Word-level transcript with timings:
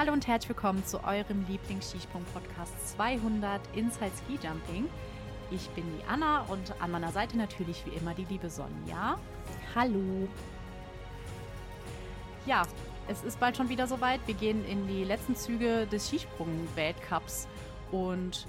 Hallo 0.00 0.14
und 0.14 0.26
herzlich 0.26 0.48
willkommen 0.48 0.82
zu 0.86 1.04
eurem 1.04 1.44
Lieblings-Skisprung-Podcast 1.46 2.96
200 2.96 3.60
Inside 3.76 4.12
Ski 4.24 4.38
Jumping. 4.42 4.88
Ich 5.50 5.68
bin 5.72 5.84
die 5.94 6.02
Anna 6.08 6.40
und 6.44 6.72
an 6.80 6.92
meiner 6.92 7.12
Seite 7.12 7.36
natürlich 7.36 7.84
wie 7.84 7.90
immer 7.90 8.14
die 8.14 8.24
liebe 8.24 8.48
Sonja. 8.48 9.18
Hallo. 9.74 10.26
Ja, 12.46 12.62
es 13.08 13.22
ist 13.24 13.38
bald 13.38 13.58
schon 13.58 13.68
wieder 13.68 13.86
soweit. 13.86 14.20
Wir 14.24 14.32
gehen 14.32 14.64
in 14.64 14.88
die 14.88 15.04
letzten 15.04 15.36
Züge 15.36 15.86
des 15.86 16.08
Skisprung-Weltcups 16.08 17.46
und 17.90 18.46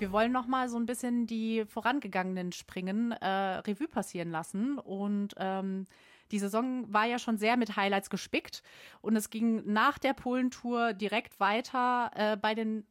wir 0.00 0.10
wollen 0.10 0.32
noch 0.32 0.48
mal 0.48 0.68
so 0.68 0.78
ein 0.78 0.86
bisschen 0.86 1.28
die 1.28 1.64
vorangegangenen 1.64 2.50
Springen 2.50 3.12
äh, 3.12 3.28
Revue 3.60 3.86
passieren 3.86 4.32
lassen 4.32 4.78
und 4.78 5.32
ähm, 5.38 5.86
die 6.30 6.38
Saison 6.38 6.92
war 6.92 7.06
ja 7.06 7.18
schon 7.18 7.38
sehr 7.38 7.56
mit 7.56 7.76
Highlights 7.76 8.10
gespickt 8.10 8.62
und 9.00 9.16
es 9.16 9.30
ging 9.30 9.62
nach 9.72 9.98
der 9.98 10.14
Polentour 10.14 10.92
direkt 10.92 11.40
weiter 11.40 12.10
äh, 12.14 12.36
bei 12.36 12.54
den 12.54 12.86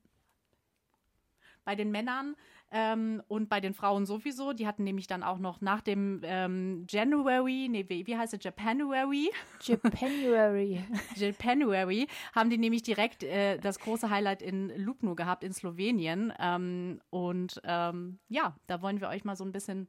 bei 1.64 1.76
den 1.76 1.92
Männern 1.92 2.38
ähm, 2.72 3.22
und 3.28 3.50
bei 3.50 3.60
den 3.60 3.74
Frauen 3.74 4.06
sowieso. 4.06 4.54
Die 4.54 4.68
hatten 4.68 4.84
nämlich 4.84 5.08
dann 5.08 5.22
auch 5.24 5.38
noch 5.38 5.62
nach 5.62 5.82
dem 5.82 6.22
ähm, 6.24 6.86
January, 6.90 7.68
nee, 7.70 7.86
wie, 7.88 8.08
wie 8.08 8.18
heißt 8.18 8.34
es, 8.34 8.44
Japanuary? 8.44 9.30
Japanuary. 9.62 10.82
Japanuary 11.16 12.08
haben 12.34 12.50
die 12.50 12.58
nämlich 12.58 12.84
direkt 12.84 13.24
äh, 13.24 13.58
das 13.60 13.80
große 13.80 14.10
Highlight 14.10 14.42
in 14.42 14.70
Lubno 14.78 15.16
gehabt 15.16 15.44
in 15.44 15.54
Slowenien. 15.54 16.34
Ähm, 16.40 17.02
und 17.10 17.60
ähm, 17.64 18.20
ja, 18.30 18.56
da 18.68 18.82
wollen 18.82 19.02
wir 19.02 19.10
euch 19.10 19.24
mal 19.24 19.36
so 19.36 19.44
ein 19.44 19.52
bisschen 19.52 19.88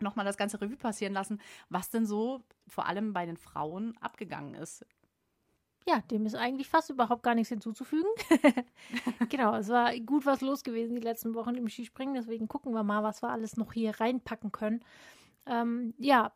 nochmal 0.00 0.24
das 0.24 0.36
ganze 0.36 0.60
Revue 0.60 0.76
passieren 0.76 1.12
lassen, 1.12 1.40
was 1.68 1.90
denn 1.90 2.06
so 2.06 2.42
vor 2.66 2.86
allem 2.86 3.12
bei 3.12 3.26
den 3.26 3.36
Frauen 3.36 3.96
abgegangen 4.00 4.54
ist. 4.54 4.84
Ja, 5.86 6.00
dem 6.10 6.24
ist 6.24 6.34
eigentlich 6.34 6.68
fast 6.68 6.88
überhaupt 6.88 7.22
gar 7.22 7.34
nichts 7.34 7.50
hinzuzufügen. 7.50 8.08
genau, 9.28 9.54
es 9.56 9.68
war 9.68 9.94
gut 10.00 10.24
was 10.24 10.40
los 10.40 10.62
gewesen 10.64 10.96
die 10.96 11.02
letzten 11.02 11.34
Wochen 11.34 11.56
im 11.56 11.68
Skispringen, 11.68 12.14
deswegen 12.14 12.48
gucken 12.48 12.72
wir 12.72 12.82
mal, 12.82 13.02
was 13.02 13.22
wir 13.22 13.28
alles 13.28 13.56
noch 13.58 13.72
hier 13.74 14.00
reinpacken 14.00 14.50
können. 14.50 14.82
Ähm, 15.44 15.92
ja, 15.98 16.32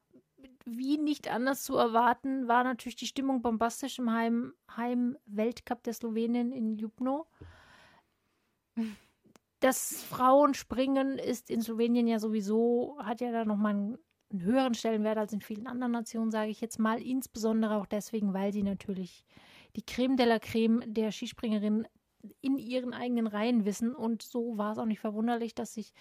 wie 0.66 0.98
nicht 0.98 1.28
anders 1.28 1.62
zu 1.62 1.76
erwarten, 1.76 2.46
war 2.46 2.62
natürlich 2.62 2.96
die 2.96 3.06
Stimmung 3.06 3.40
bombastisch 3.40 3.98
im 3.98 4.12
Heim, 4.12 4.52
Heim-Weltcup 4.76 5.82
der 5.82 5.94
Slowenien 5.94 6.52
in 6.52 6.76
Ljubno. 6.76 7.26
Das 9.60 10.04
Frauenspringen 10.04 11.18
ist 11.18 11.50
in 11.50 11.60
Slowenien 11.60 12.06
ja 12.06 12.18
sowieso, 12.18 12.96
hat 13.02 13.20
ja 13.20 13.32
da 13.32 13.44
nochmal 13.44 13.74
einen, 13.74 13.98
einen 14.30 14.42
höheren 14.42 14.74
Stellenwert 14.74 15.18
als 15.18 15.32
in 15.32 15.40
vielen 15.40 15.66
anderen 15.66 15.92
Nationen, 15.92 16.30
sage 16.30 16.50
ich 16.50 16.60
jetzt 16.60 16.78
mal. 16.78 17.02
Insbesondere 17.02 17.76
auch 17.76 17.86
deswegen, 17.86 18.34
weil 18.34 18.52
sie 18.52 18.62
natürlich 18.62 19.24
die 19.74 19.84
Creme 19.84 20.16
de 20.16 20.26
la 20.26 20.38
Creme 20.38 20.82
der 20.86 21.10
Skispringerin 21.10 21.86
in 22.40 22.56
ihren 22.56 22.92
eigenen 22.92 23.26
Reihen 23.26 23.64
wissen. 23.64 23.94
Und 23.94 24.22
so 24.22 24.58
war 24.58 24.72
es 24.72 24.78
auch 24.78 24.86
nicht 24.86 25.00
verwunderlich, 25.00 25.54
dass 25.54 25.74
sich 25.74 25.92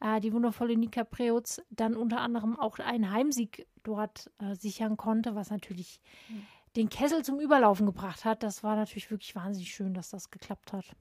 äh, 0.00 0.20
die 0.20 0.32
wundervolle 0.32 0.76
Nika 0.76 1.04
Preutz 1.04 1.60
dann 1.70 1.94
unter 1.96 2.20
anderem 2.20 2.58
auch 2.58 2.78
einen 2.78 3.10
Heimsieg 3.10 3.66
dort 3.82 4.30
äh, 4.38 4.54
sichern 4.54 4.96
konnte, 4.96 5.34
was 5.34 5.50
natürlich 5.50 6.00
mhm. 6.28 6.46
den 6.76 6.88
Kessel 6.88 7.24
zum 7.24 7.40
Überlaufen 7.40 7.86
gebracht 7.86 8.24
hat. 8.24 8.42
Das 8.42 8.62
war 8.62 8.76
natürlich 8.76 9.10
wirklich 9.10 9.34
wahnsinnig 9.34 9.74
schön, 9.74 9.94
dass 9.94 10.10
das 10.10 10.30
geklappt 10.30 10.72
hat. 10.72 10.96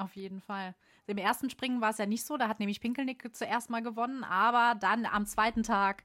Auf 0.00 0.16
jeden 0.16 0.40
Fall. 0.40 0.74
Im 1.06 1.18
ersten 1.18 1.50
Springen 1.50 1.80
war 1.80 1.90
es 1.90 1.98
ja 1.98 2.06
nicht 2.06 2.24
so, 2.24 2.36
da 2.36 2.48
hat 2.48 2.58
nämlich 2.58 2.80
Pinkelnick 2.80 3.34
zuerst 3.34 3.68
mal 3.68 3.82
gewonnen, 3.82 4.24
aber 4.24 4.78
dann 4.78 5.04
am 5.04 5.26
zweiten 5.26 5.62
Tag 5.62 6.04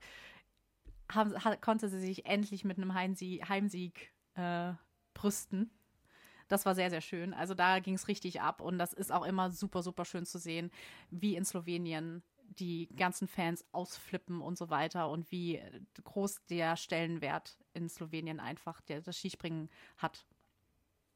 haben, 1.11 1.33
hat, 1.43 1.61
konnte 1.61 1.87
sie 1.87 1.99
sich 1.99 2.25
endlich 2.25 2.65
mit 2.65 2.77
einem 2.77 2.93
Heimsieg, 2.93 3.47
Heimsieg 3.47 4.11
äh, 4.33 4.73
brüsten. 5.13 5.71
Das 6.47 6.65
war 6.65 6.75
sehr, 6.75 6.89
sehr 6.89 7.01
schön. 7.01 7.33
Also 7.33 7.53
da 7.53 7.79
ging 7.79 7.95
es 7.95 8.07
richtig 8.07 8.41
ab 8.41 8.61
und 8.61 8.77
das 8.77 8.93
ist 8.93 9.11
auch 9.11 9.25
immer 9.25 9.49
super, 9.49 9.81
super 9.81 10.05
schön 10.05 10.25
zu 10.25 10.39
sehen, 10.39 10.71
wie 11.09 11.35
in 11.35 11.45
Slowenien 11.45 12.21
die 12.59 12.87
ganzen 12.95 13.27
Fans 13.27 13.65
ausflippen 13.71 14.41
und 14.41 14.57
so 14.57 14.69
weiter 14.69 15.09
und 15.09 15.31
wie 15.31 15.61
groß 16.03 16.45
der 16.45 16.75
Stellenwert 16.77 17.57
in 17.73 17.89
Slowenien 17.89 18.39
einfach 18.39 18.81
der, 18.81 19.01
das 19.01 19.17
Skispringen 19.17 19.69
hat. 19.97 20.25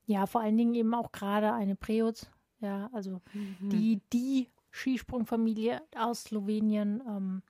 Ja, 0.05 0.25
vor 0.25 0.41
allen 0.41 0.57
Dingen 0.57 0.73
eben 0.73 0.93
auch 0.95 1.11
gerade 1.11 1.53
eine 1.53 1.75
Preutz, 1.75 2.31
ja, 2.61 2.89
also 2.93 3.21
mhm. 3.33 3.69
die, 3.69 4.01
die 4.11 4.47
Skisprungfamilie 4.71 5.81
aus 5.95 6.25
Slowenien. 6.25 7.01
Ähm, 7.07 7.41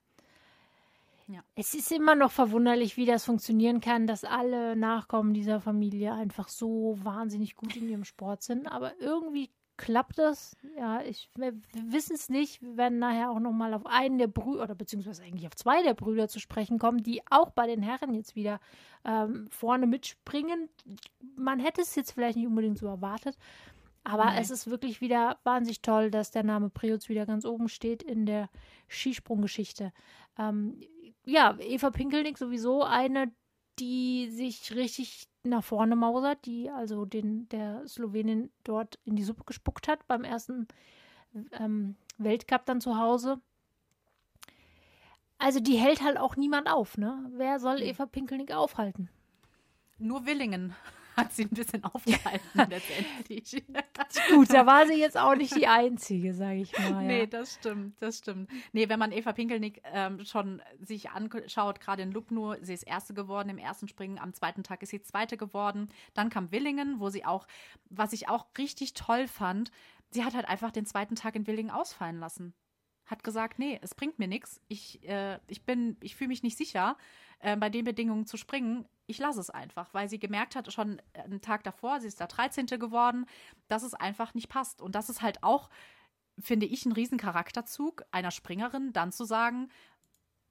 ja. 1.28 1.42
Es 1.54 1.74
ist 1.74 1.92
immer 1.92 2.16
noch 2.16 2.32
verwunderlich, 2.32 2.96
wie 2.96 3.06
das 3.06 3.24
funktionieren 3.24 3.80
kann, 3.80 4.06
dass 4.06 4.24
alle 4.24 4.74
Nachkommen 4.74 5.32
dieser 5.32 5.60
Familie 5.60 6.12
einfach 6.12 6.48
so 6.48 6.98
wahnsinnig 7.02 7.54
gut 7.54 7.76
in 7.76 7.88
ihrem 7.88 8.04
Sport 8.04 8.42
sind. 8.42 8.66
Aber 8.66 8.98
irgendwie 9.00 9.50
klappt 9.80 10.18
das. 10.18 10.56
Ja, 10.76 11.00
ich, 11.02 11.30
wir, 11.36 11.54
wissen 11.72 12.14
es 12.14 12.28
nicht. 12.28 12.60
Wir 12.60 12.76
werden 12.76 12.98
nachher 12.98 13.30
auch 13.30 13.40
noch 13.40 13.52
mal 13.52 13.72
auf 13.72 13.86
einen 13.86 14.18
der 14.18 14.26
Brüder, 14.26 14.64
oder 14.64 14.74
beziehungsweise 14.74 15.22
eigentlich 15.22 15.46
auf 15.46 15.56
zwei 15.56 15.82
der 15.82 15.94
Brüder 15.94 16.28
zu 16.28 16.38
sprechen 16.38 16.78
kommen, 16.78 17.02
die 17.02 17.22
auch 17.30 17.50
bei 17.50 17.66
den 17.66 17.80
Herren 17.80 18.12
jetzt 18.12 18.36
wieder 18.36 18.60
ähm, 19.04 19.48
vorne 19.50 19.86
mitspringen. 19.86 20.68
Man 21.36 21.60
hätte 21.60 21.80
es 21.80 21.94
jetzt 21.94 22.12
vielleicht 22.12 22.36
nicht 22.36 22.46
unbedingt 22.46 22.76
so 22.76 22.86
erwartet. 22.86 23.38
Aber 24.04 24.26
Nein. 24.26 24.38
es 24.40 24.50
ist 24.50 24.70
wirklich 24.70 25.00
wieder 25.00 25.38
wahnsinnig 25.44 25.82
toll, 25.82 26.10
dass 26.10 26.30
der 26.30 26.42
Name 26.42 26.70
Preutz 26.70 27.08
wieder 27.08 27.26
ganz 27.26 27.44
oben 27.44 27.68
steht 27.68 28.02
in 28.02 28.26
der 28.26 28.48
Skisprunggeschichte. 28.88 29.92
Ähm, 30.38 30.80
ja, 31.24 31.56
Eva 31.58 31.90
Pinkelnick 31.90 32.38
sowieso 32.38 32.82
eine, 32.82 33.30
die 33.78 34.28
sich 34.30 34.74
richtig 34.74 35.28
nach 35.42 35.64
vorne 35.64 35.96
mausert, 35.96 36.44
die 36.46 36.70
also 36.70 37.04
den, 37.04 37.48
der 37.50 37.86
Slowenin 37.86 38.50
dort 38.64 38.98
in 39.04 39.16
die 39.16 39.22
Suppe 39.22 39.44
gespuckt 39.44 39.88
hat 39.88 40.06
beim 40.06 40.24
ersten 40.24 40.66
ähm, 41.52 41.96
Weltcup 42.18 42.66
dann 42.66 42.80
zu 42.80 42.98
Hause. 42.98 43.40
Also 45.38 45.60
die 45.60 45.76
hält 45.76 46.02
halt 46.02 46.18
auch 46.18 46.36
niemand 46.36 46.70
auf, 46.70 46.98
ne? 46.98 47.30
Wer 47.34 47.58
soll 47.60 47.80
Eva 47.80 48.04
Pinkelnick 48.04 48.52
aufhalten? 48.52 49.08
Nur 49.98 50.26
Willingen 50.26 50.74
hat 51.16 51.32
sie 51.32 51.44
ein 51.44 51.50
bisschen 51.50 51.84
aufgehalten 51.84 52.48
letztendlich. 52.54 53.62
Gut, 54.30 54.52
da 54.52 54.66
war 54.66 54.86
sie 54.86 54.94
jetzt 54.94 55.16
auch 55.16 55.34
nicht 55.34 55.54
die 55.56 55.66
Einzige, 55.66 56.34
sage 56.34 56.60
ich 56.60 56.78
mal. 56.78 56.90
Ja. 56.90 57.00
Nee, 57.02 57.26
das 57.26 57.54
stimmt, 57.54 58.00
das 58.00 58.18
stimmt. 58.18 58.50
Nee, 58.72 58.88
wenn 58.88 58.98
man 58.98 59.12
Eva 59.12 59.32
Pinkelnick 59.32 59.82
ähm, 59.84 60.24
schon 60.24 60.62
sich 60.80 61.10
anschaut, 61.10 61.80
gerade 61.80 62.02
in 62.02 62.12
Lubno, 62.12 62.56
sie 62.60 62.74
ist 62.74 62.82
Erste 62.84 63.14
geworden 63.14 63.48
im 63.48 63.58
ersten 63.58 63.88
Springen, 63.88 64.18
am 64.18 64.34
zweiten 64.34 64.62
Tag 64.62 64.82
ist 64.82 64.90
sie 64.90 65.02
Zweite 65.02 65.36
geworden. 65.36 65.88
Dann 66.14 66.30
kam 66.30 66.52
Willingen, 66.52 67.00
wo 67.00 67.10
sie 67.10 67.24
auch, 67.24 67.46
was 67.88 68.12
ich 68.12 68.28
auch 68.28 68.46
richtig 68.58 68.94
toll 68.94 69.26
fand, 69.28 69.70
sie 70.10 70.24
hat 70.24 70.34
halt 70.34 70.48
einfach 70.48 70.70
den 70.70 70.86
zweiten 70.86 71.14
Tag 71.14 71.36
in 71.36 71.46
Willingen 71.46 71.70
ausfallen 71.70 72.18
lassen 72.18 72.54
hat 73.10 73.24
gesagt, 73.24 73.58
nee, 73.58 73.78
es 73.82 73.94
bringt 73.94 74.18
mir 74.18 74.28
nichts. 74.28 74.60
Ich, 74.68 75.06
äh, 75.08 75.38
ich 75.48 75.64
bin, 75.64 75.96
ich 76.00 76.14
fühle 76.14 76.28
mich 76.28 76.42
nicht 76.42 76.56
sicher, 76.56 76.96
äh, 77.40 77.56
bei 77.56 77.68
den 77.68 77.84
Bedingungen 77.84 78.26
zu 78.26 78.36
springen 78.36 78.86
ich 79.10 79.18
lasse 79.18 79.40
es 79.40 79.50
einfach, 79.50 79.92
weil 79.92 80.08
sie 80.08 80.18
gemerkt 80.18 80.54
hat, 80.54 80.72
schon 80.72 81.02
einen 81.14 81.40
Tag 81.40 81.64
davor, 81.64 82.00
sie 82.00 82.06
ist 82.06 82.20
da 82.20 82.26
13. 82.26 82.66
geworden, 82.66 83.26
dass 83.68 83.82
es 83.82 83.94
einfach 83.94 84.34
nicht 84.34 84.48
passt. 84.48 84.80
Und 84.80 84.94
das 84.94 85.10
ist 85.10 85.20
halt 85.20 85.42
auch, 85.42 85.68
finde 86.38 86.66
ich, 86.66 86.86
ein 86.86 86.92
Riesencharakterzug 86.92 88.04
einer 88.12 88.30
Springerin, 88.30 88.92
dann 88.92 89.12
zu 89.12 89.24
sagen, 89.24 89.68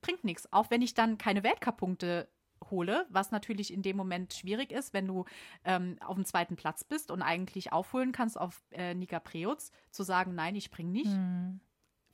bringt 0.01 0.23
nichts. 0.23 0.51
Auch 0.51 0.69
wenn 0.69 0.81
ich 0.81 0.93
dann 0.93 1.17
keine 1.17 1.43
Weltcup-Punkte 1.43 2.29
hole, 2.69 3.05
was 3.09 3.31
natürlich 3.31 3.73
in 3.73 3.81
dem 3.81 3.95
Moment 3.95 4.33
schwierig 4.33 4.71
ist, 4.71 4.93
wenn 4.93 5.07
du 5.07 5.23
ähm, 5.63 5.97
auf 6.01 6.15
dem 6.15 6.25
zweiten 6.25 6.57
Platz 6.57 6.83
bist 6.83 7.11
und 7.11 7.21
eigentlich 7.21 7.71
aufholen 7.71 8.11
kannst 8.11 8.39
auf 8.39 8.61
äh, 8.71 8.93
Nika 8.93 9.19
Preutz, 9.19 9.71
zu 9.91 10.03
sagen, 10.03 10.35
nein, 10.35 10.55
ich 10.55 10.65
springe 10.65 10.91
nicht, 10.91 11.07
mhm. 11.11 11.61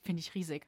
finde 0.02 0.20
ich 0.20 0.34
riesig. 0.34 0.66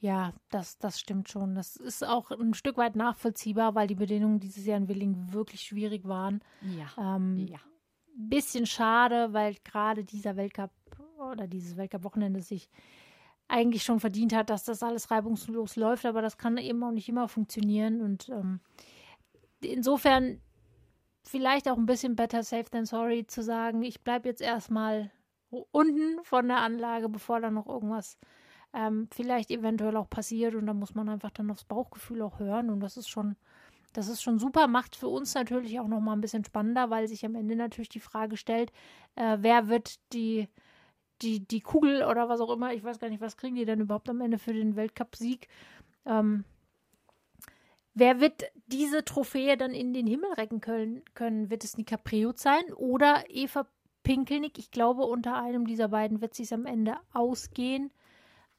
Ja, 0.00 0.32
das, 0.48 0.78
das 0.78 0.98
stimmt 0.98 1.28
schon. 1.28 1.54
Das 1.54 1.76
ist 1.76 2.02
auch 2.06 2.30
ein 2.30 2.54
Stück 2.54 2.78
weit 2.78 2.96
nachvollziehbar, 2.96 3.74
weil 3.74 3.86
die 3.86 3.94
Bedingungen 3.94 4.40
dieses 4.40 4.64
Jahr 4.64 4.78
in 4.78 4.88
Willing 4.88 5.32
wirklich 5.32 5.60
schwierig 5.60 6.08
waren. 6.08 6.40
Ja. 6.62 7.16
Ähm, 7.16 7.36
ja. 7.36 7.58
Bisschen 8.16 8.66
schade, 8.66 9.32
weil 9.32 9.56
gerade 9.62 10.04
dieser 10.04 10.36
Weltcup 10.36 10.70
oder 11.30 11.46
dieses 11.46 11.76
Weltcup-Wochenende 11.76 12.40
sich 12.40 12.70
eigentlich 13.46 13.82
schon 13.82 14.00
verdient 14.00 14.34
hat, 14.34 14.48
dass 14.48 14.64
das 14.64 14.82
alles 14.82 15.10
reibungslos 15.10 15.76
läuft, 15.76 16.06
aber 16.06 16.22
das 16.22 16.38
kann 16.38 16.56
eben 16.56 16.82
auch 16.82 16.92
nicht 16.92 17.08
immer 17.08 17.28
funktionieren. 17.28 18.00
Und 18.00 18.28
ähm, 18.30 18.60
insofern 19.60 20.40
vielleicht 21.24 21.68
auch 21.68 21.76
ein 21.76 21.86
bisschen 21.86 22.16
better 22.16 22.42
safe 22.42 22.70
than 22.70 22.86
sorry 22.86 23.26
zu 23.26 23.42
sagen, 23.42 23.82
ich 23.82 24.02
bleibe 24.02 24.28
jetzt 24.28 24.40
erstmal 24.40 25.10
unten 25.72 26.22
von 26.22 26.48
der 26.48 26.58
Anlage, 26.58 27.08
bevor 27.08 27.40
da 27.40 27.50
noch 27.50 27.66
irgendwas 27.66 28.18
ähm, 28.72 29.08
vielleicht 29.12 29.50
eventuell 29.50 29.96
auch 29.96 30.08
passiert 30.08 30.54
und 30.54 30.66
da 30.66 30.74
muss 30.74 30.94
man 30.94 31.08
einfach 31.08 31.30
dann 31.30 31.50
aufs 31.50 31.64
Bauchgefühl 31.64 32.22
auch 32.22 32.38
hören 32.38 32.70
und 32.70 32.80
das 32.80 32.96
ist 32.96 33.08
schon, 33.08 33.36
das 33.92 34.08
ist 34.08 34.22
schon 34.22 34.38
super, 34.38 34.68
macht 34.68 34.96
für 34.96 35.08
uns 35.08 35.34
natürlich 35.34 35.80
auch 35.80 35.88
nochmal 35.88 36.16
ein 36.16 36.20
bisschen 36.20 36.44
spannender, 36.44 36.90
weil 36.90 37.08
sich 37.08 37.24
am 37.24 37.34
Ende 37.34 37.56
natürlich 37.56 37.88
die 37.88 38.00
Frage 38.00 38.36
stellt, 38.36 38.70
äh, 39.16 39.38
wer 39.40 39.68
wird 39.68 39.98
die, 40.12 40.48
die, 41.22 41.46
die 41.46 41.60
Kugel 41.60 42.04
oder 42.04 42.28
was 42.28 42.40
auch 42.40 42.50
immer, 42.50 42.72
ich 42.72 42.84
weiß 42.84 42.98
gar 42.98 43.10
nicht, 43.10 43.20
was 43.20 43.36
kriegen 43.36 43.56
die 43.56 43.64
denn 43.64 43.80
überhaupt 43.80 44.08
am 44.08 44.20
Ende 44.20 44.38
für 44.38 44.52
den 44.52 44.76
Weltcup-Sieg? 44.76 45.48
Ähm, 46.06 46.44
wer 47.94 48.20
wird 48.20 48.44
diese 48.66 49.04
Trophäe 49.04 49.56
dann 49.56 49.72
in 49.72 49.92
den 49.92 50.06
Himmel 50.06 50.32
recken 50.34 50.60
können? 50.60 51.02
können? 51.14 51.50
Wird 51.50 51.64
es 51.64 51.76
Nika 51.76 51.96
Preut 51.96 52.38
sein 52.38 52.72
oder 52.76 53.24
Eva 53.28 53.66
Pinkelnick? 54.04 54.58
Ich 54.58 54.70
glaube, 54.70 55.02
unter 55.02 55.36
einem 55.36 55.66
dieser 55.66 55.88
beiden 55.88 56.20
wird 56.20 56.38
es 56.38 56.52
am 56.52 56.66
Ende 56.66 56.96
ausgehen. 57.12 57.90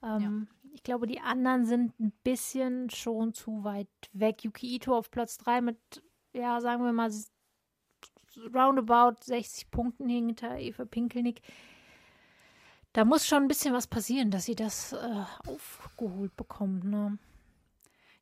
Ähm, 0.04 0.48
ja. 0.50 0.72
Ich 0.74 0.84
glaube, 0.84 1.08
die 1.08 1.20
anderen 1.20 1.66
sind 1.66 2.00
ein 2.00 2.14
bisschen 2.24 2.90
schon 2.90 3.34
zu 3.34 3.64
weit 3.64 3.90
weg. 4.14 4.44
Yuki 4.44 4.76
Ito 4.76 4.96
auf 4.96 5.12
Platz 5.12 5.38
3 5.38 5.62
mit, 5.62 5.78
ja, 6.34 6.62
sagen 6.62 6.84
wir 6.84 6.94
mal, 6.94 7.12
roundabout 8.54 9.22
60 9.22 9.70
Punkten 9.72 10.08
hinter 10.08 10.58
Eva 10.58 10.86
Pinkelnick. 10.86 11.42
Da 12.94 13.06
muss 13.06 13.26
schon 13.26 13.44
ein 13.44 13.48
bisschen 13.48 13.74
was 13.74 13.88
passieren, 13.88 14.32
dass 14.32 14.46
sie 14.46 14.56
das 14.56 14.94
äh, 14.94 15.24
aufgeholt 15.48 16.36
bekommt. 16.36 16.84
Ne? 16.84 17.18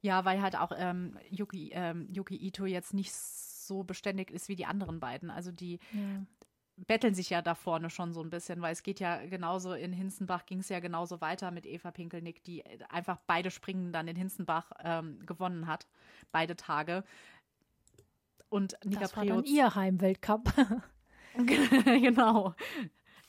Ja, 0.02 0.26
weil 0.26 0.42
halt 0.42 0.56
auch 0.56 0.72
ähm, 0.76 1.18
Yuki, 1.30 1.72
ähm, 1.74 2.08
Yuki 2.12 2.36
Ito 2.36 2.66
jetzt 2.66 2.94
nicht 2.94 3.14
so 3.14 3.84
beständig 3.84 4.32
ist 4.32 4.48
wie 4.48 4.56
die 4.56 4.66
anderen 4.66 5.00
beiden. 5.00 5.30
Also 5.30 5.52
die 5.52 5.80
ja. 5.92 6.24
Betteln 6.88 7.14
sich 7.14 7.30
ja 7.30 7.42
da 7.42 7.56
vorne 7.56 7.90
schon 7.90 8.14
so 8.14 8.22
ein 8.22 8.30
bisschen, 8.30 8.62
weil 8.62 8.74
es 8.74 8.84
geht 8.84 9.00
ja 9.00 9.26
genauso 9.26 9.74
in 9.74 9.94
Hinzenbach 9.94 10.46
ging 10.46 10.60
es 10.60 10.70
ja 10.70 10.80
genauso 10.80 11.22
weiter 11.22 11.52
mit 11.52 11.66
Eva 11.66 11.92
Pinkelnick, 11.92 12.44
die 12.44 12.64
einfach 12.90 13.20
beide 13.28 13.52
Springen 13.52 13.92
dann 13.92 14.08
in 14.08 14.16
Hinzenbach 14.16 14.72
ähm, 14.84 15.26
gewonnen 15.26 15.68
hat, 15.68 15.88
beide 16.32 16.56
Tage. 16.56 17.04
Und 18.50 18.78
Nika 18.84 19.02
das 19.02 19.16
war 19.16 19.26
dann 19.26 19.44
ihr 19.44 19.76
Heimweltcup. 19.76 20.54
genau. 21.46 22.56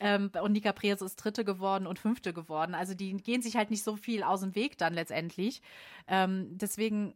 Ähm, 0.01 0.31
und 0.43 0.53
Nika 0.53 0.73
Preetz 0.73 1.03
ist 1.03 1.17
Dritte 1.17 1.45
geworden 1.45 1.87
und 1.87 1.99
Fünfte 1.99 2.33
geworden. 2.33 2.75
Also 2.75 2.95
die 2.95 3.15
gehen 3.19 3.43
sich 3.43 3.57
halt 3.57 3.71
nicht 3.71 3.83
so 3.83 3.97
viel 3.97 4.23
aus 4.23 4.41
dem 4.41 4.55
Weg 4.55 4.79
dann 4.79 4.95
letztendlich. 4.95 5.61
Ähm, 6.09 6.57
deswegen, 6.57 7.15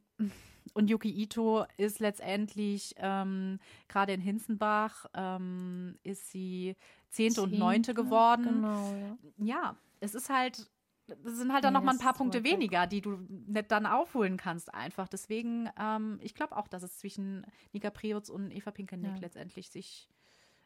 und 0.72 0.88
Yuki 0.88 1.10
Ito 1.10 1.66
ist 1.76 2.00
letztendlich 2.00 2.94
ähm, 2.96 3.58
gerade 3.88 4.12
in 4.12 4.20
Hinzenbach 4.20 5.06
ähm, 5.14 5.98
ist 6.02 6.30
sie 6.30 6.76
Zehnte, 7.10 7.42
und 7.42 7.58
Neunte 7.58 7.94
geworden. 7.94 8.44
Genau, 8.44 8.94
ja. 8.94 9.44
ja, 9.44 9.76
es 10.00 10.14
ist 10.14 10.30
halt 10.30 10.68
das 11.06 11.36
sind 11.36 11.52
halt 11.52 11.64
dann 11.64 11.74
ja, 11.74 11.80
noch 11.80 11.84
mal 11.84 11.92
ein 11.92 11.98
paar 11.98 12.14
Punkte 12.14 12.44
weniger, 12.44 12.86
die 12.86 13.02
du 13.02 13.18
nicht 13.28 13.70
dann 13.70 13.84
aufholen 13.84 14.38
kannst 14.38 14.72
einfach. 14.72 15.06
Deswegen, 15.06 15.68
ähm, 15.78 16.18
ich 16.22 16.34
glaube 16.34 16.56
auch, 16.56 16.66
dass 16.66 16.82
es 16.82 16.98
zwischen 16.98 17.46
Nika 17.72 17.90
Preutz 17.90 18.30
und 18.30 18.50
Eva 18.50 18.70
Pinkelnick 18.70 19.16
ja. 19.16 19.20
letztendlich 19.20 19.68
sich 19.68 20.08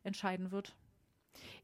entscheiden 0.04 0.52
wird. 0.52 0.76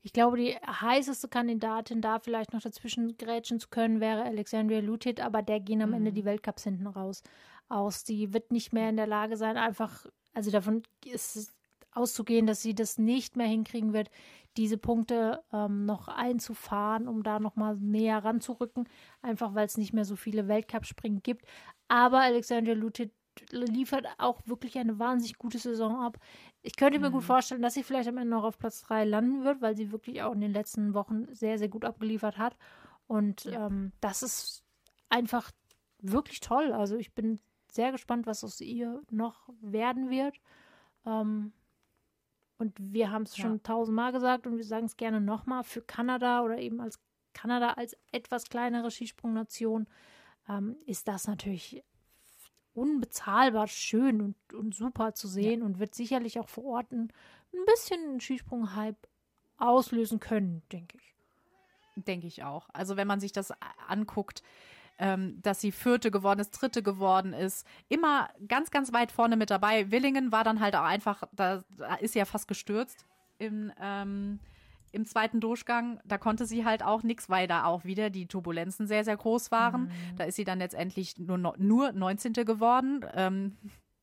Ich 0.03 0.13
glaube, 0.13 0.37
die 0.37 0.55
heißeste 0.55 1.29
Kandidatin, 1.29 2.01
da 2.01 2.19
vielleicht 2.19 2.53
noch 2.53 2.61
dazwischen 2.61 3.17
grätschen 3.17 3.59
zu 3.59 3.69
können, 3.69 4.01
wäre 4.01 4.25
Alexandria 4.25 4.81
Lutit, 4.81 5.21
aber 5.21 5.43
der 5.43 5.61
gehen 5.61 5.83
am 5.83 5.91
mhm. 5.91 5.97
Ende 5.97 6.13
die 6.13 6.25
Weltcups 6.25 6.65
hinten 6.65 6.87
raus 6.87 7.23
aus. 7.69 8.05
Sie 8.05 8.33
wird 8.33 8.53
nicht 8.53 8.73
mehr 8.73 8.91
in 8.91 8.97
der 8.97 9.07
Lage 9.07 9.37
sein, 9.37 9.57
einfach, 9.57 10.07
also 10.33 10.51
davon 10.51 10.83
ist 11.05 11.53
auszugehen, 11.93 12.47
dass 12.47 12.63
sie 12.63 12.75
das 12.75 12.99
nicht 12.99 13.37
mehr 13.37 13.47
hinkriegen 13.47 13.93
wird, 13.93 14.11
diese 14.57 14.79
Punkte 14.79 15.43
ähm, 15.53 15.85
noch 15.85 16.09
einzufahren, 16.09 17.09
um 17.09 17.23
da 17.23 17.41
nochmal 17.41 17.77
näher 17.77 18.25
ranzurücken, 18.25 18.89
einfach 19.23 19.55
weil 19.55 19.67
es 19.67 19.79
nicht 19.79 19.93
mehr 19.93 20.05
so 20.05 20.17
viele 20.17 20.49
Weltcup-Springen 20.49 21.23
gibt. 21.23 21.45
Aber 21.89 22.21
Alexandria 22.21 22.75
Lutit 22.75 23.13
liefert 23.51 24.07
auch 24.19 24.41
wirklich 24.47 24.79
eine 24.79 24.99
wahnsinnig 24.99 25.39
gute 25.39 25.59
Saison 25.59 26.01
ab. 26.01 26.19
Ich 26.63 26.77
könnte 26.77 26.99
mir 27.01 27.11
mhm. 27.11 27.15
gut 27.15 27.25
vorstellen, 27.25 27.63
dass 27.63 27.75
sie 27.75 27.83
vielleicht 27.83 28.09
am 28.09 28.19
Ende 28.19 28.31
noch 28.31 28.45
auf 28.45 28.59
Platz 28.59 28.83
3 28.83 29.05
landen 29.05 29.45
wird, 29.45 29.61
weil 29.61 29.77
sie 29.77 29.91
wirklich 29.91 30.23
auch 30.23 30.33
in 30.33 30.41
den 30.41 30.53
letzten 30.53 30.95
Wochen 30.95 31.27
sehr, 31.35 31.59
sehr 31.59 31.69
gut 31.69 31.85
abgeliefert 31.85 32.39
hat. 32.39 32.57
Und 33.07 33.45
ja. 33.45 33.67
ähm, 33.67 33.93
das 34.01 34.23
ist 34.23 34.65
einfach 35.09 35.51
wirklich 36.01 36.41
toll. 36.41 36.73
Also 36.73 36.97
ich 36.97 37.13
bin 37.13 37.41
sehr 37.75 37.93
gespannt, 37.93 38.27
was 38.27 38.45
aus 38.45 38.61
ihr 38.61 39.03
noch 39.11 39.49
werden 39.61 40.11
wird. 40.11 40.37
Ähm, 41.05 41.53
und 42.59 42.73
wir 42.79 43.11
haben 43.11 43.25
es 43.25 43.37
schon 43.37 43.55
ja. 43.55 43.61
tausendmal 43.63 44.13
gesagt 44.13 44.47
und 44.47 44.57
wir 44.57 44.65
sagen 44.65 44.87
es 44.87 44.97
gerne 44.97 45.21
nochmal 45.21 45.65
für 45.65 45.83
Kanada 45.83 46.43
oder 46.43 46.59
eben 46.59 46.81
als 46.81 47.01
Kanada 47.33 47.71
als 47.73 47.97
etwas 48.13 48.49
kleinere 48.49 48.93
Skisprungnation 48.93 49.89
ähm, 50.49 50.77
ist 50.87 51.09
das 51.09 51.27
natürlich 51.27 51.83
unbezahlbar 52.75 53.67
schön 53.67 54.21
und, 54.21 54.55
und 54.55 54.75
super 54.75 55.15
zu 55.15 55.27
sehen 55.27 55.61
ja. 55.61 55.67
und 55.67 55.79
wird 55.79 55.95
sicherlich 55.95 56.39
auch 56.39 56.49
vor 56.49 56.65
Ort 56.65 56.93
ein, 56.93 57.13
ein 57.53 57.65
bisschen 57.67 58.21
Skisprung-Hype 58.21 59.09
auslösen 59.59 60.21
können, 60.21 60.63
denke 60.73 60.97
ich. 60.97 61.15
Denke 61.97 62.27
ich 62.27 62.43
auch. 62.43 62.69
Also 62.73 62.97
wenn 62.97 63.07
man 63.07 63.21
sich 63.21 63.33
das 63.33 63.53
anguckt, 63.87 64.43
ähm, 64.99 65.41
dass 65.43 65.61
sie 65.61 65.73
Vierte 65.73 66.11
geworden 66.11 66.41
ist, 66.41 66.51
Dritte 66.51 66.83
geworden 66.83 67.33
ist, 67.33 67.67
immer 67.89 68.29
ganz, 68.47 68.71
ganz 68.71 68.93
weit 68.93 69.13
vorne 69.13 69.37
mit 69.37 69.51
dabei. 69.51 69.91
Willingen 69.91 70.33
war 70.33 70.45
dann 70.45 70.61
halt 70.61 70.77
auch 70.77 70.85
einfach, 70.85 71.25
da, 71.33 71.65
da 71.77 71.95
ist 71.97 72.13
sie 72.13 72.21
ja 72.21 72.25
fast 72.25 72.49
gestürzt 72.49 73.05
im, 73.39 73.73
ähm, 73.81 74.39
im 74.93 75.07
zweiten 75.07 75.41
Durchgang. 75.41 76.01
Da 76.05 76.19
konnte 76.19 76.47
sie 76.47 76.65
halt 76.65 76.85
auch 76.85 77.03
nichts, 77.03 77.29
weil 77.29 77.49
da 77.49 77.65
auch 77.65 77.85
wieder 77.85 78.11
die 78.11 78.27
Turbulenzen 78.27 78.87
sehr, 78.87 79.05
sehr 79.05 79.17
groß 79.17 79.51
waren. 79.51 79.85
Mhm. 79.85 80.17
Da 80.17 80.25
ist 80.25 80.37
sie 80.37 80.45
dann 80.45 80.61
letztendlich 80.61 81.19
nur, 81.19 81.39
nur 81.59 81.93
19. 81.93 82.33
geworden. 82.33 83.05
Ähm, 83.15 83.57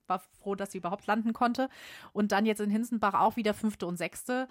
war 0.08 0.20
froh, 0.42 0.56
dass 0.56 0.74
sie 0.74 0.80
überhaupt 0.80 1.08
landen 1.08 1.32
konnte. 1.32 1.70
Und 2.12 2.34
dann 2.34 2.46
jetzt 2.46 2.60
in 2.60 2.70
Hinsenbach 2.70 3.14
auch 3.14 3.38
wieder 3.38 3.54
Fünfte 3.54 3.88
und 3.88 3.96
Sechste. 3.96 4.50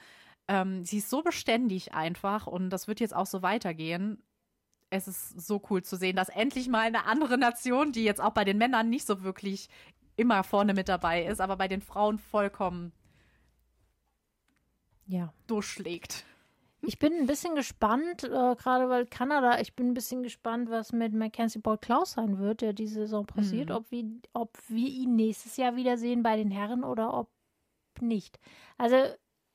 Ähm, 0.49 0.85
sie 0.85 0.99
ist 0.99 1.11
so 1.11 1.23
beständig 1.23 1.93
einfach 1.93 2.47
und 2.47 2.71
das 2.71 2.89
wird 2.89 2.99
jetzt 2.99 3.15
auch 3.15 3.27
so 3.27 3.43
weitergehen 3.43 4.23
es 4.91 5.07
ist 5.07 5.41
so 5.41 5.63
cool 5.71 5.83
zu 5.83 5.97
sehen, 5.97 6.17
dass 6.17 6.29
endlich 6.29 6.69
mal 6.69 6.81
eine 6.81 7.07
andere 7.07 7.39
Nation, 7.39 7.93
die 7.93 8.05
jetzt 8.05 8.21
auch 8.21 8.33
bei 8.33 8.45
den 8.45 8.59
Männern 8.59 8.91
nicht 8.91 9.07
so 9.07 9.23
wirklich 9.23 9.69
immer 10.17 10.43
vorne 10.45 10.75
mit 10.75 10.89
dabei 10.89 11.25
ist, 11.25 11.41
aber 11.41 11.57
bei 11.57 11.69
den 11.69 11.81
Frauen 11.81 12.19
vollkommen 12.19 12.93
ja. 15.07 15.33
durchschlägt. 15.47 16.25
Ich 16.83 16.99
bin 16.99 17.13
ein 17.13 17.27
bisschen 17.27 17.55
gespannt, 17.55 18.25
äh, 18.25 18.29
gerade 18.29 18.89
weil 18.89 19.07
Kanada, 19.07 19.61
ich 19.61 19.75
bin 19.75 19.89
ein 19.89 19.95
bisschen 19.95 20.23
gespannt, 20.23 20.71
was 20.71 20.93
mit 20.93 21.13
Mackenzie 21.13 21.59
Paul 21.61 21.79
Klaus 21.79 22.13
sein 22.13 22.39
wird, 22.39 22.63
der 22.63 22.73
diese 22.73 23.01
Saison 23.01 23.27
passiert, 23.27 23.69
mhm. 23.69 23.75
ob, 23.75 23.91
wir, 23.91 24.05
ob 24.33 24.59
wir 24.69 24.89
ihn 24.89 25.15
nächstes 25.15 25.57
Jahr 25.57 25.77
wiedersehen 25.77 26.23
bei 26.23 26.37
den 26.37 26.51
Herren 26.51 26.85
oder 26.85 27.13
ob 27.15 27.29
nicht. 28.01 28.41
Also 28.79 28.97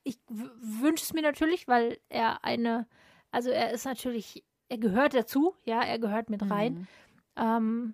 ich 0.03 0.19
wünsche 0.27 1.03
es 1.03 1.13
mir 1.13 1.23
natürlich, 1.23 1.67
weil 1.67 1.97
er 2.09 2.43
eine, 2.45 2.87
also 3.31 3.49
er 3.49 3.71
ist 3.71 3.85
natürlich 3.85 4.43
er 4.69 4.77
gehört 4.77 5.13
dazu, 5.13 5.55
ja, 5.63 5.81
er 5.81 5.99
gehört 5.99 6.29
mit 6.29 6.49
rein. 6.49 6.73
Mhm. 6.73 6.87
Ähm, 7.35 7.93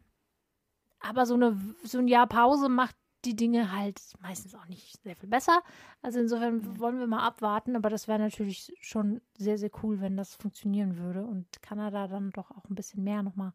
aber 1.00 1.26
so, 1.26 1.34
eine, 1.34 1.58
so 1.84 2.00
ein 2.00 2.08
Jahr 2.08 2.28
Pause 2.28 2.70
macht 2.70 2.96
die 3.26 3.36
Dinge 3.36 3.72
halt 3.72 4.02
meistens 4.20 4.56
auch 4.56 4.66
nicht 4.66 5.02
sehr 5.04 5.16
viel 5.16 5.30
besser. 5.30 5.62
Also 6.02 6.20
insofern 6.20 6.56
mhm. 6.56 6.80
wollen 6.80 7.00
wir 7.00 7.08
mal 7.08 7.26
abwarten, 7.26 7.76
aber 7.76 7.90
das 7.90 8.08
wäre 8.08 8.20
natürlich 8.20 8.74
schon 8.82 9.22
sehr, 9.38 9.58
sehr 9.58 9.70
cool, 9.84 10.02
wenn 10.02 10.18
das 10.18 10.36
funktionieren 10.36 10.98
würde 10.98 11.26
und 11.26 11.62
Kanada 11.62 12.08
dann 12.08 12.32
doch 12.32 12.52
auch 12.52 12.68
ein 12.70 12.76
bisschen 12.76 13.04
mehr 13.04 13.22
nochmal, 13.22 13.54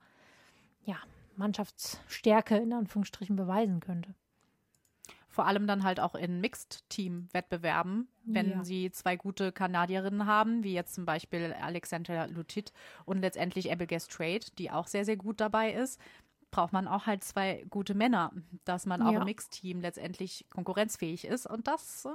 ja, 0.84 0.96
Mannschaftsstärke 1.36 2.56
in 2.56 2.72
Anführungsstrichen 2.72 3.36
beweisen 3.36 3.80
könnte. 3.80 4.14
Vor 5.36 5.46
allem 5.46 5.66
dann 5.66 5.84
halt 5.84 6.00
auch 6.00 6.14
in 6.14 6.40
Mixed-Team-Wettbewerben, 6.40 8.08
wenn 8.24 8.50
ja. 8.52 8.64
sie 8.64 8.90
zwei 8.90 9.16
gute 9.16 9.52
Kanadierinnen 9.52 10.24
haben, 10.24 10.64
wie 10.64 10.72
jetzt 10.72 10.94
zum 10.94 11.04
Beispiel 11.04 11.54
Alexandra 11.60 12.24
Lutit 12.24 12.72
und 13.04 13.20
letztendlich 13.20 13.70
Abigail 13.70 14.00
Strait, 14.00 14.58
die 14.58 14.70
auch 14.70 14.86
sehr, 14.86 15.04
sehr 15.04 15.18
gut 15.18 15.42
dabei 15.42 15.74
ist, 15.74 16.00
braucht 16.50 16.72
man 16.72 16.88
auch 16.88 17.04
halt 17.04 17.22
zwei 17.22 17.66
gute 17.68 17.92
Männer, 17.92 18.32
dass 18.64 18.86
man 18.86 19.02
auch 19.02 19.12
ja. 19.12 19.18
im 19.18 19.26
Mixed-Team 19.26 19.82
letztendlich 19.82 20.46
konkurrenzfähig 20.48 21.26
ist. 21.26 21.46
Und 21.46 21.66
das, 21.66 22.06
äh, 22.06 22.08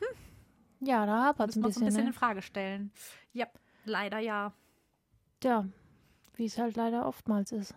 hm, 0.00 0.88
ja, 0.88 1.04
da 1.04 1.24
hapert 1.24 1.50
es 1.50 1.56
ein 1.56 1.62
bisschen. 1.62 1.82
ein 1.82 1.86
bisschen 1.88 2.02
ne? 2.04 2.08
in 2.08 2.14
Frage 2.14 2.40
stellen. 2.40 2.90
Ja, 3.34 3.48
leider 3.84 4.18
ja. 4.18 4.54
Ja, 5.44 5.66
wie 6.36 6.46
es 6.46 6.56
halt 6.56 6.74
leider 6.74 7.06
oftmals 7.06 7.52
ist. 7.52 7.74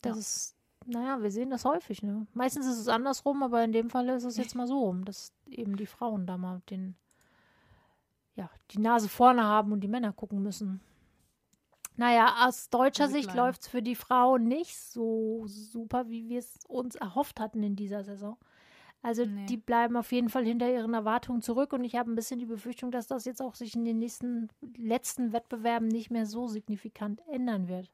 Das 0.00 0.14
ja. 0.14 0.18
ist 0.18 0.57
naja, 0.88 1.22
wir 1.22 1.30
sehen 1.30 1.50
das 1.50 1.64
häufig, 1.64 2.02
ne? 2.02 2.26
Meistens 2.32 2.66
ist 2.66 2.78
es 2.78 2.88
andersrum, 2.88 3.42
aber 3.42 3.62
in 3.62 3.72
dem 3.72 3.90
Fall 3.90 4.08
ist 4.08 4.24
es 4.24 4.38
jetzt 4.38 4.54
mal 4.54 4.66
so 4.66 4.80
rum, 4.80 5.04
dass 5.04 5.32
eben 5.46 5.76
die 5.76 5.86
Frauen 5.86 6.26
da 6.26 6.38
mal 6.38 6.62
den, 6.70 6.96
ja, 8.34 8.50
die 8.70 8.80
Nase 8.80 9.08
vorne 9.08 9.44
haben 9.44 9.72
und 9.72 9.80
die 9.80 9.88
Männer 9.88 10.12
gucken 10.12 10.42
müssen. 10.42 10.80
Naja, 11.96 12.46
aus 12.46 12.70
deutscher 12.70 13.08
Sicht 13.08 13.34
läuft 13.34 13.62
es 13.62 13.68
für 13.68 13.82
die 13.82 13.96
Frauen 13.96 14.46
nicht 14.46 14.78
so 14.78 15.42
super, 15.46 16.08
wie 16.08 16.28
wir 16.28 16.38
es 16.38 16.60
uns 16.68 16.94
erhofft 16.94 17.40
hatten 17.40 17.62
in 17.62 17.76
dieser 17.76 18.04
Saison. 18.04 18.38
Also 19.02 19.24
nee. 19.24 19.46
die 19.46 19.56
bleiben 19.56 19.96
auf 19.96 20.10
jeden 20.10 20.28
Fall 20.28 20.44
hinter 20.44 20.70
ihren 20.70 20.94
Erwartungen 20.94 21.42
zurück 21.42 21.72
und 21.72 21.84
ich 21.84 21.96
habe 21.96 22.10
ein 22.10 22.14
bisschen 22.14 22.38
die 22.38 22.46
Befürchtung, 22.46 22.90
dass 22.90 23.08
das 23.08 23.24
jetzt 23.24 23.42
auch 23.42 23.54
sich 23.54 23.74
in 23.74 23.84
den 23.84 23.98
nächsten 23.98 24.48
letzten 24.76 25.32
Wettbewerben 25.32 25.88
nicht 25.88 26.10
mehr 26.10 26.26
so 26.26 26.48
signifikant 26.48 27.20
ändern 27.28 27.68
wird. 27.68 27.90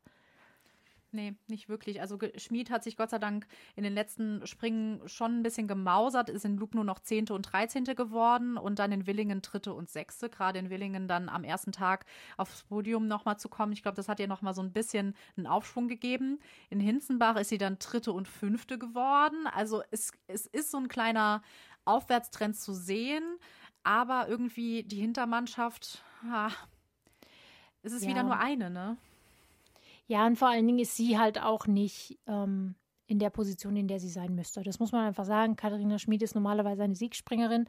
Nee, 1.15 1.37
nicht 1.47 1.69
wirklich. 1.69 2.01
Also 2.01 2.19
Schmid 2.37 2.71
hat 2.71 2.83
sich 2.83 2.97
Gott 2.97 3.11
sei 3.11 3.21
Dank 3.21 3.47
in 3.77 3.85
den 3.85 3.95
letzten 3.95 4.45
Springen 4.49 5.01
schon 5.07 5.39
ein 5.39 5.43
bisschen 5.45 5.69
gemausert, 5.69 6.29
ist 6.29 6.45
in 6.45 6.57
Loop 6.57 6.75
nur 6.75 6.83
noch 6.83 6.99
Zehnte 6.99 7.35
und 7.35 7.43
Dreizehnte 7.43 7.95
geworden 7.95 8.57
und 8.57 8.81
dann 8.81 8.91
in 8.91 9.07
Willingen 9.07 9.41
Dritte 9.41 9.75
und 9.75 9.89
Sechste. 9.89 10.29
Gerade 10.29 10.59
in 10.59 10.71
Willingen 10.71 11.07
dann 11.07 11.29
am 11.29 11.45
ersten 11.45 11.71
Tag 11.71 12.05
aufs 12.37 12.65
Podium 12.65 13.07
nochmal 13.07 13.39
zu 13.39 13.49
kommen. 13.49 13.73
Ich 13.73 13.83
glaube, 13.83 13.95
das 13.95 14.09
hat 14.09 14.19
ihr 14.19 14.27
nochmal 14.27 14.55
so 14.55 14.63
ein 14.63 14.73
bisschen 14.73 15.15
einen 15.37 15.47
Aufschwung 15.47 15.87
gegeben. 15.87 16.41
In 16.69 16.81
Hinzenbach 16.81 17.37
ist 17.37 17.51
sie 17.51 17.59
dann 17.59 17.79
Dritte 17.79 18.13
und 18.13 18.27
Fünfte 18.27 18.77
geworden. 18.77 19.47
Also 19.47 19.85
es, 19.93 20.11
es 20.27 20.47
ist 20.47 20.73
so 20.73 20.79
ein 20.79 20.89
kleiner 20.89 21.43
Aufwärtstrend 21.85 22.57
zu 22.57 22.75
sehen, 22.75 23.23
aber 23.85 24.27
irgendwie 24.27 24.83
die 24.83 25.01
Hintermannschaft, 25.01 26.03
ha, 26.25 26.51
es 27.83 27.93
ist 27.93 28.03
ja. 28.03 28.09
wieder 28.09 28.25
nur 28.25 28.37
eine, 28.37 28.69
ne? 28.69 28.97
Ja, 30.07 30.27
und 30.27 30.37
vor 30.37 30.49
allen 30.49 30.67
Dingen 30.67 30.79
ist 30.79 30.97
sie 30.97 31.19
halt 31.19 31.41
auch 31.41 31.67
nicht 31.67 32.19
ähm, 32.27 32.75
in 33.07 33.19
der 33.19 33.31
Position, 33.31 33.77
in 33.77 33.89
der 33.89 34.01
sie 34.01 34.09
sein 34.09 34.35
müsste. 34.35 34.63
Das 34.63 34.79
muss 34.79 34.93
man 34.93 35.07
einfach 35.07 35.25
sagen. 35.25 35.57
Katharina 35.57 35.99
Schmid 35.99 36.23
ist 36.23 36.35
normalerweise 36.35 36.83
eine 36.83 36.95
Siegspringerin. 36.95 37.69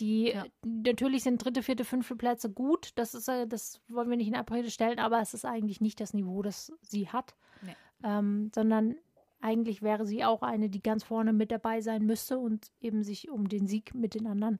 Die 0.00 0.30
ja. 0.30 0.44
natürlich 0.64 1.24
sind 1.24 1.44
dritte, 1.44 1.62
vierte, 1.62 1.84
fünfte 1.84 2.14
Plätze 2.14 2.50
gut. 2.50 2.90
Das 2.94 3.14
ist, 3.14 3.28
äh, 3.28 3.46
das 3.46 3.80
wollen 3.88 4.10
wir 4.10 4.16
nicht 4.16 4.28
in 4.28 4.36
Abrede 4.36 4.70
stellen, 4.70 4.98
aber 4.98 5.20
es 5.20 5.34
ist 5.34 5.44
eigentlich 5.44 5.80
nicht 5.80 6.00
das 6.00 6.14
Niveau, 6.14 6.42
das 6.42 6.72
sie 6.82 7.08
hat. 7.08 7.34
Nee. 7.62 7.76
Ähm, 8.04 8.50
sondern 8.54 8.94
eigentlich 9.40 9.82
wäre 9.82 10.06
sie 10.06 10.24
auch 10.24 10.42
eine, 10.42 10.68
die 10.68 10.82
ganz 10.82 11.04
vorne 11.04 11.32
mit 11.32 11.50
dabei 11.50 11.80
sein 11.80 12.04
müsste 12.06 12.38
und 12.38 12.70
eben 12.80 13.02
sich 13.02 13.30
um 13.30 13.48
den 13.48 13.66
Sieg 13.66 13.94
mit 13.94 14.14
den 14.14 14.26
anderen 14.26 14.58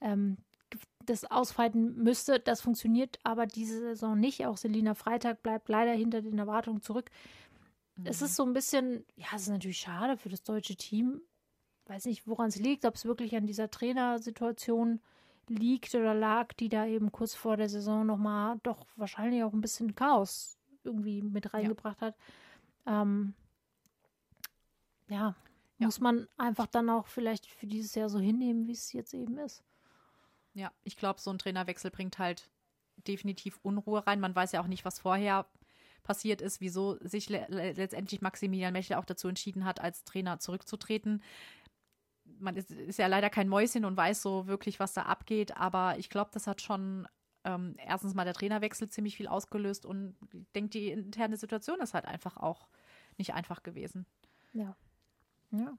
ähm, 0.00 0.38
das 1.06 1.24
ausfeiten 1.24 2.02
müsste. 2.02 2.40
Das 2.40 2.60
funktioniert 2.60 3.18
aber 3.22 3.46
diese 3.46 3.78
Saison 3.80 4.18
nicht. 4.18 4.46
Auch 4.46 4.56
Selina 4.56 4.94
Freitag 4.94 5.42
bleibt 5.42 5.68
leider 5.68 5.92
hinter 5.92 6.22
den 6.22 6.38
Erwartungen 6.38 6.82
zurück. 6.82 7.10
Mhm. 7.96 8.06
Es 8.06 8.22
ist 8.22 8.36
so 8.36 8.44
ein 8.44 8.52
bisschen, 8.52 9.04
ja, 9.16 9.26
es 9.34 9.42
ist 9.42 9.48
natürlich 9.48 9.78
schade 9.78 10.16
für 10.16 10.28
das 10.28 10.42
deutsche 10.42 10.76
Team. 10.76 11.20
Weiß 11.86 12.06
nicht, 12.06 12.26
woran 12.26 12.48
es 12.48 12.56
liegt, 12.56 12.84
ob 12.84 12.94
es 12.94 13.04
wirklich 13.04 13.36
an 13.36 13.46
dieser 13.46 13.70
Trainersituation 13.70 15.00
liegt 15.48 15.94
oder 15.94 16.14
lag, 16.14 16.52
die 16.54 16.68
da 16.68 16.86
eben 16.86 17.12
kurz 17.12 17.34
vor 17.34 17.56
der 17.56 17.68
Saison 17.68 18.06
nochmal 18.06 18.58
doch 18.62 18.86
wahrscheinlich 18.96 19.42
auch 19.44 19.52
ein 19.52 19.60
bisschen 19.60 19.94
Chaos 19.94 20.56
irgendwie 20.82 21.22
mit 21.22 21.52
reingebracht 21.52 22.00
ja. 22.00 22.06
hat. 22.08 22.16
Ähm, 22.86 23.34
ja, 25.08 25.36
ja, 25.78 25.86
muss 25.86 26.00
man 26.00 26.26
einfach 26.36 26.66
dann 26.66 26.88
auch 26.88 27.06
vielleicht 27.06 27.46
für 27.46 27.66
dieses 27.66 27.94
Jahr 27.94 28.08
so 28.08 28.18
hinnehmen, 28.18 28.66
wie 28.66 28.72
es 28.72 28.92
jetzt 28.92 29.12
eben 29.12 29.38
ist. 29.38 29.62
Ja, 30.54 30.72
ich 30.84 30.96
glaube, 30.96 31.20
so 31.20 31.30
ein 31.30 31.38
Trainerwechsel 31.38 31.90
bringt 31.90 32.18
halt 32.18 32.48
definitiv 32.96 33.58
Unruhe 33.62 34.06
rein. 34.06 34.20
Man 34.20 34.34
weiß 34.34 34.52
ja 34.52 34.62
auch 34.62 34.68
nicht, 34.68 34.84
was 34.84 35.00
vorher 35.00 35.46
passiert 36.04 36.40
ist, 36.40 36.60
wieso 36.60 36.96
sich 37.00 37.28
le 37.28 37.46
letztendlich 37.48 38.20
Maximilian 38.20 38.72
Mechel 38.72 38.96
auch 38.96 39.04
dazu 39.04 39.26
entschieden 39.26 39.64
hat, 39.64 39.80
als 39.80 40.04
Trainer 40.04 40.38
zurückzutreten. 40.38 41.22
Man 42.38 42.56
ist, 42.56 42.70
ist, 42.70 42.98
ja 42.98 43.06
leider 43.06 43.30
kein 43.30 43.48
Mäuschen 43.48 43.84
und 43.84 43.96
weiß 43.96 44.22
so 44.22 44.46
wirklich, 44.46 44.80
was 44.80 44.92
da 44.92 45.02
abgeht, 45.02 45.56
aber 45.56 45.98
ich 45.98 46.10
glaube, 46.10 46.30
das 46.32 46.46
hat 46.46 46.62
schon 46.62 47.08
ähm, 47.44 47.74
erstens 47.78 48.14
mal 48.14 48.24
der 48.24 48.34
Trainerwechsel 48.34 48.88
ziemlich 48.88 49.16
viel 49.16 49.28
ausgelöst 49.28 49.86
und 49.86 50.16
ich 50.32 50.52
denke, 50.54 50.70
die 50.70 50.90
interne 50.90 51.36
Situation 51.36 51.80
ist 51.80 51.94
halt 51.94 52.06
einfach 52.06 52.36
auch 52.36 52.68
nicht 53.18 53.34
einfach 53.34 53.62
gewesen. 53.62 54.06
Ja. 54.52 54.76
Ja. 55.50 55.76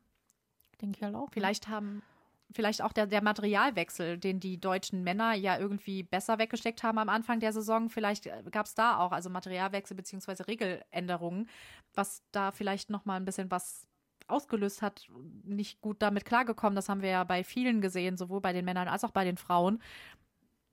Denke 0.82 0.98
ich 0.98 1.04
halt 1.04 1.16
auch. 1.16 1.30
Vielleicht 1.32 1.68
haben 1.68 2.04
vielleicht 2.52 2.82
auch 2.82 2.94
der, 2.94 3.08
der 3.08 3.24
Materialwechsel, 3.24 4.18
den 4.18 4.40
die 4.40 4.60
deutschen 4.60 5.04
Männer 5.04 5.34
ja 5.34 5.58
irgendwie 5.58 6.04
besser 6.04 6.38
weggesteckt 6.38 6.84
haben 6.84 6.98
am 6.98 7.10
Anfang 7.10 7.40
der 7.40 7.54
Saison. 7.54 7.90
Vielleicht 7.90 8.28
äh, 8.28 8.44
gab 8.52 8.66
es 8.66 8.76
da 8.76 9.00
auch, 9.00 9.12
also 9.12 9.30
Materialwechsel 9.30 9.96
beziehungsweise 9.96 10.48
Regeländerungen, 10.48 11.50
was 11.94 12.24
da 12.32 12.52
vielleicht 12.52 12.90
noch 12.90 13.06
mal 13.06 13.18
ein 13.18 13.26
bisschen 13.26 13.52
was 13.52 13.88
ausgelöst 14.28 14.82
hat, 14.82 15.08
nicht 15.44 15.82
gut 15.82 16.02
damit 16.02 16.26
klargekommen. 16.26 16.76
Das 16.76 16.90
haben 16.90 17.02
wir 17.02 17.10
ja 17.10 17.24
bei 17.24 17.44
vielen 17.44 17.82
gesehen, 17.82 18.18
sowohl 18.18 18.42
bei 18.42 18.54
den 18.54 18.66
Männern 18.66 18.88
als 18.88 19.04
auch 19.04 19.12
bei 19.12 19.24
den 19.24 19.38
Frauen. 19.38 19.82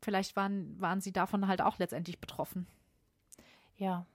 Vielleicht 0.03 0.37
waren, 0.37 0.81
waren 0.81 1.01
sie 1.01 1.13
davon 1.13 1.47
halt 1.47 1.61
auch 1.61 1.79
letztendlich 1.79 2.19
betroffen. 2.19 2.67
Ja, 3.77 4.07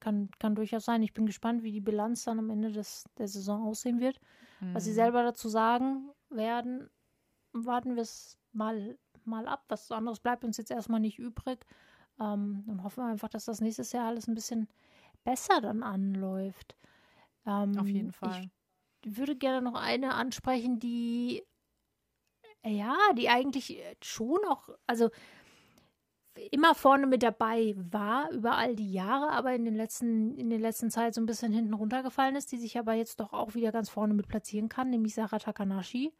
kann, 0.00 0.28
kann 0.38 0.54
durchaus 0.54 0.84
sein. 0.84 1.02
Ich 1.02 1.14
bin 1.14 1.26
gespannt, 1.26 1.62
wie 1.62 1.72
die 1.72 1.80
Bilanz 1.80 2.24
dann 2.24 2.38
am 2.38 2.50
Ende 2.50 2.72
des, 2.72 3.04
der 3.16 3.26
Saison 3.26 3.66
aussehen 3.66 4.00
wird. 4.00 4.20
Mhm. 4.60 4.74
Was 4.74 4.84
sie 4.84 4.90
mhm. 4.90 4.96
selber 4.96 5.22
dazu 5.22 5.48
sagen 5.48 6.10
werden, 6.30 6.90
warten 7.54 7.94
wir 7.94 8.02
es 8.02 8.38
mal, 8.52 8.98
mal 9.24 9.46
ab. 9.46 9.64
Was 9.68 9.90
anderes 9.90 10.20
bleibt 10.20 10.44
uns 10.44 10.56
jetzt 10.56 10.70
erstmal 10.70 11.00
nicht 11.00 11.18
übrig. 11.18 11.64
Ähm, 12.20 12.64
und 12.66 12.82
hoffen 12.82 13.04
wir 13.04 13.10
einfach, 13.10 13.28
dass 13.28 13.44
das 13.46 13.60
nächstes 13.60 13.92
Jahr 13.92 14.08
alles 14.08 14.28
ein 14.28 14.34
bisschen 14.34 14.68
besser 15.24 15.60
dann 15.60 15.82
anläuft. 15.82 16.76
Ähm, 17.46 17.78
Auf 17.78 17.88
jeden 17.88 18.12
Fall. 18.12 18.50
Ich 19.04 19.16
würde 19.16 19.36
gerne 19.36 19.62
noch 19.62 19.80
eine 19.80 20.14
ansprechen, 20.14 20.78
die 20.78 21.42
ja, 22.66 22.96
die 23.14 23.28
eigentlich 23.28 23.82
schon 24.02 24.38
auch, 24.48 24.70
also 24.86 25.10
immer 26.50 26.74
vorne 26.74 27.06
mit 27.06 27.22
dabei 27.22 27.74
war 27.76 28.30
über 28.30 28.56
all 28.56 28.74
die 28.74 28.92
Jahre, 28.92 29.30
aber 29.30 29.54
in 29.54 29.64
den 29.64 29.74
letzten 29.76 30.36
in 30.36 30.50
der 30.50 30.58
letzten 30.58 30.90
Zeit 30.90 31.14
so 31.14 31.20
ein 31.20 31.26
bisschen 31.26 31.52
hinten 31.52 31.74
runtergefallen 31.74 32.34
ist, 32.36 32.50
die 32.52 32.56
sich 32.56 32.78
aber 32.78 32.94
jetzt 32.94 33.20
doch 33.20 33.32
auch 33.32 33.54
wieder 33.54 33.70
ganz 33.70 33.88
vorne 33.88 34.14
mit 34.14 34.28
platzieren 34.28 34.68
kann, 34.68 34.90
nämlich 34.90 35.14
Sarah 35.14 35.38
Takanashi. 35.38 36.12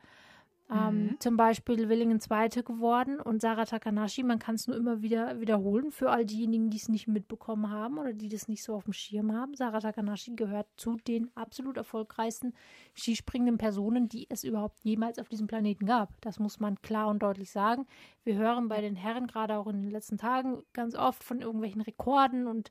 Ähm, 0.70 1.04
mhm. 1.04 1.20
Zum 1.20 1.36
Beispiel 1.36 1.90
Willingen 1.90 2.20
Zweite 2.20 2.62
geworden 2.62 3.20
und 3.20 3.42
Sarah 3.42 3.66
Takanashi, 3.66 4.22
man 4.22 4.38
kann 4.38 4.54
es 4.54 4.66
nur 4.66 4.76
immer 4.76 5.02
wieder 5.02 5.38
wiederholen 5.38 5.90
für 5.90 6.10
all 6.10 6.24
diejenigen, 6.24 6.70
die 6.70 6.78
es 6.78 6.88
nicht 6.88 7.06
mitbekommen 7.06 7.70
haben 7.70 7.98
oder 7.98 8.14
die 8.14 8.30
das 8.30 8.48
nicht 8.48 8.62
so 8.62 8.74
auf 8.74 8.84
dem 8.84 8.94
Schirm 8.94 9.34
haben. 9.34 9.54
Sarah 9.54 9.80
Takanashi 9.80 10.34
gehört 10.34 10.66
zu 10.76 10.96
den 11.06 11.30
absolut 11.34 11.76
erfolgreichsten 11.76 12.54
skispringenden 12.96 13.58
Personen, 13.58 14.08
die 14.08 14.26
es 14.30 14.42
überhaupt 14.42 14.80
jemals 14.84 15.18
auf 15.18 15.28
diesem 15.28 15.46
Planeten 15.46 15.84
gab. 15.84 16.18
Das 16.22 16.38
muss 16.38 16.60
man 16.60 16.80
klar 16.80 17.08
und 17.08 17.22
deutlich 17.22 17.50
sagen. 17.50 17.86
Wir 18.22 18.36
hören 18.36 18.68
bei 18.68 18.80
den 18.80 18.96
Herren 18.96 19.26
gerade 19.26 19.58
auch 19.58 19.66
in 19.66 19.82
den 19.82 19.90
letzten 19.90 20.16
Tagen 20.16 20.62
ganz 20.72 20.94
oft 20.94 21.22
von 21.22 21.42
irgendwelchen 21.42 21.82
Rekorden 21.82 22.46
und 22.46 22.70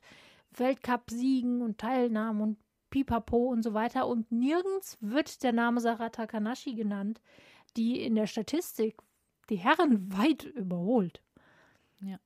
Weltcup-Siegen 0.56 1.62
und 1.62 1.78
Teilnahmen 1.78 2.40
und 2.40 2.58
Pipapo 2.90 3.48
und 3.50 3.62
so 3.62 3.72
weiter 3.72 4.06
und 4.06 4.30
nirgends 4.30 4.98
wird 5.00 5.42
der 5.42 5.52
Name 5.52 5.80
Sarah 5.80 6.10
Takanashi 6.10 6.74
genannt 6.74 7.20
die 7.76 8.02
in 8.02 8.14
der 8.14 8.26
Statistik 8.26 8.96
die 9.50 9.56
Herren 9.56 10.16
weit 10.16 10.44
überholt. 10.44 11.22
Ja. 12.00 12.18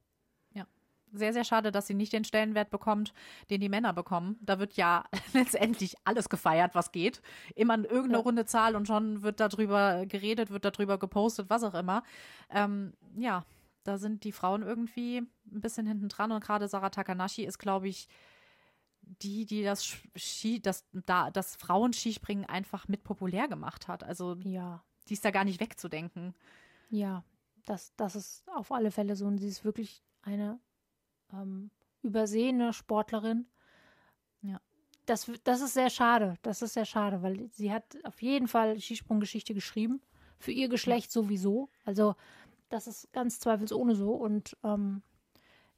Ja. 0.53 0.67
Sehr, 1.13 1.33
sehr 1.33 1.45
schade, 1.45 1.73
dass 1.73 1.87
sie 1.87 1.95
nicht 1.95 2.13
den 2.13 2.25
Stellenwert 2.25 2.71
bekommt, 2.71 3.13
den 3.51 3.61
die 3.61 3.69
Männer 3.69 3.93
bekommen. 3.93 4.39
Da 4.41 4.59
wird 4.59 4.75
ja 4.75 5.05
letztendlich 5.33 5.97
alles 6.05 6.29
gefeiert, 6.29 6.75
was 6.75 6.93
geht. 6.93 7.23
Immer 7.55 7.79
irgendeine 7.79 8.19
ja. 8.19 8.23
runde 8.23 8.47
Zahl 8.47 8.77
und 8.77 8.87
schon 8.87 9.23
wird 9.23 9.41
darüber 9.41 10.07
geredet, 10.07 10.51
wird 10.51 10.65
darüber 10.65 10.99
gepostet, 10.99 11.51
was 11.51 11.65
auch 11.65 11.75
immer. 11.75 12.03
Ähm, 12.51 12.93
ja, 13.17 13.45
da 13.85 13.99
sind 13.99 14.25
die 14.25 14.33
Frauen 14.33 14.63
irgendwie 14.63 15.19
ein 15.19 15.61
bisschen 15.61 15.87
hinten 15.87 16.09
dran 16.09 16.33
und 16.33 16.45
gerade 16.45 16.69
Sarah 16.69 16.91
Takanashi 16.91 17.45
ist, 17.45 17.59
glaube 17.59 17.89
ich, 17.89 18.09
die, 19.01 19.47
die 19.47 19.63
das 19.63 19.97
Ski, 20.17 20.61
das, 20.61 20.87
da, 20.93 21.31
das 21.31 21.57
Frauenskispringen 21.57 22.45
einfach 22.45 22.89
mit 22.89 23.05
populär 23.05 23.49
gemacht 23.49 23.89
hat. 23.89 24.05
Also 24.05 24.37
ja 24.45 24.83
die 25.09 25.15
ist 25.15 25.25
da 25.25 25.31
gar 25.31 25.45
nicht 25.45 25.61
wegzudenken. 25.61 26.35
Ja, 26.91 27.25
das, 27.67 27.95
das 27.97 28.17
ist 28.17 28.45
auf 28.55 28.73
alle 28.73 28.91
Fälle 28.91 29.17
so. 29.17 29.27
Und 29.27 29.39
sie 29.39 29.49
ist 29.49 29.65
wirklich 29.65 30.03
eine 30.23 30.59
ähm, 31.33 31.71
übersehene 32.03 32.73
Sportlerin. 32.73 33.47
Ja. 34.43 34.61
Das, 35.07 35.31
das 35.45 35.61
ist 35.61 35.75
sehr 35.75 35.91
schade. 35.91 36.35
Das 36.43 36.63
ist 36.63 36.75
sehr 36.75 36.85
schade, 36.85 37.23
weil 37.23 37.49
sie 37.53 37.73
hat 37.73 37.99
auf 38.05 38.21
jeden 38.23 38.49
Fall 38.49 38.79
Skisprunggeschichte 38.81 39.55
geschrieben. 39.55 40.01
Für 40.39 40.53
ihr 40.53 40.69
Geschlecht 40.69 41.11
sowieso. 41.11 41.69
Also, 41.85 42.15
das 42.69 42.87
ist 42.87 43.13
ganz 43.13 43.41
zweifelsohne 43.41 43.95
so. 43.95 44.13
Und 44.13 44.57
ähm, 44.63 45.03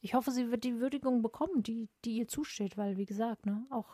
ich 0.00 0.14
hoffe, 0.14 0.30
sie 0.30 0.50
wird 0.50 0.64
die 0.64 0.80
Würdigung 0.80 1.22
bekommen, 1.22 1.62
die, 1.62 1.88
die 2.04 2.16
ihr 2.18 2.28
zusteht, 2.28 2.76
weil, 2.76 2.96
wie 2.96 3.06
gesagt, 3.06 3.46
ne, 3.46 3.64
auch 3.70 3.86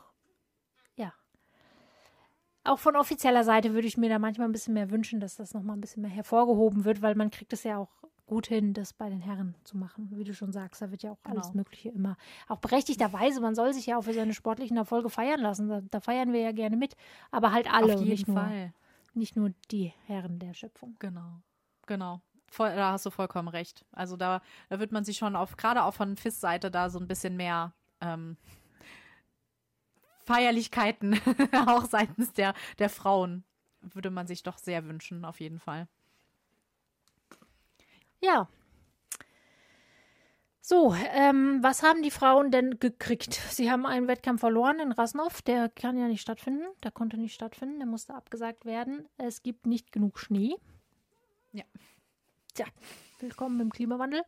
auch 2.69 2.79
von 2.79 2.97
offizieller 2.97 3.45
Seite 3.45 3.75
würde 3.75 3.87
ich 3.87 3.97
mir 3.97 4.09
da 4.09 4.19
manchmal 4.19 4.49
ein 4.49 4.53
bisschen 4.53 4.75
mehr 4.75 4.91
wünschen, 4.91 5.21
dass 5.21 5.37
das 5.37 5.55
nochmal 5.55 5.77
ein 5.77 5.81
bisschen 5.81 6.03
mehr 6.03 6.11
hervorgehoben 6.11 6.85
wird, 6.85 7.03
weil 7.03 7.15
man 7.15 7.31
kriegt 7.31 7.53
es 7.53 7.65
ja 7.65 7.79
auch 7.79 7.91
gut 8.27 8.49
hin, 8.49 8.75
das 8.75 8.93
bei 8.93 9.09
den 9.09 9.21
Herren 9.21 9.55
zu 9.65 9.77
machen. 9.77 10.11
Wie 10.13 10.25
du 10.25 10.35
schon 10.35 10.53
sagst, 10.53 10.83
da 10.83 10.91
wird 10.91 11.03
ja 11.03 11.13
auch 11.13 11.23
genau. 11.23 11.37
alles 11.37 11.55
Mögliche 11.55 11.91
immer, 11.91 12.17
auch 12.49 12.59
berechtigterweise, 12.59 13.41
man 13.41 13.55
soll 13.55 13.73
sich 13.73 13.87
ja 13.87 13.99
auch 13.99 14.03
für 14.03 14.13
seine 14.13 14.35
sportlichen 14.35 14.77
Erfolge 14.77 15.09
feiern 15.11 15.41
lassen. 15.41 15.69
Da, 15.69 15.81
da 15.81 16.01
feiern 16.01 16.33
wir 16.33 16.41
ja 16.41 16.53
gerne 16.53 16.77
mit, 16.77 16.97
aber 17.31 17.53
halt 17.53 17.73
alle 17.73 17.95
Auf 17.95 18.01
jeden 18.01 18.11
nicht 18.11 18.27
Fall. 18.27 18.61
Nur, 18.61 18.73
nicht 19.15 19.37
nur 19.37 19.53
die 19.71 19.93
Herren 20.07 20.39
der 20.39 20.55
Schöpfung. 20.55 20.97
Genau, 20.99 21.41
genau. 21.87 22.21
Voll, 22.49 22.75
da 22.75 22.93
hast 22.93 23.07
du 23.07 23.11
vollkommen 23.11 23.49
recht. 23.49 23.85
Also 23.93 24.17
da, 24.17 24.41
da 24.69 24.79
wird 24.79 24.93
man 24.93 25.05
sich 25.05 25.17
schon 25.17 25.37
auf, 25.37 25.57
gerade 25.57 25.83
auch 25.85 25.95
von 25.95 26.17
FIS-Seite 26.17 26.71
da 26.71 26.91
so 26.91 26.99
ein 26.99 27.09
bisschen 27.09 27.37
mehr 27.37 27.73
ähm, 28.01 28.37
Feierlichkeiten 30.27 31.21
auch 31.67 31.85
seitens 31.85 32.33
der, 32.33 32.55
der 32.79 32.91
Frauen 32.91 33.45
würde 33.81 34.11
man 34.11 34.27
sich 34.27 34.43
doch 34.43 34.59
sehr 34.59 34.85
wünschen, 34.87 35.25
auf 35.25 35.41
jeden 35.41 35.61
Fall. 35.61 35.87
Ja. 38.21 38.49
So, 40.61 40.97
ähm, 41.13 41.63
was 41.63 41.85
haben 41.85 42.03
die 42.03 42.11
Frauen 42.11 42.51
denn 42.51 42.81
gekriegt? 42.81 43.35
Sie 43.35 43.71
haben 43.71 43.87
einen 43.87 44.09
Wettkampf 44.09 44.41
verloren 44.41 44.81
in 44.81 44.91
Rasnov. 44.91 45.43
Der 45.43 45.69
kann 45.69 45.97
ja 45.97 46.09
nicht 46.09 46.23
stattfinden. 46.23 46.67
Der 46.83 46.91
konnte 46.91 47.19
nicht 47.19 47.35
stattfinden. 47.35 47.79
Der 47.79 47.87
musste 47.87 48.15
abgesagt 48.15 48.65
werden. 48.65 49.09
Es 49.17 49.45
gibt 49.45 49.67
nicht 49.67 49.93
genug 49.93 50.19
Schnee. 50.19 50.57
Ja. 51.53 51.63
Tja, 52.55 52.67
willkommen 53.21 53.61
im 53.61 53.71
Klimawandel. 53.71 54.23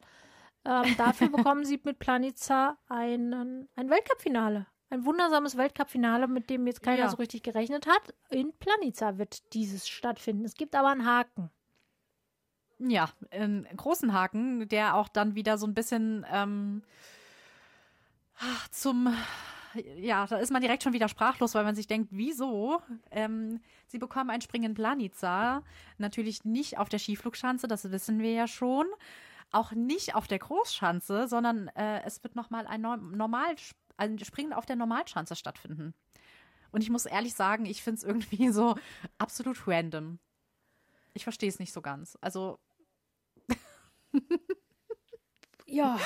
Ähm, 0.64 0.94
dafür 0.96 1.28
bekommen 1.32 1.64
sie 1.64 1.80
mit 1.82 1.98
Planica 1.98 2.78
einen, 2.88 3.68
ein 3.74 3.90
Weltcup-Finale. 3.90 4.66
Ein 4.90 5.04
wundersames 5.04 5.56
Weltcup-Finale, 5.56 6.28
mit 6.28 6.48
dem 6.48 6.66
jetzt 6.66 6.82
keiner 6.82 7.04
ja. 7.04 7.08
so 7.08 7.16
richtig 7.16 7.42
gerechnet 7.42 7.86
hat. 7.86 8.14
In 8.30 8.52
Planica 8.52 9.18
wird 9.18 9.52
dieses 9.52 9.88
stattfinden. 9.88 10.44
Es 10.44 10.54
gibt 10.54 10.74
aber 10.74 10.88
einen 10.88 11.04
Haken. 11.04 11.50
Ja, 12.78 13.10
einen 13.30 13.64
großen 13.76 14.12
Haken, 14.12 14.68
der 14.68 14.94
auch 14.94 15.08
dann 15.08 15.34
wieder 15.34 15.58
so 15.58 15.66
ein 15.66 15.74
bisschen 15.74 16.24
ähm, 16.30 16.82
zum 18.70 19.14
ja, 19.96 20.26
da 20.26 20.38
ist 20.38 20.50
man 20.50 20.62
direkt 20.62 20.82
schon 20.82 20.92
wieder 20.92 21.08
sprachlos, 21.08 21.54
weil 21.54 21.64
man 21.64 21.74
sich 21.74 21.86
denkt, 21.86 22.08
wieso? 22.10 22.80
Ähm, 23.10 23.60
sie 23.86 23.98
bekommen 23.98 24.30
ein 24.30 24.40
Springen 24.40 24.74
Planica, 24.74 25.62
natürlich 25.98 26.44
nicht 26.44 26.78
auf 26.78 26.88
der 26.88 26.98
Skiflugschanze, 26.98 27.68
das 27.68 27.90
wissen 27.90 28.18
wir 28.20 28.32
ja 28.32 28.46
schon, 28.46 28.86
auch 29.50 29.72
nicht 29.72 30.14
auf 30.14 30.26
der 30.26 30.38
Großschanze, 30.38 31.28
sondern 31.28 31.68
äh, 31.68 32.02
es 32.04 32.22
wird 32.22 32.34
nochmal 32.34 32.66
ein 32.66 32.80
normal 32.80 33.56
ein 33.98 34.18
Springen 34.20 34.52
auf 34.52 34.66
der 34.66 34.76
Normalschanze 34.76 35.36
stattfinden. 35.36 35.94
Und 36.70 36.82
ich 36.82 36.90
muss 36.90 37.06
ehrlich 37.06 37.34
sagen, 37.34 37.66
ich 37.66 37.82
finde 37.82 37.98
es 37.98 38.04
irgendwie 38.04 38.48
so 38.50 38.76
absolut 39.18 39.66
random. 39.66 40.18
Ich 41.14 41.24
verstehe 41.24 41.48
es 41.48 41.58
nicht 41.58 41.72
so 41.72 41.82
ganz. 41.82 42.16
Also. 42.20 42.58
ja. 45.66 45.98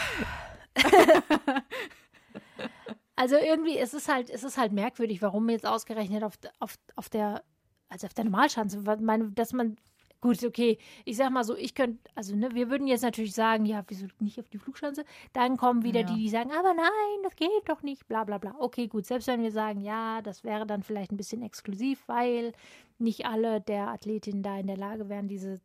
also 3.16 3.36
irgendwie 3.36 3.78
ist 3.78 3.94
es 3.94 4.08
halt, 4.08 4.30
ist 4.30 4.44
es 4.44 4.56
halt 4.56 4.72
merkwürdig, 4.72 5.20
warum 5.22 5.48
jetzt 5.50 5.66
ausgerechnet 5.66 6.22
auf, 6.24 6.38
auf, 6.60 6.78
auf 6.96 7.08
der, 7.08 7.44
also 7.88 8.06
auf 8.06 8.14
der 8.14 8.24
Normalschanze, 8.24 8.80
meine, 9.00 9.32
dass 9.32 9.52
man 9.52 9.76
Gut, 10.22 10.44
okay. 10.44 10.78
Ich 11.04 11.16
sag 11.16 11.32
mal 11.32 11.42
so, 11.42 11.56
ich 11.56 11.74
könnte, 11.74 11.98
also 12.14 12.36
ne, 12.36 12.48
wir 12.54 12.70
würden 12.70 12.86
jetzt 12.86 13.02
natürlich 13.02 13.34
sagen, 13.34 13.66
ja, 13.66 13.82
wieso 13.88 14.06
nicht 14.20 14.38
auf 14.38 14.48
die 14.48 14.58
Flugschanze? 14.58 15.04
Dann 15.32 15.56
kommen 15.56 15.82
wieder 15.82 16.02
ja. 16.02 16.06
die, 16.06 16.14
die 16.14 16.28
sagen, 16.28 16.52
aber 16.52 16.74
nein, 16.74 17.22
das 17.24 17.34
geht 17.34 17.50
doch 17.66 17.82
nicht, 17.82 18.06
bla 18.06 18.22
bla 18.22 18.38
bla. 18.38 18.54
Okay, 18.60 18.86
gut. 18.86 19.04
Selbst 19.04 19.26
wenn 19.26 19.42
wir 19.42 19.50
sagen, 19.50 19.80
ja, 19.80 20.22
das 20.22 20.44
wäre 20.44 20.64
dann 20.64 20.84
vielleicht 20.84 21.10
ein 21.10 21.16
bisschen 21.16 21.42
exklusiv, 21.42 22.06
weil 22.06 22.52
nicht 23.00 23.26
alle 23.26 23.60
der 23.60 23.88
Athletinnen 23.88 24.44
da 24.44 24.56
in 24.58 24.68
der 24.68 24.76
Lage 24.76 25.08
wären, 25.08 25.26
diese 25.26 25.60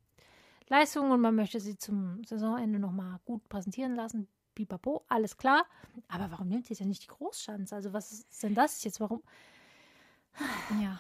Leistungen 0.70 1.12
und 1.12 1.22
man 1.22 1.36
möchte 1.36 1.60
sie 1.60 1.78
zum 1.78 2.24
Saisonende 2.26 2.80
nochmal 2.80 3.20
gut 3.26 3.48
präsentieren 3.50 3.96
lassen. 3.96 4.28
Pipapo, 4.56 5.06
alles 5.08 5.38
klar. 5.38 5.68
Aber 6.08 6.32
warum 6.32 6.48
nimmt 6.48 6.68
ihr 6.72 6.76
denn 6.76 6.88
nicht 6.88 7.04
die 7.04 7.08
Großschanze? 7.08 7.76
Also, 7.76 7.94
was 7.94 8.12
ist 8.12 8.42
denn 8.42 8.56
das 8.56 8.84
jetzt? 8.84 9.00
Warum? 9.00 9.22
Ja. 10.82 11.00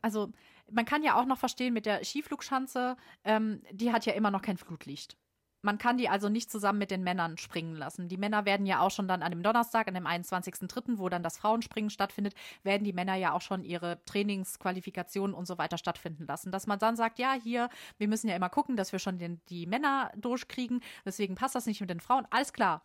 Also, 0.00 0.30
man 0.70 0.84
kann 0.84 1.02
ja 1.02 1.18
auch 1.20 1.26
noch 1.26 1.38
verstehen 1.38 1.74
mit 1.74 1.86
der 1.86 2.04
Skiflugschanze, 2.04 2.96
ähm, 3.24 3.62
die 3.72 3.92
hat 3.92 4.06
ja 4.06 4.12
immer 4.12 4.30
noch 4.30 4.42
kein 4.42 4.58
Flutlicht. 4.58 5.16
Man 5.60 5.78
kann 5.78 5.98
die 5.98 6.08
also 6.08 6.28
nicht 6.28 6.52
zusammen 6.52 6.78
mit 6.78 6.92
den 6.92 7.02
Männern 7.02 7.36
springen 7.36 7.74
lassen. 7.74 8.08
Die 8.08 8.16
Männer 8.16 8.44
werden 8.44 8.64
ja 8.64 8.80
auch 8.80 8.92
schon 8.92 9.08
dann 9.08 9.24
an 9.24 9.32
dem 9.32 9.42
Donnerstag, 9.42 9.88
an 9.88 9.94
dem 9.94 10.06
21.03., 10.06 10.98
wo 10.98 11.08
dann 11.08 11.24
das 11.24 11.36
Frauenspringen 11.36 11.90
stattfindet, 11.90 12.34
werden 12.62 12.84
die 12.84 12.92
Männer 12.92 13.16
ja 13.16 13.32
auch 13.32 13.40
schon 13.40 13.64
ihre 13.64 14.02
Trainingsqualifikationen 14.04 15.34
und 15.34 15.46
so 15.46 15.58
weiter 15.58 15.76
stattfinden 15.76 16.26
lassen. 16.26 16.52
Dass 16.52 16.68
man 16.68 16.78
dann 16.78 16.94
sagt, 16.94 17.18
ja, 17.18 17.32
hier, 17.32 17.70
wir 17.98 18.06
müssen 18.06 18.28
ja 18.28 18.36
immer 18.36 18.50
gucken, 18.50 18.76
dass 18.76 18.92
wir 18.92 19.00
schon 19.00 19.18
den, 19.18 19.40
die 19.48 19.66
Männer 19.66 20.12
durchkriegen, 20.16 20.80
deswegen 21.04 21.34
passt 21.34 21.56
das 21.56 21.66
nicht 21.66 21.80
mit 21.80 21.90
den 21.90 22.00
Frauen. 22.00 22.26
Alles 22.30 22.52
klar. 22.52 22.82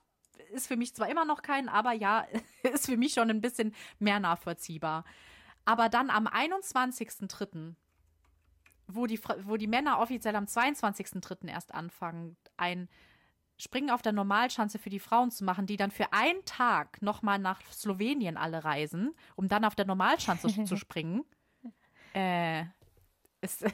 Ist 0.51 0.67
für 0.67 0.75
mich 0.75 0.95
zwar 0.95 1.09
immer 1.09 1.25
noch 1.25 1.43
kein, 1.43 1.69
aber 1.69 1.93
ja, 1.93 2.25
ist 2.73 2.87
für 2.87 2.97
mich 2.97 3.13
schon 3.13 3.29
ein 3.29 3.41
bisschen 3.41 3.75
mehr 3.99 4.19
nachvollziehbar. 4.19 5.05
Aber 5.65 5.89
dann 5.89 6.09
am 6.09 6.27
21.03., 6.27 7.75
wo 8.87 9.05
die, 9.05 9.19
wo 9.43 9.57
die 9.57 9.67
Männer 9.67 9.99
offiziell 9.99 10.35
am 10.35 10.45
22.03. 10.45 11.47
erst 11.47 11.73
anfangen, 11.73 12.35
ein 12.57 12.89
Springen 13.57 13.91
auf 13.91 14.01
der 14.01 14.11
Normalschanze 14.11 14.77
für 14.77 14.89
die 14.89 14.99
Frauen 14.99 15.31
zu 15.31 15.43
machen, 15.45 15.65
die 15.65 15.77
dann 15.77 15.91
für 15.91 16.11
einen 16.11 16.43
Tag 16.45 17.01
nochmal 17.01 17.39
nach 17.39 17.61
Slowenien 17.71 18.35
alle 18.35 18.63
reisen, 18.63 19.15
um 19.35 19.47
dann 19.47 19.63
auf 19.63 19.75
der 19.75 19.85
Normalschanze 19.85 20.47
zu 20.65 20.75
springen. 20.75 21.23
Äh, 22.13 22.65
ist, 23.41 23.65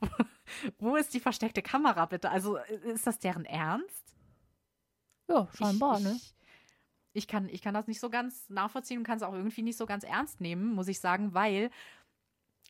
wo 0.78 0.96
ist 0.96 1.14
die 1.14 1.20
versteckte 1.20 1.62
Kamera 1.62 2.06
bitte? 2.06 2.30
Also 2.30 2.56
ist 2.56 3.06
das 3.06 3.18
deren 3.18 3.44
Ernst? 3.44 4.14
Ja, 5.28 5.48
scheinbar, 5.54 5.98
ich, 5.98 6.04
ne? 6.04 6.16
ich 6.16 6.35
kann, 7.28 7.48
ich 7.48 7.62
kann 7.62 7.74
das 7.74 7.86
nicht 7.86 8.00
so 8.00 8.10
ganz 8.10 8.48
nachvollziehen 8.50 8.98
und 8.98 9.04
kann 9.04 9.16
es 9.16 9.22
auch 9.22 9.32
irgendwie 9.32 9.62
nicht 9.62 9.78
so 9.78 9.86
ganz 9.86 10.04
ernst 10.04 10.40
nehmen, 10.40 10.74
muss 10.74 10.88
ich 10.88 11.00
sagen, 11.00 11.34
weil 11.34 11.70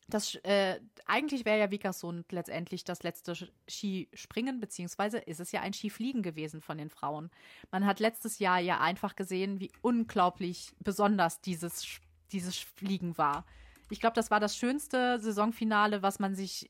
das 0.09 0.37
äh, 0.45 0.81
eigentlich 1.05 1.45
wäre 1.45 1.59
ja 1.59 1.71
Vikersund 1.71 2.31
letztendlich 2.31 2.85
das 2.85 3.03
letzte 3.03 3.35
Skispringen, 3.69 4.61
beziehungsweise 4.61 5.19
ist 5.19 5.41
es 5.41 5.51
ja 5.51 5.63
ein 5.63 5.73
Skifliegen 5.73 6.23
gewesen 6.23 6.61
von 6.61 6.79
den 6.79 6.91
Frauen. 6.91 7.31
Man 7.73 7.87
hat 7.87 7.99
letztes 7.99 8.39
Jahr 8.39 8.61
ja 8.61 8.81
einfach 8.81 9.17
gesehen, 9.17 9.59
wie 9.59 9.73
unglaublich 9.83 10.73
besonders 10.79 11.41
dieses, 11.41 11.99
dieses 12.31 12.57
Fliegen 12.57 13.19
war. 13.19 13.45
Ich 13.91 14.01
glaube, 14.01 14.15
das 14.15 14.31
war 14.31 14.39
das 14.39 14.57
schönste 14.57 15.19
Saisonfinale, 15.19 16.03
was 16.03 16.21
man 16.21 16.37
sich 16.37 16.69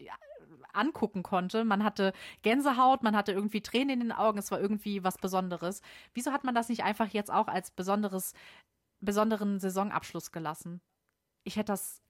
angucken 0.77 1.23
konnte. 1.23 1.65
Man 1.65 1.85
hatte 1.85 2.13
Gänsehaut, 2.43 3.03
man 3.03 3.17
hatte 3.17 3.33
irgendwie 3.33 3.61
Tränen 3.61 3.91
in 3.91 4.01
den 4.01 4.13
Augen, 4.13 4.39
es 4.39 4.51
war 4.51 4.61
irgendwie 4.61 5.05
was 5.05 5.19
Besonderes. 5.19 5.83
Wieso 6.15 6.33
hat 6.33 6.45
man 6.45 6.55
das 6.55 6.69
nicht 6.69 6.85
einfach 6.85 7.09
jetzt 7.09 7.31
auch 7.31 7.49
als 7.49 7.71
besonderes, 7.71 8.35
besonderen 9.01 9.59
Saisonabschluss 9.61 10.33
gelassen? 10.33 10.81
Ich 11.45 11.57
hätte 11.57 11.73
das 11.73 12.03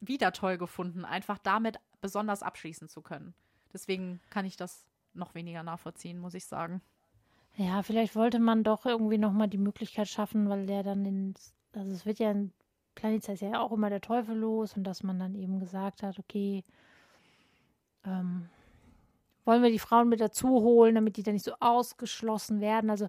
wieder 0.00 0.32
toll 0.32 0.58
gefunden, 0.58 1.04
einfach 1.04 1.38
damit 1.38 1.78
besonders 2.00 2.42
abschließen 2.42 2.88
zu 2.88 3.02
können. 3.02 3.34
Deswegen 3.72 4.20
kann 4.30 4.44
ich 4.44 4.56
das 4.56 4.86
noch 5.14 5.34
weniger 5.34 5.62
nachvollziehen, 5.62 6.18
muss 6.18 6.34
ich 6.34 6.46
sagen. 6.46 6.80
Ja, 7.56 7.82
vielleicht 7.82 8.14
wollte 8.14 8.38
man 8.38 8.62
doch 8.62 8.86
irgendwie 8.86 9.18
nochmal 9.18 9.48
die 9.48 9.58
Möglichkeit 9.58 10.08
schaffen, 10.08 10.48
weil 10.48 10.66
der 10.66 10.84
dann 10.84 11.04
in, 11.04 11.34
also 11.74 11.90
es 11.92 12.06
wird 12.06 12.20
ja 12.20 12.30
in 12.30 12.52
Planet 12.98 13.28
ist 13.28 13.42
ja 13.42 13.60
auch 13.60 13.70
immer 13.70 13.90
der 13.90 14.00
Teufel 14.00 14.36
los 14.36 14.76
und 14.76 14.82
dass 14.82 15.04
man 15.04 15.20
dann 15.20 15.36
eben 15.36 15.60
gesagt 15.60 16.02
hat, 16.02 16.18
okay, 16.18 16.64
ähm, 18.04 18.48
wollen 19.44 19.62
wir 19.62 19.70
die 19.70 19.78
Frauen 19.78 20.08
mit 20.08 20.20
dazu 20.20 20.48
holen, 20.48 20.94
damit 20.94 21.16
die 21.16 21.22
dann 21.22 21.34
nicht 21.34 21.44
so 21.44 21.54
ausgeschlossen 21.60 22.60
werden. 22.60 22.90
Also 22.90 23.08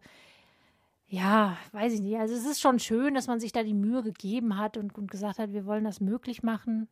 ja, 1.07 1.57
weiß 1.71 1.93
ich 1.93 2.01
nicht. 2.01 2.17
Also 2.17 2.35
es 2.35 2.45
ist 2.45 2.61
schon 2.61 2.79
schön, 2.79 3.15
dass 3.15 3.27
man 3.27 3.39
sich 3.39 3.51
da 3.51 3.63
die 3.63 3.73
Mühe 3.73 4.03
gegeben 4.03 4.57
hat 4.57 4.77
und, 4.77 4.95
und 4.97 5.09
gesagt 5.09 5.39
hat, 5.39 5.53
wir 5.53 5.65
wollen 5.65 5.83
das 5.83 5.99
möglich 5.99 6.43
machen. 6.43 6.87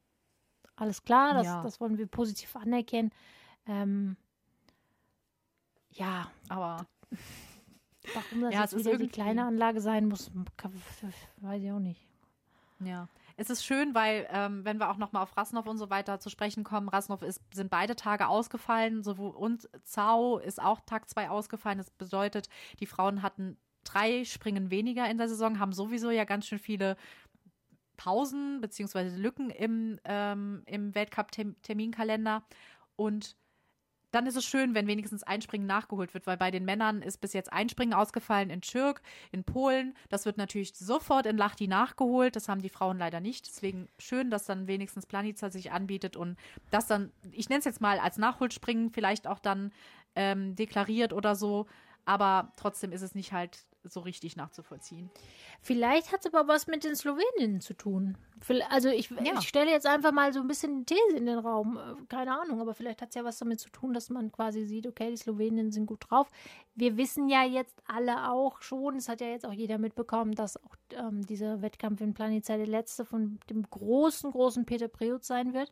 Alles 0.75 1.03
klar, 1.03 1.33
das, 1.35 1.45
ja. 1.45 1.61
das 1.63 1.79
wollen 1.79 1.97
wir 1.97 2.07
positiv 2.07 2.55
anerkennen. 2.55 3.11
Ähm, 3.67 4.17
ja, 5.91 6.31
aber 6.49 6.85
warum 8.13 8.41
das 8.41 8.53
ja, 8.53 8.61
jetzt 8.61 8.77
wieder 8.77 8.97
die 8.97 9.07
kleine 9.07 9.45
Anlage 9.45 9.81
sein 9.81 10.07
muss, 10.07 10.31
weiß 11.37 11.61
ich 11.61 11.71
auch 11.71 11.79
nicht. 11.79 12.01
Ja, 12.79 13.07
es 13.39 13.51
ist 13.51 13.63
schön, 13.63 13.93
weil 13.93 14.27
ähm, 14.31 14.65
wenn 14.65 14.79
wir 14.79 14.89
auch 14.89 14.97
noch 14.97 15.11
mal 15.11 15.21
auf 15.21 15.37
Rasnov 15.37 15.67
und 15.67 15.77
so 15.77 15.91
weiter 15.91 16.19
zu 16.19 16.29
sprechen 16.31 16.63
kommen, 16.63 16.89
Rasnov 16.89 17.21
ist, 17.21 17.41
sind 17.53 17.69
beide 17.69 17.95
Tage 17.95 18.27
ausgefallen, 18.27 19.03
sowohl 19.03 19.35
und 19.35 19.69
Zau 19.83 20.39
ist 20.39 20.61
auch 20.61 20.81
Tag 20.81 21.07
zwei 21.07 21.29
ausgefallen. 21.29 21.77
Das 21.77 21.91
bedeutet, 21.91 22.49
die 22.79 22.87
Frauen 22.87 23.21
hatten 23.21 23.57
drei 23.83 24.25
Springen 24.25 24.71
weniger 24.71 25.09
in 25.09 25.19
der 25.19 25.29
Saison, 25.29 25.59
haben 25.59 25.71
sowieso 25.71 26.09
ja 26.09 26.25
ganz 26.25 26.47
schön 26.47 26.57
viele 26.57 26.97
Pausen 27.95 28.59
beziehungsweise 28.59 29.15
Lücken 29.15 29.51
im, 29.51 29.99
ähm, 30.03 30.63
im 30.65 30.95
Weltcup-Terminkalender 30.95 32.43
und 32.95 33.35
dann 34.17 34.25
ist 34.25 34.35
es 34.35 34.45
schön, 34.45 34.73
wenn 34.73 34.87
wenigstens 34.87 35.21
ein 35.21 35.43
Springen 35.43 35.67
nachgeholt 35.67 36.15
wird, 36.15 36.25
weil 36.25 36.37
bei 36.37 36.49
den 36.49 36.65
Männern 36.65 37.03
ist 37.03 37.21
bis 37.21 37.33
jetzt 37.33 37.53
ein 37.53 37.69
Springen 37.69 37.93
ausgefallen 37.93 38.49
in 38.49 38.63
Schirk, 38.63 39.03
in 39.31 39.43
Polen. 39.43 39.93
Das 40.09 40.25
wird 40.25 40.37
natürlich 40.37 40.73
sofort 40.73 41.27
in 41.27 41.37
Lachti 41.37 41.67
nachgeholt. 41.67 42.35
Das 42.35 42.49
haben 42.49 42.63
die 42.63 42.69
Frauen 42.69 42.97
leider 42.97 43.19
nicht. 43.19 43.45
Deswegen 43.45 43.87
schön, 43.99 44.31
dass 44.31 44.45
dann 44.45 44.65
wenigstens 44.65 45.05
Planica 45.05 45.51
sich 45.51 45.71
anbietet 45.71 46.17
und 46.17 46.35
das 46.71 46.87
dann, 46.87 47.11
ich 47.31 47.47
nenne 47.49 47.59
es 47.59 47.65
jetzt 47.65 47.79
mal 47.79 47.99
als 47.99 48.17
Nachholspringen, 48.17 48.89
vielleicht 48.89 49.27
auch 49.27 49.37
dann 49.37 49.71
ähm, 50.15 50.55
deklariert 50.55 51.13
oder 51.13 51.35
so. 51.35 51.67
Aber 52.05 52.53
trotzdem 52.55 52.91
ist 52.91 53.03
es 53.03 53.13
nicht 53.13 53.33
halt 53.33 53.67
so 53.93 54.01
richtig 54.01 54.35
nachzuvollziehen. 54.35 55.09
Vielleicht 55.61 56.11
hat 56.11 56.25
es 56.25 56.33
aber 56.33 56.47
was 56.47 56.67
mit 56.67 56.83
den 56.83 56.95
Sloweninnen 56.95 57.61
zu 57.61 57.73
tun. 57.73 58.17
Also 58.69 58.89
ich, 58.89 59.09
ja. 59.09 59.39
ich, 59.39 59.47
stelle 59.47 59.71
jetzt 59.71 59.85
einfach 59.85 60.11
mal 60.11 60.31
so 60.33 60.39
ein 60.39 60.47
bisschen 60.47 60.85
These 60.85 61.17
in 61.17 61.25
den 61.25 61.39
Raum. 61.39 61.77
Äh, 61.77 62.05
keine 62.07 62.39
Ahnung, 62.39 62.61
aber 62.61 62.73
vielleicht 62.73 63.01
hat 63.01 63.09
es 63.09 63.15
ja 63.15 63.23
was 63.23 63.37
damit 63.37 63.59
zu 63.59 63.69
tun, 63.69 63.93
dass 63.93 64.09
man 64.09 64.31
quasi 64.31 64.65
sieht, 64.65 64.87
okay, 64.87 65.09
die 65.09 65.17
Sloweninnen 65.17 65.71
sind 65.71 65.85
gut 65.85 66.05
drauf. 66.09 66.29
Wir 66.75 66.97
wissen 66.97 67.27
ja 67.29 67.43
jetzt 67.43 67.81
alle 67.87 68.31
auch 68.31 68.61
schon, 68.61 68.97
es 68.97 69.09
hat 69.09 69.21
ja 69.21 69.27
jetzt 69.27 69.45
auch 69.45 69.53
jeder 69.53 69.77
mitbekommen, 69.77 70.33
dass 70.33 70.57
auch 70.57 70.75
ähm, 70.91 71.25
dieser 71.25 71.61
Wettkampf 71.61 72.01
in 72.01 72.13
Planica 72.13 72.57
der 72.57 72.67
letzte 72.67 73.05
von 73.05 73.39
dem 73.49 73.63
großen, 73.69 74.31
großen 74.31 74.65
Peter 74.65 74.87
Preutz 74.87 75.27
sein 75.27 75.53
wird. 75.53 75.71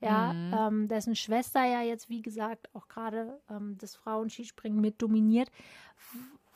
Ja, 0.00 0.32
mhm. 0.32 0.54
ähm, 0.54 0.88
dessen 0.88 1.16
Schwester 1.16 1.64
ja 1.64 1.82
jetzt, 1.82 2.08
wie 2.08 2.20
gesagt, 2.20 2.68
auch 2.74 2.88
gerade 2.88 3.40
ähm, 3.48 3.76
das 3.78 3.96
Frauenskispringen 3.96 4.80
mit 4.80 5.00
dominiert 5.00 5.50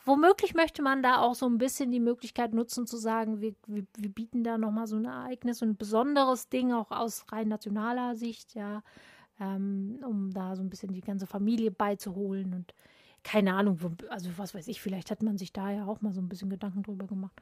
womöglich 0.09 0.53
möchte 0.53 0.81
man 0.81 1.01
da 1.01 1.21
auch 1.21 1.35
so 1.35 1.45
ein 1.47 1.57
bisschen 1.57 1.91
die 1.91 1.99
Möglichkeit 1.99 2.53
nutzen 2.53 2.85
zu 2.87 2.97
sagen, 2.97 3.39
wir, 3.39 3.53
wir, 3.67 3.85
wir 3.95 4.09
bieten 4.09 4.43
da 4.43 4.57
nochmal 4.57 4.87
so 4.87 4.97
ein 4.97 5.05
Ereignis 5.05 5.61
und 5.61 5.69
ein 5.69 5.77
besonderes 5.77 6.49
Ding 6.49 6.73
auch 6.73 6.91
aus 6.91 7.25
rein 7.31 7.47
nationaler 7.47 8.15
Sicht, 8.15 8.55
ja, 8.55 8.83
ähm, 9.39 9.99
um 10.05 10.31
da 10.31 10.55
so 10.55 10.61
ein 10.61 10.69
bisschen 10.69 10.93
die 10.93 11.01
ganze 11.01 11.27
Familie 11.27 11.71
beizuholen 11.71 12.53
und 12.53 12.73
keine 13.23 13.53
Ahnung, 13.53 13.79
also 14.09 14.29
was 14.37 14.53
weiß 14.53 14.67
ich, 14.67 14.81
vielleicht 14.81 15.11
hat 15.11 15.23
man 15.23 15.37
sich 15.37 15.53
da 15.53 15.71
ja 15.71 15.85
auch 15.85 16.01
mal 16.01 16.13
so 16.13 16.21
ein 16.21 16.29
bisschen 16.29 16.49
Gedanken 16.49 16.83
drüber 16.83 17.05
gemacht. 17.05 17.41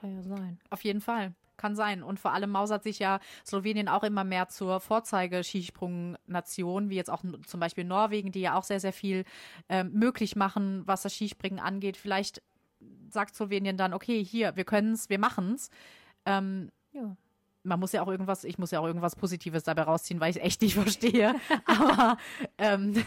Kann 0.00 0.14
ja 0.14 0.22
sein. 0.22 0.60
Auf 0.70 0.84
jeden 0.84 1.00
Fall. 1.00 1.34
Kann 1.56 1.74
sein. 1.74 2.02
Und 2.02 2.20
vor 2.20 2.32
allem 2.32 2.50
mausert 2.50 2.84
sich 2.84 3.00
ja 3.00 3.18
Slowenien 3.44 3.88
auch 3.88 4.04
immer 4.04 4.24
mehr 4.24 4.48
zur 4.48 4.80
Vorzeige-Skisprung-Nation, 4.80 6.90
wie 6.90 6.96
jetzt 6.96 7.10
auch 7.10 7.24
zum 7.46 7.60
Beispiel 7.60 7.84
Norwegen, 7.84 8.30
die 8.30 8.40
ja 8.40 8.56
auch 8.56 8.64
sehr, 8.64 8.80
sehr 8.80 8.92
viel 8.92 9.24
ähm, 9.68 9.92
möglich 9.92 10.36
machen, 10.36 10.82
was 10.86 11.02
das 11.02 11.14
Skispringen 11.14 11.58
angeht. 11.58 11.96
Vielleicht 11.96 12.42
sagt 13.10 13.34
Slowenien 13.34 13.76
dann, 13.76 13.92
okay, 13.92 14.24
hier, 14.24 14.54
wir 14.54 14.64
können 14.64 14.92
es, 14.92 15.08
wir 15.08 15.18
machen 15.18 15.54
es. 15.54 15.70
Ähm, 16.24 16.70
ja 16.92 17.16
man 17.68 17.78
muss 17.78 17.92
ja 17.92 18.02
auch 18.02 18.08
irgendwas, 18.08 18.44
ich 18.44 18.58
muss 18.58 18.70
ja 18.70 18.80
auch 18.80 18.86
irgendwas 18.86 19.16
Positives 19.16 19.62
dabei 19.62 19.82
rausziehen, 19.82 20.20
weil 20.20 20.30
ich 20.30 20.36
es 20.36 20.42
echt 20.42 20.62
nicht 20.62 20.74
verstehe. 20.74 21.34
aber, 21.66 22.16
ähm, 22.56 22.94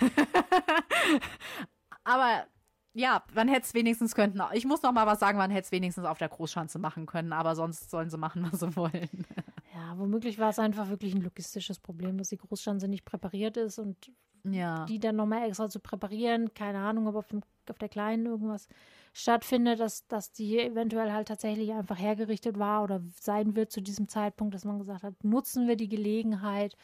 aber 2.04 2.46
ja, 2.94 3.24
man 3.34 3.48
hätte 3.48 3.66
es 3.66 3.74
wenigstens 3.74 4.16
könnten. 4.16 4.42
Ich 4.54 4.66
muss 4.66 4.82
noch 4.82 4.92
mal 4.92 5.08
was 5.08 5.20
sagen, 5.20 5.38
man 5.38 5.52
hätte 5.52 5.66
es 5.66 5.72
wenigstens 5.72 6.06
auf 6.06 6.18
der 6.18 6.30
Großschanze 6.30 6.80
machen 6.80 7.06
können, 7.06 7.32
aber 7.32 7.56
sonst 7.56 7.90
sollen 7.90 8.10
sie 8.10 8.18
machen, 8.18 8.48
was 8.52 8.60
sie 8.60 8.76
wollen. 8.76 9.26
Ja, 9.74 9.98
womöglich 9.98 10.40
war 10.40 10.50
es 10.50 10.60
einfach 10.60 10.90
wirklich 10.90 11.14
ein 11.16 11.22
logistisches 11.22 11.80
Problem, 11.80 12.18
dass 12.18 12.30
die 12.30 12.38
Großschanze 12.38 12.88
nicht 12.88 13.06
präpariert 13.06 13.58
ist 13.58 13.80
und 13.80 14.12
ja. 14.44 14.86
die 14.86 15.00
dann 15.00 15.16
nochmal 15.16 15.48
extra 15.48 15.70
zu 15.70 15.80
präparieren. 15.80 16.54
Keine 16.54 16.80
Ahnung, 16.80 17.08
ob 17.08 17.16
auf, 17.16 17.28
dem, 17.28 17.42
auf 17.70 17.78
der 17.78 17.90
kleinen 17.90 18.26
irgendwas 18.26 18.68
stattfindet, 19.14 19.80
dass, 19.80 20.08
dass 20.08 20.32
die 20.32 20.60
eventuell 20.60 21.12
halt 21.12 21.28
tatsächlich 21.28 21.72
einfach 21.72 22.00
hergerichtet 22.00 22.60
war 22.60 22.84
oder 22.84 23.02
sein 23.16 23.56
wird 23.56 23.72
zu 23.72 23.82
diesem 23.82 24.08
Zeitpunkt, 24.08 24.54
dass 24.54 24.66
man 24.66 24.80
gesagt 24.80 25.04
hat, 25.04 25.24
nutzen 25.24 25.68
wir 25.68 25.76
die 25.76 25.90
Gelegenheit 25.90 26.76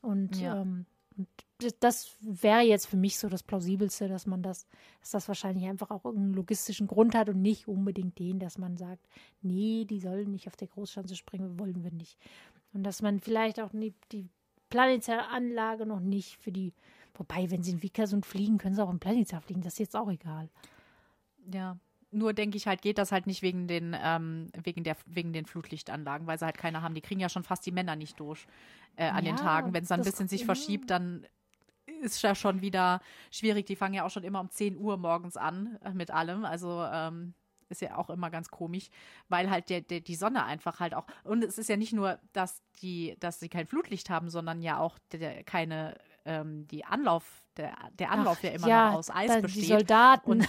und 0.00 0.40
ja. 0.40 0.60
ähm, 0.60 0.86
und 1.16 1.28
das 1.80 2.16
wäre 2.20 2.62
jetzt 2.62 2.86
für 2.86 2.96
mich 2.96 3.18
so 3.18 3.28
das 3.28 3.42
Plausibelste, 3.42 4.08
dass 4.08 4.26
man 4.26 4.42
das, 4.42 4.66
dass 5.00 5.10
das 5.10 5.28
wahrscheinlich 5.28 5.66
einfach 5.66 5.90
auch 5.90 6.04
irgendeinen 6.04 6.34
logistischen 6.34 6.86
Grund 6.86 7.14
hat 7.14 7.28
und 7.28 7.42
nicht 7.42 7.68
unbedingt 7.68 8.18
den, 8.18 8.38
dass 8.38 8.58
man 8.58 8.76
sagt, 8.76 9.06
nee, 9.40 9.84
die 9.84 10.00
sollen 10.00 10.30
nicht 10.30 10.46
auf 10.48 10.56
der 10.56 10.68
Großschanze 10.68 11.16
springen, 11.16 11.58
wollen 11.58 11.82
wir 11.82 11.92
nicht. 11.92 12.18
Und 12.72 12.84
dass 12.84 13.02
man 13.02 13.20
vielleicht 13.20 13.60
auch 13.60 13.70
die, 13.72 13.94
die 14.12 14.28
planetäre 14.70 15.28
Anlage 15.28 15.86
noch 15.86 16.00
nicht 16.00 16.36
für 16.38 16.52
die, 16.52 16.72
wobei, 17.14 17.50
wenn 17.50 17.62
sie 17.62 17.72
in 17.72 17.82
Vikersund 17.82 18.24
fliegen, 18.24 18.58
können 18.58 18.74
sie 18.74 18.82
auch 18.82 18.90
in 18.90 19.00
Planetär 19.00 19.40
fliegen, 19.40 19.62
das 19.62 19.74
ist 19.74 19.78
jetzt 19.80 19.96
auch 19.96 20.10
egal. 20.10 20.48
Ja, 21.52 21.78
nur 22.12 22.34
denke 22.34 22.56
ich 22.56 22.66
halt, 22.66 22.82
geht 22.82 22.98
das 22.98 23.10
halt 23.10 23.26
nicht 23.26 23.42
wegen 23.42 23.66
den, 23.66 23.96
ähm, 24.00 24.48
wegen 24.62 24.84
der, 24.84 24.96
wegen 25.06 25.32
den 25.32 25.46
Flutlichtanlagen, 25.46 26.26
weil 26.26 26.38
sie 26.38 26.44
halt 26.44 26.58
keine 26.58 26.82
haben. 26.82 26.94
Die 26.94 27.00
kriegen 27.00 27.20
ja 27.20 27.28
schon 27.28 27.42
fast 27.42 27.64
die 27.64 27.72
Männer 27.72 27.96
nicht 27.96 28.20
durch 28.20 28.46
äh, 28.96 29.08
an 29.08 29.24
ja, 29.24 29.32
den 29.32 29.36
Tagen. 29.36 29.72
Wenn 29.72 29.82
es 29.82 29.88
dann 29.88 30.00
ein 30.00 30.04
bisschen 30.04 30.28
sich 30.28 30.44
verschiebt, 30.44 30.90
dann 30.90 31.26
ist 32.02 32.22
ja 32.22 32.34
schon 32.34 32.60
wieder 32.60 33.00
schwierig. 33.30 33.66
Die 33.66 33.76
fangen 33.76 33.94
ja 33.94 34.04
auch 34.04 34.10
schon 34.10 34.24
immer 34.24 34.40
um 34.40 34.50
10 34.50 34.76
Uhr 34.76 34.96
morgens 34.96 35.36
an 35.36 35.78
äh, 35.84 35.90
mit 35.90 36.10
allem. 36.10 36.44
Also 36.44 36.84
ähm, 36.92 37.34
ist 37.68 37.80
ja 37.80 37.96
auch 37.96 38.10
immer 38.10 38.30
ganz 38.30 38.50
komisch, 38.50 38.90
weil 39.28 39.50
halt 39.50 39.70
der, 39.70 39.80
der, 39.80 40.00
die 40.00 40.14
Sonne 40.14 40.44
einfach 40.44 40.78
halt 40.78 40.94
auch. 40.94 41.06
Und 41.24 41.42
es 41.42 41.58
ist 41.58 41.68
ja 41.68 41.76
nicht 41.76 41.92
nur, 41.92 42.20
dass 42.32 42.62
die, 42.82 43.16
dass 43.18 43.40
sie 43.40 43.48
kein 43.48 43.66
Flutlicht 43.66 44.10
haben, 44.10 44.30
sondern 44.30 44.62
ja 44.62 44.78
auch 44.78 44.98
der, 45.10 45.42
keine 45.42 45.96
ähm, 46.24 46.68
die 46.68 46.84
Anlauf, 46.84 47.24
der, 47.56 47.74
der 47.98 48.10
Anlauf 48.10 48.38
Ach, 48.40 48.44
ja 48.44 48.50
immer 48.50 48.66
ja, 48.66 48.90
noch 48.90 48.98
aus 48.98 49.10
Eis 49.10 49.42
besteht. 49.42 49.62
Die 49.62 49.66
Soldaten. 49.66 50.30
Und, 50.30 50.48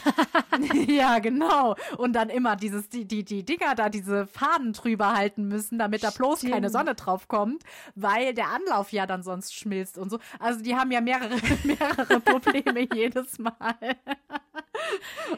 ja, 0.88 1.20
genau. 1.20 1.76
Und 1.98 2.13
dann 2.13 2.30
immer 2.30 2.56
dieses, 2.56 2.89
die, 2.89 3.06
die, 3.06 3.24
die 3.24 3.44
Dinger 3.44 3.76
da, 3.76 3.89
diese 3.89 4.28
Faden 4.28 4.74
drüber 4.74 5.13
halten 5.13 5.48
müssen, 5.48 5.80
damit 5.80 6.04
da 6.04 6.12
bloß 6.12 6.39
Stimmt. 6.39 6.54
keine 6.54 6.70
Sonne 6.70 6.96
drauf 6.96 7.28
kommt, 7.28 7.63
weil 7.96 8.34
der 8.34 8.50
Anlauf 8.50 8.92
ja 8.92 9.06
dann 9.06 9.24
sonst 9.24 9.56
schmilzt 9.56 9.98
und 9.98 10.10
so. 10.10 10.20
Also 10.39 10.62
die 10.62 10.76
haben 10.76 10.92
ja 10.92 11.02
mehrere, 11.02 11.36
mehrere 11.63 12.20
Probleme 12.20 12.88
jedes 12.94 13.39
Mal. 13.39 13.76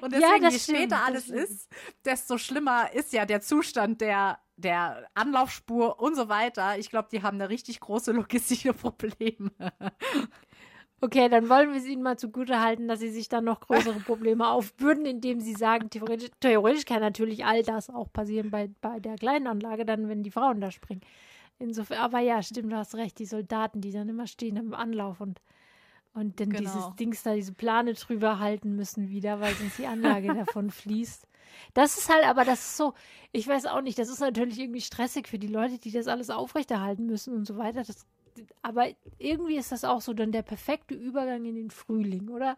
Und 0.01 0.13
deswegen, 0.13 0.43
ja, 0.43 0.49
je 0.49 0.59
später 0.59 1.03
alles 1.05 1.29
ist, 1.29 1.69
desto 2.03 2.37
schlimmer 2.37 2.93
ist 2.93 3.13
ja 3.13 3.25
der 3.25 3.41
Zustand 3.41 4.01
der 4.01 4.39
der 4.57 5.05
Anlaufspur 5.13 5.99
und 5.99 6.15
so 6.15 6.29
weiter. 6.29 6.77
Ich 6.77 6.89
glaube, 6.89 7.09
die 7.11 7.21
haben 7.23 7.39
da 7.39 7.45
richtig 7.45 7.79
große 7.79 8.11
logistische 8.11 8.73
Probleme. 8.73 9.51
Okay, 11.01 11.27
dann 11.27 11.49
wollen 11.49 11.71
wir 11.71 11.79
es 11.79 11.85
ihnen 11.85 12.01
mal 12.01 12.17
zugute 12.17 12.61
halten, 12.61 12.87
dass 12.87 12.99
sie 12.99 13.09
sich 13.09 13.27
dann 13.27 13.43
noch 13.43 13.59
größere 13.59 13.99
Probleme 13.99 14.49
aufbürden, 14.49 15.05
indem 15.05 15.41
sie 15.41 15.53
sagen, 15.53 15.89
theoretisch, 15.89 16.29
theoretisch 16.39 16.85
kann 16.85 17.01
natürlich 17.01 17.45
all 17.45 17.63
das 17.63 17.89
auch 17.89 18.11
passieren 18.11 18.49
bei, 18.49 18.69
bei 18.81 18.99
der 18.99 19.15
kleinen 19.15 19.47
Anlage, 19.47 19.85
dann, 19.85 20.07
wenn 20.07 20.23
die 20.23 20.31
Frauen 20.31 20.61
da 20.61 20.71
springen. 20.71 21.01
Insofern, 21.59 21.99
aber 21.99 22.19
ja, 22.19 22.41
stimmt, 22.41 22.71
du 22.71 22.77
hast 22.77 22.95
recht, 22.95 23.19
die 23.19 23.25
Soldaten, 23.25 23.81
die 23.81 23.91
dann 23.91 24.09
immer 24.09 24.27
stehen 24.27 24.55
im 24.57 24.73
Anlauf 24.73 25.19
und, 25.21 25.41
und 26.13 26.39
dann 26.39 26.49
genau. 26.49 26.61
dieses 26.61 26.95
Dings 26.95 27.23
da, 27.23 27.35
diese 27.35 27.53
Plane 27.53 27.93
drüber 27.93 28.39
halten 28.39 28.75
müssen 28.75 29.09
wieder, 29.09 29.41
weil 29.41 29.53
sonst 29.53 29.77
die 29.77 29.87
Anlage 29.87 30.33
davon 30.33 30.71
fließt. 30.71 31.27
Das 31.73 31.97
ist 31.97 32.09
halt, 32.09 32.25
aber 32.25 32.45
das 32.45 32.59
ist 32.59 32.77
so, 32.77 32.93
ich 33.31 33.47
weiß 33.47 33.67
auch 33.67 33.81
nicht, 33.81 33.99
das 33.99 34.09
ist 34.09 34.21
natürlich 34.21 34.59
irgendwie 34.59 34.81
stressig 34.81 35.27
für 35.27 35.39
die 35.39 35.47
Leute, 35.47 35.77
die 35.77 35.91
das 35.91 36.07
alles 36.07 36.29
aufrechterhalten 36.29 37.05
müssen 37.05 37.33
und 37.33 37.45
so 37.45 37.57
weiter. 37.57 37.83
Das, 37.83 38.05
aber 38.61 38.87
irgendwie 39.17 39.57
ist 39.57 39.71
das 39.71 39.83
auch 39.83 40.01
so 40.01 40.13
dann 40.13 40.31
der 40.31 40.41
perfekte 40.41 40.93
Übergang 40.93 41.45
in 41.45 41.55
den 41.55 41.71
Frühling, 41.71 42.29
oder? 42.29 42.57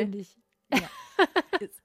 Finde 0.00 0.18
ich. 0.18 0.38
Ja. 0.72 0.88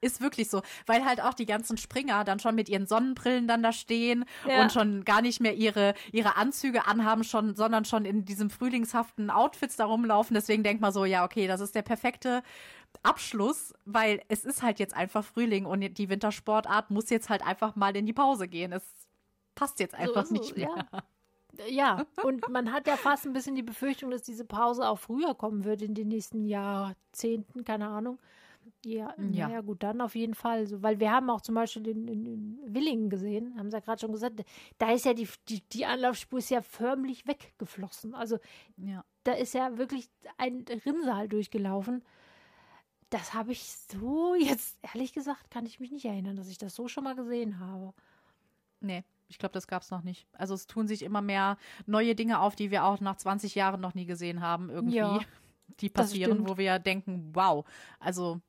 ist, 0.01 0.21
wirklich 0.21 0.49
so, 0.49 0.61
weil 0.85 1.05
halt 1.05 1.21
auch 1.21 1.33
die 1.33 1.45
ganzen 1.45 1.77
Springer 1.77 2.23
dann 2.23 2.39
schon 2.39 2.55
mit 2.55 2.69
ihren 2.69 2.85
Sonnenbrillen 2.85 3.47
dann 3.47 3.63
da 3.63 3.71
stehen 3.71 4.25
ja. 4.47 4.61
und 4.61 4.71
schon 4.71 5.05
gar 5.05 5.21
nicht 5.21 5.39
mehr 5.39 5.55
ihre, 5.55 5.93
ihre 6.11 6.35
Anzüge 6.35 6.85
anhaben, 6.85 7.23
schon, 7.23 7.55
sondern 7.55 7.85
schon 7.85 8.05
in 8.05 8.25
diesem 8.25 8.49
frühlingshaften 8.49 9.29
Outfits 9.29 9.77
da 9.77 9.85
rumlaufen. 9.85 10.33
Deswegen 10.33 10.63
denkt 10.63 10.81
man 10.81 10.91
so, 10.91 11.05
ja, 11.05 11.23
okay, 11.23 11.47
das 11.47 11.61
ist 11.61 11.75
der 11.75 11.81
perfekte 11.81 12.43
Abschluss, 13.01 13.73
weil 13.85 14.21
es 14.27 14.45
ist 14.45 14.61
halt 14.61 14.79
jetzt 14.79 14.95
einfach 14.95 15.23
Frühling 15.23 15.65
und 15.65 15.81
die 15.97 16.09
Wintersportart 16.09 16.91
muss 16.91 17.09
jetzt 17.09 17.29
halt 17.29 17.41
einfach 17.41 17.75
mal 17.75 17.95
in 17.95 18.05
die 18.05 18.13
Pause 18.13 18.47
gehen. 18.47 18.71
Es 18.71 18.83
passt 19.55 19.79
jetzt 19.79 19.95
einfach 19.95 20.25
so 20.25 20.33
nicht 20.33 20.55
mehr. 20.55 20.87
Ja. 20.91 21.03
Ja, 21.69 22.05
und 22.23 22.49
man 22.49 22.71
hat 22.71 22.87
ja 22.87 22.97
fast 22.97 23.25
ein 23.25 23.33
bisschen 23.33 23.55
die 23.55 23.63
Befürchtung, 23.63 24.09
dass 24.09 24.23
diese 24.23 24.45
Pause 24.45 24.87
auch 24.87 24.97
früher 24.97 25.35
kommen 25.35 25.65
wird 25.65 25.81
in 25.81 25.93
den 25.93 26.07
nächsten 26.07 26.45
Jahrzehnten, 26.45 27.63
keine 27.63 27.87
Ahnung. 27.87 28.19
Ja, 28.85 29.13
ja. 29.31 29.49
ja 29.49 29.61
gut, 29.61 29.83
dann 29.83 30.01
auf 30.01 30.15
jeden 30.15 30.35
Fall. 30.35 30.67
So, 30.67 30.81
weil 30.81 30.99
wir 30.99 31.11
haben 31.11 31.29
auch 31.29 31.41
zum 31.41 31.55
Beispiel 31.55 31.87
in, 31.87 32.07
in, 32.07 32.25
in 32.25 32.59
Willingen 32.65 33.09
gesehen, 33.09 33.57
haben 33.57 33.69
sie 33.69 33.77
ja 33.77 33.81
gerade 33.81 33.99
schon 33.99 34.11
gesagt, 34.11 34.43
da 34.77 34.91
ist 34.91 35.05
ja 35.05 35.13
die, 35.13 35.27
die, 35.47 35.61
die 35.69 35.85
Anlaufspur 35.85 36.39
ist 36.39 36.49
ja 36.49 36.61
förmlich 36.61 37.27
weggeflossen. 37.27 38.15
Also 38.15 38.39
ja. 38.77 39.03
da 39.23 39.33
ist 39.33 39.53
ja 39.53 39.77
wirklich 39.77 40.09
ein 40.37 40.65
Rinnsal 40.85 41.27
durchgelaufen. 41.27 42.03
Das 43.09 43.33
habe 43.33 43.51
ich 43.51 43.63
so 43.91 44.35
jetzt, 44.35 44.77
ehrlich 44.81 45.13
gesagt, 45.13 45.51
kann 45.51 45.65
ich 45.65 45.79
mich 45.79 45.91
nicht 45.91 46.05
erinnern, 46.05 46.35
dass 46.35 46.49
ich 46.49 46.57
das 46.57 46.75
so 46.75 46.87
schon 46.87 47.03
mal 47.03 47.15
gesehen 47.15 47.59
habe. 47.59 47.93
Nee, 48.81 49.03
ich 49.33 49.39
glaube, 49.39 49.53
das 49.53 49.65
gab 49.65 49.81
es 49.81 49.89
noch 49.89 50.03
nicht. 50.03 50.27
Also 50.33 50.53
es 50.53 50.67
tun 50.67 50.87
sich 50.87 51.01
immer 51.01 51.21
mehr 51.21 51.57
neue 51.87 52.13
Dinge 52.13 52.39
auf, 52.39 52.55
die 52.55 52.69
wir 52.69 52.85
auch 52.85 52.99
nach 52.99 53.17
20 53.17 53.55
Jahren 53.55 53.81
noch 53.81 53.95
nie 53.95 54.05
gesehen 54.05 54.41
haben, 54.41 54.69
irgendwie. 54.69 54.97
Ja, 54.97 55.19
die 55.79 55.89
passieren, 55.89 56.47
wo 56.47 56.57
wir 56.57 56.77
denken, 56.77 57.31
wow, 57.33 57.65
also 57.99 58.41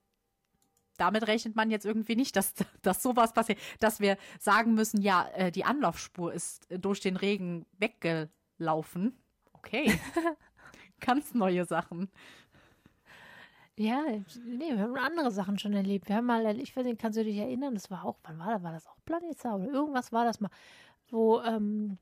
damit 0.99 1.27
rechnet 1.27 1.57
man 1.57 1.71
jetzt 1.71 1.87
irgendwie 1.87 2.17
nicht, 2.17 2.37
dass, 2.37 2.53
dass 2.83 3.03
sowas 3.03 3.33
passiert, 3.33 3.59
dass 3.81 3.99
wir 3.99 4.19
sagen 4.39 4.75
müssen, 4.75 5.01
ja, 5.01 5.27
äh, 5.35 5.51
die 5.51 5.65
Anlaufspur 5.65 6.35
ist 6.35 6.69
durch 6.69 7.01
den 7.01 7.17
Regen 7.17 7.65
weggelaufen. 7.79 9.17
Okay. 9.55 9.99
Ganz 11.01 11.33
neue 11.33 11.65
Sachen. 11.65 12.11
Ja, 13.77 14.05
nee, 14.47 14.77
wir 14.77 14.79
haben 14.79 14.97
andere 14.97 15.33
Sachen 15.33 15.59
schon 15.59 15.73
erlebt. 15.73 16.09
Wir 16.09 16.17
haben 16.17 16.27
mal, 16.27 16.61
ich 16.61 16.77
weiß 16.77 16.85
nicht, 16.85 17.01
kannst 17.01 17.19
du 17.19 17.25
dich 17.25 17.37
erinnern, 17.37 17.75
das 17.75 17.91
war 17.91 18.05
auch, 18.05 18.17
wann 18.23 18.39
war 18.39 18.53
das? 18.53 18.63
War 18.63 18.73
das 18.73 18.87
auch 18.87 18.97
Planeta 19.05 19.55
oder 19.55 19.67
irgendwas 19.67 20.13
war 20.13 20.25
das 20.25 20.41
mal, 20.41 20.51
wo 21.11 21.41
ähm, 21.41 21.99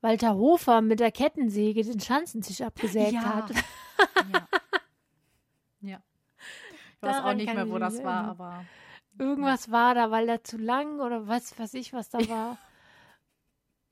Walter 0.00 0.34
Hofer 0.34 0.80
mit 0.80 0.98
der 0.98 1.12
Kettensäge 1.12 1.84
den 1.84 2.00
Schanzentisch 2.00 2.60
abgesägt 2.60 3.12
ja. 3.12 3.22
hat. 3.22 3.50
ja. 4.32 4.48
ja. 5.80 6.02
Ich 6.96 7.02
weiß 7.02 7.22
auch 7.22 7.34
nicht 7.34 7.52
mehr, 7.52 7.70
wo 7.70 7.78
das 7.78 8.02
war, 8.02 8.24
aber. 8.24 8.64
Irgendwas 9.18 9.66
ja. 9.66 9.72
war 9.72 9.94
da, 9.94 10.10
weil 10.10 10.28
er 10.28 10.42
zu 10.42 10.56
lang 10.56 10.98
oder 11.00 11.28
was 11.28 11.56
weiß 11.58 11.74
ich, 11.74 11.92
was 11.92 12.10
da 12.10 12.18
war. 12.28 12.58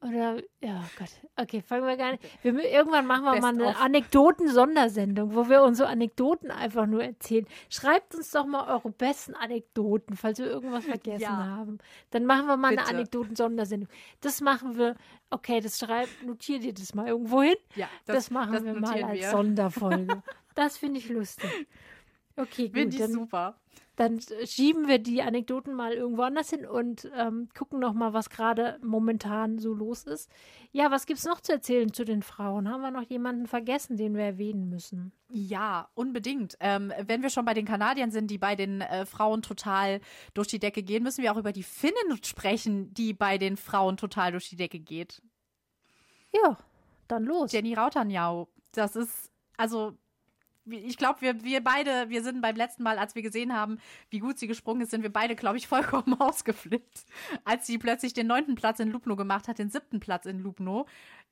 Oder, 0.02 0.42
ja, 0.62 0.82
Gott. 0.98 1.10
Okay, 1.36 1.60
fangen 1.60 1.86
wir 1.86 1.96
gar 1.98 2.12
nicht. 2.12 2.22
Wir, 2.42 2.54
irgendwann 2.70 3.06
machen 3.06 3.24
wir 3.24 3.32
Best 3.32 3.42
mal 3.42 3.52
eine 3.52 3.76
Anekdoten-Sondersendung, 3.76 5.34
wo 5.34 5.50
wir 5.50 5.62
unsere 5.62 5.90
Anekdoten 5.90 6.50
einfach 6.50 6.86
nur 6.86 7.04
erzählen. 7.04 7.46
Schreibt 7.68 8.14
uns 8.14 8.30
doch 8.30 8.46
mal 8.46 8.66
eure 8.72 8.90
besten 8.90 9.34
Anekdoten, 9.34 10.16
falls 10.16 10.38
wir 10.38 10.46
irgendwas 10.46 10.84
vergessen 10.86 11.22
ja. 11.22 11.36
haben. 11.36 11.78
Dann 12.10 12.24
machen 12.24 12.46
wir 12.46 12.56
mal 12.56 12.70
Bitte. 12.70 12.86
eine 12.86 12.96
Anekdoten-Sondersendung. 12.96 13.90
Das 14.22 14.40
machen 14.40 14.78
wir, 14.78 14.96
okay, 15.28 15.60
das 15.60 15.78
schreibt, 15.78 16.24
notiert 16.24 16.64
ihr 16.64 16.72
das 16.72 16.94
mal 16.94 17.06
irgendwo 17.06 17.42
hin? 17.42 17.56
Ja, 17.74 17.88
das, 18.06 18.16
das 18.16 18.30
machen 18.30 18.52
das 18.54 18.64
wir 18.64 18.80
mal 18.80 19.04
als 19.04 19.20
wir. 19.20 19.30
Sonderfolge. 19.30 20.22
das 20.54 20.78
finde 20.78 20.98
ich 20.98 21.10
lustig. 21.10 21.50
Okay, 22.36 22.68
gut. 22.68 22.72
Finde 22.72 22.96
ich 22.96 23.04
super. 23.04 23.54
Dann 24.00 24.18
schieben 24.46 24.88
wir 24.88 24.98
die 24.98 25.20
Anekdoten 25.20 25.74
mal 25.74 25.92
irgendwo 25.92 26.22
anders 26.22 26.48
hin 26.48 26.64
und 26.64 27.10
ähm, 27.14 27.50
gucken 27.54 27.80
noch 27.80 27.92
mal, 27.92 28.14
was 28.14 28.30
gerade 28.30 28.78
momentan 28.82 29.58
so 29.58 29.74
los 29.74 30.04
ist. 30.04 30.30
Ja, 30.72 30.90
was 30.90 31.04
gibt 31.04 31.18
es 31.18 31.26
noch 31.26 31.42
zu 31.42 31.52
erzählen 31.52 31.92
zu 31.92 32.06
den 32.06 32.22
Frauen? 32.22 32.70
Haben 32.70 32.80
wir 32.80 32.92
noch 32.92 33.02
jemanden 33.02 33.46
vergessen, 33.46 33.98
den 33.98 34.16
wir 34.16 34.24
erwähnen 34.24 34.70
müssen? 34.70 35.12
Ja, 35.28 35.90
unbedingt. 35.92 36.56
Ähm, 36.60 36.94
wenn 37.08 37.20
wir 37.20 37.28
schon 37.28 37.44
bei 37.44 37.52
den 37.52 37.66
Kanadiern 37.66 38.10
sind, 38.10 38.30
die 38.30 38.38
bei 38.38 38.56
den 38.56 38.80
äh, 38.80 39.04
Frauen 39.04 39.42
total 39.42 40.00
durch 40.32 40.48
die 40.48 40.60
Decke 40.60 40.82
gehen, 40.82 41.02
müssen 41.02 41.22
wir 41.22 41.30
auch 41.34 41.36
über 41.36 41.52
die 41.52 41.62
Finnen 41.62 42.24
sprechen, 42.24 42.94
die 42.94 43.12
bei 43.12 43.36
den 43.36 43.58
Frauen 43.58 43.98
total 43.98 44.32
durch 44.32 44.48
die 44.48 44.56
Decke 44.56 44.80
geht. 44.80 45.20
Ja, 46.32 46.56
dann 47.06 47.24
los. 47.24 47.52
Jenny 47.52 47.74
Rautanjau. 47.74 48.48
Das 48.72 48.96
ist, 48.96 49.30
also 49.58 49.98
ich 50.72 50.96
glaube, 50.96 51.20
wir, 51.20 51.42
wir 51.42 51.62
beide, 51.62 52.08
wir 52.08 52.22
sind 52.22 52.40
beim 52.40 52.56
letzten 52.56 52.82
Mal, 52.82 52.98
als 52.98 53.14
wir 53.14 53.22
gesehen 53.22 53.54
haben, 53.54 53.78
wie 54.10 54.18
gut 54.18 54.38
sie 54.38 54.46
gesprungen 54.46 54.82
ist, 54.82 54.90
sind 54.90 55.02
wir 55.02 55.12
beide, 55.12 55.36
glaube 55.36 55.56
ich, 55.56 55.66
vollkommen 55.68 56.20
ausgeflippt. 56.20 57.04
Als 57.44 57.66
sie 57.66 57.78
plötzlich 57.78 58.12
den 58.12 58.26
neunten 58.26 58.54
Platz 58.54 58.80
in 58.80 58.90
Lubno 58.90 59.16
gemacht 59.16 59.48
hat, 59.48 59.58
den 59.58 59.70
siebten 59.70 60.00
Platz 60.00 60.26
in 60.26 60.40
Lubno 60.40 60.86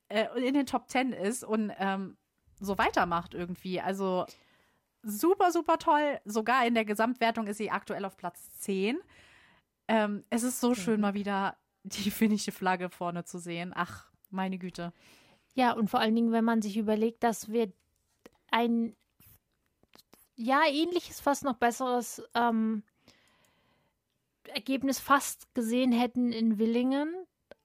äh, 0.09 0.27
in 0.37 0.55
den 0.55 0.67
Top 0.67 0.89
Ten 0.89 1.13
ist 1.13 1.45
und 1.45 1.73
ähm, 1.79 2.17
so 2.61 2.79
weitermacht 2.79 3.35
irgendwie. 3.35 3.81
Also 3.81 4.27
super, 5.03 5.53
super 5.53 5.79
toll. 5.79 6.21
Sogar 6.25 6.67
in 6.67 6.75
der 6.75 6.85
Gesamtwertung 6.85 7.47
ist 7.47 7.59
sie 7.59 7.71
aktuell 7.71 8.05
auf 8.05 8.17
Platz 8.17 8.51
10. 8.61 8.99
Ähm, 9.89 10.25
es 10.31 10.43
ist 10.43 10.61
so 10.61 10.75
schön, 10.75 11.01
mal 11.01 11.15
wieder 11.15 11.57
die 11.83 12.11
finnische 12.11 12.53
Flagge 12.53 12.91
vorne 12.91 13.25
zu 13.25 13.39
sehen. 13.39 13.73
Ach, 13.75 14.11
meine 14.31 14.59
Güte. 14.59 14.93
Ja, 15.55 15.73
und 15.73 15.89
vor 15.89 16.01
allen 16.01 16.15
Dingen, 16.15 16.33
wenn 16.33 16.45
man 16.45 16.63
sich 16.63 16.77
überlegt, 16.77 17.23
dass 17.25 17.51
wir 17.51 17.73
ein 18.51 18.95
ja, 20.39 20.63
ähnliches, 20.69 21.21
fast 21.21 21.45
noch 21.45 21.57
besseres 21.57 22.23
ähm, 22.35 22.85
Ergebnis 24.47 25.01
fast 25.01 25.53
gesehen 25.55 25.93
hätten 25.93 26.33
in 26.33 26.59
Willingen, 26.59 27.13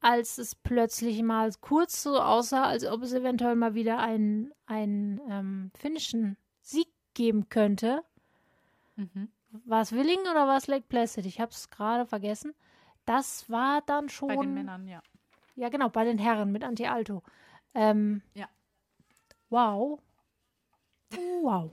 als 0.01 0.39
es 0.39 0.55
plötzlich 0.55 1.21
mal 1.21 1.51
kurz 1.61 2.01
so 2.01 2.19
aussah, 2.19 2.63
als 2.63 2.83
ob 2.85 3.03
es 3.03 3.13
eventuell 3.13 3.55
mal 3.55 3.75
wieder 3.75 3.99
einen, 3.99 4.51
einen 4.65 5.21
ähm, 5.29 5.71
finnischen 5.77 6.35
Sieg 6.61 6.87
geben 7.13 7.47
könnte. 7.47 8.03
Mhm. 8.95 9.29
War 9.65 9.81
es 9.81 9.91
Willingen 9.91 10.25
oder 10.25 10.47
war 10.47 10.57
es 10.57 10.65
Lake 10.65 10.85
Placid? 10.89 11.27
Ich 11.27 11.39
habe 11.39 11.51
es 11.51 11.69
gerade 11.69 12.07
vergessen. 12.07 12.55
Das 13.05 13.49
war 13.51 13.81
dann 13.85 14.09
schon. 14.09 14.29
Bei 14.29 14.35
den 14.35 14.53
Männern, 14.55 14.87
ja. 14.87 15.01
Ja, 15.55 15.69
genau, 15.69 15.89
bei 15.89 16.05
den 16.05 16.17
Herren 16.17 16.51
mit 16.51 16.63
Anti-Alto. 16.63 17.21
Ähm, 17.75 18.23
ja. 18.33 18.49
Wow. 19.51 19.99
Wow. 21.43 21.69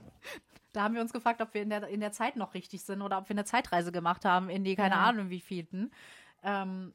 Da 0.73 0.83
haben 0.83 0.95
wir 0.95 1.01
uns 1.01 1.13
gefragt, 1.13 1.41
ob 1.41 1.53
wir 1.53 1.61
in 1.61 1.69
der, 1.69 1.87
in 1.87 1.99
der 1.99 2.11
Zeit 2.11 2.35
noch 2.35 2.53
richtig 2.53 2.83
sind 2.83 3.01
oder 3.01 3.17
ob 3.17 3.29
wir 3.29 3.33
eine 3.33 3.45
Zeitreise 3.45 3.91
gemacht 3.91 4.25
haben 4.25 4.49
in 4.49 4.63
die, 4.63 4.75
keine 4.75 4.95
ja. 4.95 5.03
Ahnung, 5.03 5.29
wie 5.29 5.41
vielten. 5.41 5.91
Ähm, 6.43 6.93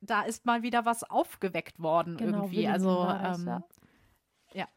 da 0.00 0.22
ist 0.22 0.46
mal 0.46 0.62
wieder 0.62 0.84
was 0.84 1.04
aufgeweckt 1.04 1.80
worden 1.80 2.16
genau, 2.16 2.42
irgendwie. 2.42 2.68
Also, 2.68 3.08
ähm, 3.08 3.46
ja. 3.46 3.62
ja. 4.52 4.68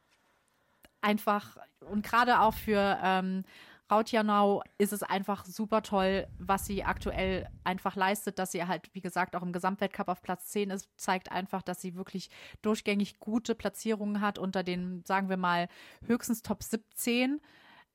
Einfach, 1.02 1.58
und 1.82 2.04
gerade 2.04 2.40
auch 2.40 2.54
für 2.54 3.00
ähm, 3.04 3.44
Rautjanau 3.92 4.64
ist 4.78 4.94
es 4.94 5.04
einfach 5.04 5.44
super 5.46 5.84
toll, 5.84 6.26
was 6.40 6.66
sie 6.66 6.84
aktuell 6.84 7.50
einfach 7.66 7.96
leistet, 7.96 8.40
dass 8.40 8.54
sie 8.54 8.66
halt, 8.66 8.90
wie 8.94 9.02
gesagt, 9.02 9.36
auch 9.36 9.44
im 9.44 9.52
Gesamtweltcup 9.52 10.08
auf 10.08 10.22
Platz 10.22 10.48
10 10.48 10.70
ist, 10.70 10.90
zeigt 10.98 11.32
einfach, 11.32 11.62
dass 11.62 11.82
sie 11.82 11.96
wirklich 11.96 12.30
durchgängig 12.62 13.20
gute 13.20 13.54
Platzierungen 13.54 14.22
hat 14.22 14.40
unter 14.40 14.64
den, 14.64 15.04
sagen 15.06 15.30
wir 15.30 15.38
mal, 15.38 15.68
höchstens 16.06 16.42
Top 16.42 16.64
17. 16.64 17.42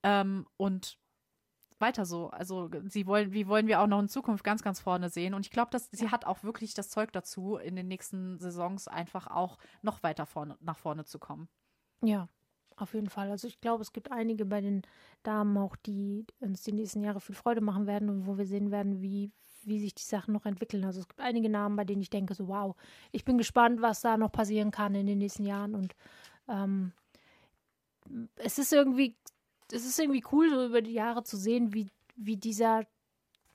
Ähm, 0.06 0.46
und 0.56 0.98
weiter 1.80 2.06
so. 2.06 2.28
Also 2.28 2.70
sie 2.84 3.06
wollen, 3.06 3.32
wie 3.32 3.48
wollen 3.48 3.66
wir 3.66 3.80
auch 3.80 3.88
noch 3.88 3.98
in 3.98 4.08
Zukunft 4.08 4.44
ganz, 4.44 4.62
ganz 4.62 4.78
vorne 4.78 5.10
sehen. 5.10 5.34
Und 5.34 5.44
ich 5.44 5.50
glaube, 5.50 5.70
dass 5.72 5.90
sie 5.90 6.10
hat 6.10 6.24
auch 6.24 6.44
wirklich 6.44 6.74
das 6.74 6.88
Zeug 6.88 7.12
dazu, 7.12 7.56
in 7.56 7.74
den 7.74 7.88
nächsten 7.88 8.38
Saisons 8.38 8.86
einfach 8.86 9.26
auch 9.26 9.58
noch 9.82 10.04
weiter 10.04 10.24
vorne, 10.24 10.56
nach 10.60 10.78
vorne 10.78 11.04
zu 11.04 11.18
kommen. 11.18 11.48
Ja, 12.02 12.28
auf 12.76 12.94
jeden 12.94 13.10
Fall. 13.10 13.30
Also 13.30 13.48
ich 13.48 13.60
glaube, 13.60 13.82
es 13.82 13.92
gibt 13.92 14.12
einige 14.12 14.44
bei 14.44 14.60
den 14.60 14.82
Damen 15.24 15.56
auch, 15.58 15.74
die 15.74 16.24
uns 16.38 16.62
die 16.62 16.72
nächsten 16.72 17.02
Jahre 17.02 17.20
viel 17.20 17.34
Freude 17.34 17.60
machen 17.60 17.86
werden 17.88 18.08
und 18.08 18.26
wo 18.26 18.38
wir 18.38 18.46
sehen 18.46 18.70
werden, 18.70 19.02
wie, 19.02 19.32
wie 19.64 19.80
sich 19.80 19.94
die 19.94 20.04
Sachen 20.04 20.32
noch 20.34 20.46
entwickeln. 20.46 20.84
Also 20.84 21.00
es 21.00 21.08
gibt 21.08 21.20
einige 21.20 21.50
Namen, 21.50 21.74
bei 21.74 21.84
denen 21.84 22.00
ich 22.00 22.10
denke, 22.10 22.34
so 22.34 22.46
wow, 22.46 22.76
ich 23.10 23.24
bin 23.24 23.38
gespannt, 23.38 23.82
was 23.82 24.02
da 24.02 24.16
noch 24.16 24.30
passieren 24.30 24.70
kann 24.70 24.94
in 24.94 25.06
den 25.06 25.18
nächsten 25.18 25.44
Jahren. 25.44 25.74
Und 25.74 25.96
ähm, 26.48 26.92
es 28.36 28.58
ist 28.58 28.72
irgendwie 28.72 29.16
es 29.72 29.84
ist 29.84 29.98
irgendwie 29.98 30.24
cool, 30.32 30.50
so 30.50 30.66
über 30.66 30.82
die 30.82 30.92
Jahre 30.92 31.24
zu 31.24 31.36
sehen, 31.36 31.74
wie, 31.74 31.90
wie 32.16 32.36
dieser 32.36 32.84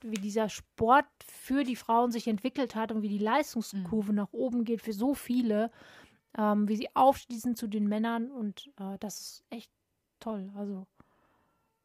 wie 0.03 0.19
dieser 0.19 0.49
Sport 0.49 1.05
für 1.25 1.63
die 1.63 1.75
Frauen 1.75 2.11
sich 2.11 2.27
entwickelt 2.27 2.75
hat 2.75 2.91
und 2.91 3.01
wie 3.01 3.09
die 3.09 3.17
Leistungskurve 3.19 4.11
mhm. 4.11 4.17
nach 4.17 4.31
oben 4.31 4.65
geht 4.65 4.81
für 4.81 4.93
so 4.93 5.13
viele, 5.13 5.71
ähm, 6.37 6.67
wie 6.67 6.75
sie 6.75 6.95
aufschließen 6.95 7.55
zu 7.55 7.67
den 7.67 7.87
Männern 7.87 8.31
und 8.31 8.71
äh, 8.79 8.97
das 8.99 9.21
ist 9.21 9.43
echt 9.49 9.71
toll. 10.19 10.51
Also, 10.55 10.87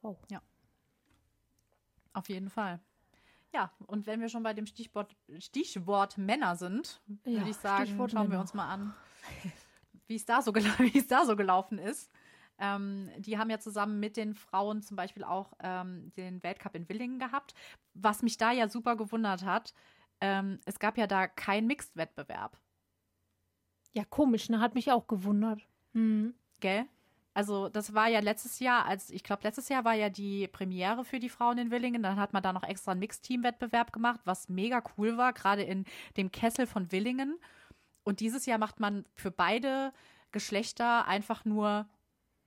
wow. 0.02 0.16
Ja. 0.30 0.40
Auf 2.12 2.28
jeden 2.28 2.48
Fall. 2.48 2.80
Ja, 3.52 3.72
und 3.86 4.06
wenn 4.06 4.20
wir 4.20 4.28
schon 4.28 4.42
bei 4.42 4.54
dem 4.54 4.66
Stichwort, 4.66 5.14
Stichwort 5.38 6.18
Männer 6.18 6.56
sind, 6.56 7.00
ja, 7.24 7.38
würde 7.38 7.50
ich 7.50 7.56
sagen, 7.56 7.86
Stichwort 7.86 8.12
schauen 8.12 8.22
Männer. 8.22 8.34
wir 8.34 8.40
uns 8.40 8.54
mal 8.54 8.68
an, 8.68 8.94
wie 10.06 10.18
so, 10.18 10.54
wie 10.54 10.98
es 10.98 11.06
da 11.06 11.24
so 11.24 11.36
gelaufen 11.36 11.78
ist. 11.78 12.10
Ähm, 12.58 13.10
die 13.18 13.38
haben 13.38 13.50
ja 13.50 13.58
zusammen 13.58 14.00
mit 14.00 14.16
den 14.16 14.34
Frauen 14.34 14.82
zum 14.82 14.96
Beispiel 14.96 15.24
auch 15.24 15.52
ähm, 15.62 16.12
den 16.16 16.42
Weltcup 16.42 16.74
in 16.74 16.88
Willingen 16.88 17.18
gehabt. 17.18 17.54
Was 17.94 18.22
mich 18.22 18.38
da 18.38 18.52
ja 18.52 18.68
super 18.68 18.96
gewundert 18.96 19.44
hat, 19.44 19.74
ähm, 20.20 20.60
es 20.64 20.78
gab 20.78 20.96
ja 20.96 21.06
da 21.06 21.26
keinen 21.26 21.66
Mixed-Wettbewerb. 21.66 22.58
Ja, 23.92 24.04
komisch, 24.04 24.48
ne? 24.48 24.60
Hat 24.60 24.74
mich 24.74 24.90
auch 24.90 25.06
gewundert. 25.06 25.66
Mhm. 25.92 26.34
Gell? 26.60 26.86
Also, 27.34 27.68
das 27.68 27.92
war 27.92 28.08
ja 28.08 28.20
letztes 28.20 28.60
Jahr, 28.60 28.86
als 28.86 29.10
ich 29.10 29.22
glaube, 29.22 29.42
letztes 29.42 29.68
Jahr 29.68 29.84
war 29.84 29.92
ja 29.92 30.08
die 30.08 30.48
Premiere 30.48 31.04
für 31.04 31.18
die 31.18 31.28
Frauen 31.28 31.58
in 31.58 31.70
Willingen. 31.70 32.02
Dann 32.02 32.18
hat 32.18 32.32
man 32.32 32.42
da 32.42 32.54
noch 32.54 32.62
extra 32.62 32.92
einen 32.92 33.00
Mixed-Team-Wettbewerb 33.00 33.92
gemacht, 33.92 34.20
was 34.24 34.48
mega 34.48 34.82
cool 34.96 35.18
war, 35.18 35.34
gerade 35.34 35.62
in 35.62 35.84
dem 36.16 36.32
Kessel 36.32 36.66
von 36.66 36.90
Willingen. 36.92 37.38
Und 38.04 38.20
dieses 38.20 38.46
Jahr 38.46 38.56
macht 38.56 38.80
man 38.80 39.04
für 39.14 39.30
beide 39.30 39.92
Geschlechter 40.32 41.06
einfach 41.06 41.44
nur 41.44 41.86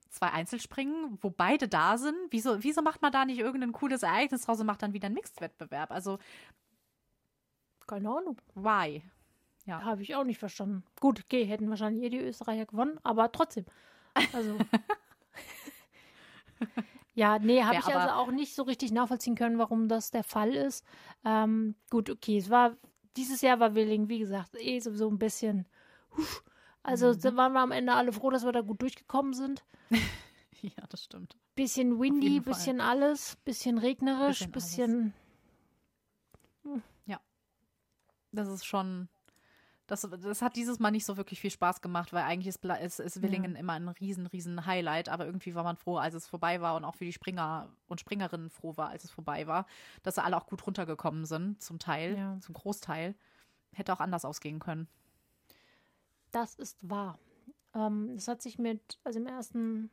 zwei 0.09 0.31
Einzelspringen, 0.31 1.17
wo 1.21 1.29
beide 1.29 1.67
da 1.67 1.97
sind. 1.97 2.15
Wieso, 2.31 2.63
wieso 2.63 2.81
macht 2.81 3.01
man 3.01 3.11
da 3.11 3.25
nicht 3.25 3.39
irgendein 3.39 3.71
cooles 3.71 4.03
Ereignis 4.03 4.43
draus 4.43 4.59
und 4.59 4.65
macht 4.65 4.81
dann 4.81 4.93
wieder 4.93 5.07
einen 5.07 5.15
Mixed-Wettbewerb? 5.15 5.91
Also. 5.91 6.17
Keine 7.87 8.09
Ahnung. 8.09 8.37
Why? 8.55 9.03
Ja. 9.65 9.83
Habe 9.83 10.01
ich 10.01 10.15
auch 10.15 10.23
nicht 10.23 10.39
verstanden. 10.39 10.83
Gut, 10.99 11.21
okay, 11.23 11.45
hätten 11.45 11.69
wahrscheinlich 11.69 12.03
eh 12.03 12.09
die 12.09 12.19
Österreicher 12.19 12.65
gewonnen, 12.65 12.99
aber 13.03 13.31
trotzdem. 13.31 13.65
Also. 14.33 14.57
ja, 17.13 17.37
nee, 17.39 17.63
habe 17.63 17.75
ja, 17.75 17.81
ich 17.81 17.95
also 17.95 18.13
auch 18.13 18.31
nicht 18.31 18.55
so 18.55 18.63
richtig 18.63 18.91
nachvollziehen 18.91 19.35
können, 19.35 19.59
warum 19.59 19.87
das 19.87 20.11
der 20.11 20.23
Fall 20.23 20.55
ist. 20.55 20.85
Ähm, 21.23 21.75
gut, 21.89 22.09
okay, 22.09 22.37
es 22.37 22.49
war, 22.49 22.75
dieses 23.15 23.41
Jahr 23.41 23.59
war 23.59 23.75
Willing, 23.75 24.09
wie 24.09 24.19
gesagt, 24.19 24.55
eh 24.57 24.79
sowieso 24.79 25.09
ein 25.09 25.19
bisschen. 25.19 25.67
Huf, 26.17 26.43
also 26.83 27.13
mhm. 27.13 27.37
waren 27.37 27.53
wir 27.53 27.61
am 27.61 27.71
Ende 27.71 27.93
alle 27.93 28.11
froh, 28.11 28.29
dass 28.29 28.45
wir 28.45 28.51
da 28.51 28.61
gut 28.61 28.81
durchgekommen 28.81 29.33
sind. 29.33 29.63
ja, 30.61 30.83
das 30.89 31.03
stimmt. 31.03 31.37
Bisschen 31.55 31.99
windy, 31.99 32.39
bisschen 32.39 32.79
alles, 32.81 33.35
bisschen 33.43 33.77
regnerisch, 33.77 34.47
bisschen. 34.49 34.51
bisschen 34.51 35.13
hm. 36.63 36.83
Ja. 37.05 37.19
Das 38.31 38.47
ist 38.47 38.65
schon. 38.65 39.09
Das, 39.87 40.01
das 40.01 40.43
hat 40.43 40.55
dieses 40.55 40.77
Mal 40.77 40.91
nicht 40.91 41.05
so 41.05 41.17
wirklich 41.17 41.41
viel 41.41 41.49
Spaß 41.49 41.81
gemacht, 41.81 42.13
weil 42.13 42.23
eigentlich 42.23 42.45
ist, 42.47 42.63
ist, 42.63 42.99
ist 42.99 43.21
Willingen 43.23 43.53
ja. 43.53 43.59
immer 43.59 43.73
ein 43.73 43.87
riesen, 43.87 44.27
riesen 44.27 44.67
Highlight. 44.67 45.09
Aber 45.09 45.25
irgendwie 45.25 45.55
war 45.55 45.63
man 45.63 45.77
froh, 45.77 45.97
als 45.97 46.13
es 46.13 46.27
vorbei 46.27 46.61
war 46.61 46.75
und 46.75 46.85
auch 46.85 46.93
für 46.93 47.05
die 47.05 47.11
Springer 47.11 47.69
und 47.87 47.99
Springerinnen 47.99 48.51
froh 48.51 48.77
war, 48.77 48.89
als 48.89 49.03
es 49.03 49.09
vorbei 49.09 49.47
war, 49.47 49.65
dass 50.03 50.15
sie 50.15 50.23
alle 50.23 50.37
auch 50.37 50.45
gut 50.45 50.65
runtergekommen 50.67 51.25
sind, 51.25 51.59
zum 51.63 51.79
Teil, 51.79 52.15
ja. 52.15 52.37
zum 52.39 52.53
Großteil. 52.53 53.15
Hätte 53.71 53.91
auch 53.91 53.99
anders 53.99 54.25
ausgehen 54.25 54.59
können. 54.59 54.87
Das 56.31 56.55
ist 56.55 56.77
wahr. 56.81 57.19
Ähm, 57.73 58.11
das 58.15 58.27
hat 58.27 58.41
sich 58.41 58.59
mit, 58.59 58.99
also 59.03 59.19
im 59.19 59.27
ersten 59.27 59.89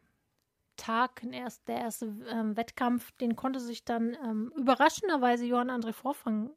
Tag, 0.77 1.23
der 1.67 1.77
erste 1.77 2.15
ähm, 2.29 2.57
Wettkampf, 2.57 3.13
den 3.13 3.37
konnte 3.37 3.61
sich 3.61 3.85
dann 3.85 4.17
ähm, 4.23 4.53
überraschenderweise 4.57 5.47
Johann 5.47 5.71
André 5.71 5.93
Vorfang 5.93 6.51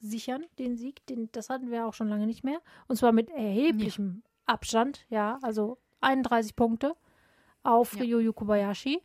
sichern, 0.00 0.44
den 0.58 0.76
Sieg. 0.76 1.04
Den, 1.06 1.30
das 1.32 1.50
hatten 1.50 1.70
wir 1.70 1.86
auch 1.86 1.94
schon 1.94 2.08
lange 2.08 2.26
nicht 2.26 2.44
mehr. 2.44 2.60
Und 2.86 2.96
zwar 2.96 3.12
mit 3.12 3.30
erheblichem 3.30 4.22
ja. 4.24 4.30
Abstand, 4.54 5.04
ja, 5.08 5.38
also 5.42 5.78
31 6.00 6.54
Punkte 6.56 6.96
auf 7.62 7.94
ja. 7.94 8.02
Ryo 8.02 8.20
Yukobayashi. 8.20 9.02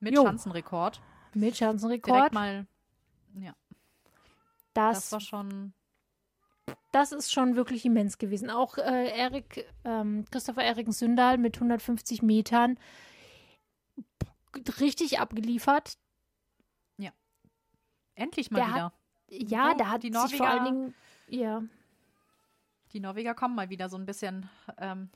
Mit 0.00 0.14
jo. 0.14 0.22
Schanzenrekord. 0.22 1.00
Mit 1.34 1.56
Schanzenrekord. 1.56 2.16
Direkt 2.16 2.34
mal, 2.34 2.66
ja. 3.34 3.54
Das, 4.74 5.10
das 5.10 5.12
war 5.12 5.20
schon 5.20 5.72
das 6.92 7.12
ist 7.12 7.32
schon 7.32 7.56
wirklich 7.56 7.84
immens 7.84 8.18
gewesen. 8.18 8.50
Auch 8.50 8.78
äh, 8.78 9.08
Erik, 9.18 9.66
ähm, 9.84 10.24
Christopher 10.30 10.62
Erik 10.62 10.92
Sündal 10.92 11.38
mit 11.38 11.56
150 11.56 12.22
Metern 12.22 12.78
richtig 14.80 15.18
abgeliefert. 15.18 15.98
Ja. 16.98 17.10
Endlich 18.14 18.50
mal 18.50 18.66
wieder. 18.66 18.84
Hat, 18.84 18.92
ja, 19.28 19.72
oh, 19.72 19.76
da 19.76 19.90
hat 19.90 20.02
die 20.04 20.10
Norweger 20.10 20.36
vor 20.36 20.46
allen 20.46 20.64
Dingen, 20.64 20.94
ja. 21.26 21.62
Die 22.92 23.00
Norweger 23.00 23.34
kommen 23.34 23.56
mal 23.56 23.70
wieder 23.70 23.88
so 23.88 23.96
ein 23.96 24.06
bisschen 24.06 24.48
ähm, 24.78 25.10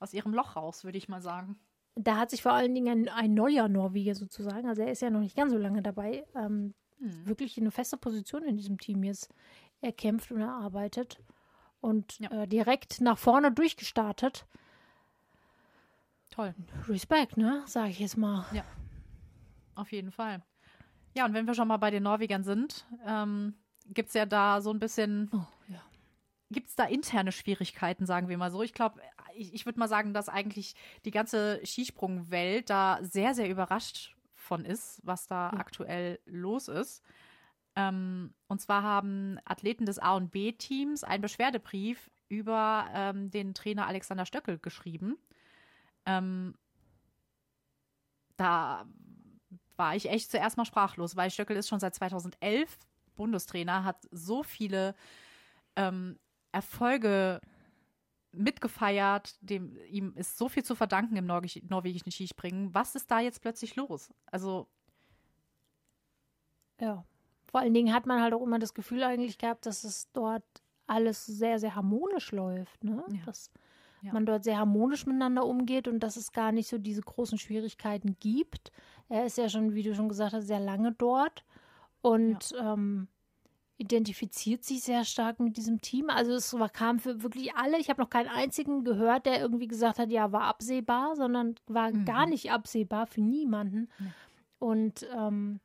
aus 0.00 0.12
ihrem 0.12 0.34
Loch 0.34 0.56
raus, 0.56 0.82
würde 0.82 0.98
ich 0.98 1.08
mal 1.08 1.22
sagen. 1.22 1.60
Da 1.94 2.16
hat 2.16 2.30
sich 2.30 2.42
vor 2.42 2.52
allen 2.52 2.74
Dingen 2.74 3.06
ein, 3.06 3.08
ein, 3.08 3.34
neuer 3.34 3.68
Norweger 3.68 4.14
sozusagen, 4.14 4.68
also 4.68 4.82
er 4.82 4.90
ist 4.90 5.02
ja 5.02 5.10
noch 5.10 5.20
nicht 5.20 5.36
ganz 5.36 5.52
so 5.52 5.58
lange 5.58 5.82
dabei, 5.82 6.24
ähm, 6.34 6.74
hm. 6.98 7.26
wirklich 7.26 7.58
eine 7.58 7.70
feste 7.70 7.96
Position 7.96 8.44
in 8.44 8.56
diesem 8.56 8.78
Team 8.78 9.04
jetzt 9.04 9.32
erkämpft 9.80 10.32
und 10.32 10.40
erarbeitet 10.40 11.18
und 11.80 12.18
ja. 12.18 12.30
äh, 12.30 12.48
direkt 12.48 13.00
nach 13.00 13.18
vorne 13.18 13.52
durchgestartet. 13.52 14.46
Toll. 16.30 16.54
Respekt, 16.88 17.36
ne? 17.36 17.62
Sage 17.66 17.90
ich 17.90 17.98
jetzt 17.98 18.16
mal. 18.16 18.46
Ja. 18.52 18.64
Auf 19.74 19.92
jeden 19.92 20.10
Fall. 20.10 20.42
Ja, 21.14 21.24
und 21.24 21.34
wenn 21.34 21.46
wir 21.46 21.54
schon 21.54 21.68
mal 21.68 21.78
bei 21.78 21.90
den 21.90 22.02
Norwegern 22.02 22.44
sind, 22.44 22.86
ähm, 23.06 23.54
gibt 23.86 24.08
es 24.08 24.14
ja 24.14 24.26
da 24.26 24.60
so 24.60 24.70
ein 24.70 24.78
bisschen. 24.78 25.30
Oh, 25.32 25.46
ja. 25.68 25.80
Gibt 26.50 26.68
es 26.68 26.76
da 26.76 26.84
interne 26.84 27.32
Schwierigkeiten, 27.32 28.06
sagen 28.06 28.28
wir 28.28 28.38
mal 28.38 28.50
so? 28.50 28.62
Ich 28.62 28.72
glaube, 28.72 29.00
ich, 29.34 29.52
ich 29.52 29.66
würde 29.66 29.78
mal 29.78 29.88
sagen, 29.88 30.14
dass 30.14 30.28
eigentlich 30.28 30.74
die 31.04 31.10
ganze 31.10 31.60
Skisprungwelt 31.64 32.70
da 32.70 32.98
sehr, 33.02 33.34
sehr 33.34 33.48
überrascht 33.48 34.14
von 34.34 34.64
ist, 34.64 35.00
was 35.04 35.26
da 35.26 35.50
ja. 35.52 35.58
aktuell 35.58 36.20
los 36.24 36.68
ist. 36.68 37.02
Ähm, 37.78 38.34
und 38.48 38.60
zwar 38.60 38.82
haben 38.82 39.38
Athleten 39.44 39.86
des 39.86 40.00
A- 40.00 40.16
und 40.16 40.32
B-Teams 40.32 41.04
einen 41.04 41.22
Beschwerdebrief 41.22 42.10
über 42.28 42.86
ähm, 42.92 43.30
den 43.30 43.54
Trainer 43.54 43.86
Alexander 43.86 44.26
Stöckel 44.26 44.58
geschrieben. 44.58 45.16
Ähm, 46.04 46.56
da 48.36 48.84
war 49.76 49.94
ich 49.94 50.10
echt 50.10 50.28
zuerst 50.28 50.56
mal 50.56 50.64
sprachlos, 50.64 51.14
weil 51.14 51.30
Stöckel 51.30 51.56
ist 51.56 51.68
schon 51.68 51.78
seit 51.78 51.94
2011 51.94 52.78
Bundestrainer, 53.14 53.84
hat 53.84 54.08
so 54.10 54.42
viele 54.42 54.96
ähm, 55.76 56.18
Erfolge 56.50 57.40
mitgefeiert, 58.32 59.36
dem, 59.40 59.76
ihm 59.88 60.14
ist 60.16 60.36
so 60.36 60.48
viel 60.48 60.64
zu 60.64 60.74
verdanken 60.74 61.14
im 61.14 61.26
Norweg 61.26 61.62
norwegischen 61.70 62.10
Skispringen. 62.10 62.74
Was 62.74 62.96
ist 62.96 63.08
da 63.08 63.20
jetzt 63.20 63.40
plötzlich 63.40 63.76
los? 63.76 64.12
Also. 64.26 64.68
Ja. 66.80 67.04
Vor 67.50 67.60
allen 67.60 67.74
Dingen 67.74 67.94
hat 67.94 68.06
man 68.06 68.20
halt 68.20 68.34
auch 68.34 68.42
immer 68.42 68.58
das 68.58 68.74
Gefühl 68.74 69.02
eigentlich 69.02 69.38
gehabt, 69.38 69.66
dass 69.66 69.84
es 69.84 70.10
dort 70.12 70.44
alles 70.86 71.26
sehr, 71.26 71.58
sehr 71.58 71.74
harmonisch 71.74 72.32
läuft. 72.32 72.84
Ne? 72.84 73.04
Ja. 73.08 73.24
Dass 73.26 73.50
ja. 74.02 74.12
man 74.12 74.26
dort 74.26 74.44
sehr 74.44 74.58
harmonisch 74.58 75.06
miteinander 75.06 75.46
umgeht 75.46 75.88
und 75.88 76.00
dass 76.00 76.16
es 76.16 76.32
gar 76.32 76.52
nicht 76.52 76.68
so 76.68 76.78
diese 76.78 77.02
großen 77.02 77.38
Schwierigkeiten 77.38 78.16
gibt. 78.20 78.70
Er 79.08 79.24
ist 79.24 79.38
ja 79.38 79.48
schon, 79.48 79.74
wie 79.74 79.82
du 79.82 79.94
schon 79.94 80.08
gesagt 80.08 80.32
hast, 80.32 80.46
sehr 80.46 80.60
lange 80.60 80.92
dort 80.92 81.44
und 82.00 82.50
ja. 82.50 82.74
ähm, 82.74 83.08
identifiziert 83.78 84.64
sich 84.64 84.82
sehr 84.82 85.04
stark 85.04 85.40
mit 85.40 85.56
diesem 85.56 85.80
Team. 85.80 86.10
Also 86.10 86.32
es 86.32 86.52
war, 86.58 86.68
kam 86.68 86.98
für 86.98 87.22
wirklich 87.22 87.54
alle. 87.54 87.78
Ich 87.78 87.88
habe 87.88 88.02
noch 88.02 88.10
keinen 88.10 88.28
einzigen 88.28 88.84
gehört, 88.84 89.24
der 89.26 89.40
irgendwie 89.40 89.68
gesagt 89.68 89.98
hat, 89.98 90.10
ja, 90.10 90.32
war 90.32 90.42
absehbar, 90.42 91.14
sondern 91.16 91.54
war 91.66 91.92
mhm. 91.92 92.04
gar 92.04 92.26
nicht 92.26 92.50
absehbar 92.50 93.06
für 93.06 93.20
niemanden. 93.20 93.88
Mhm. 93.98 94.12
Und 94.58 95.08
ähm, 95.16 95.60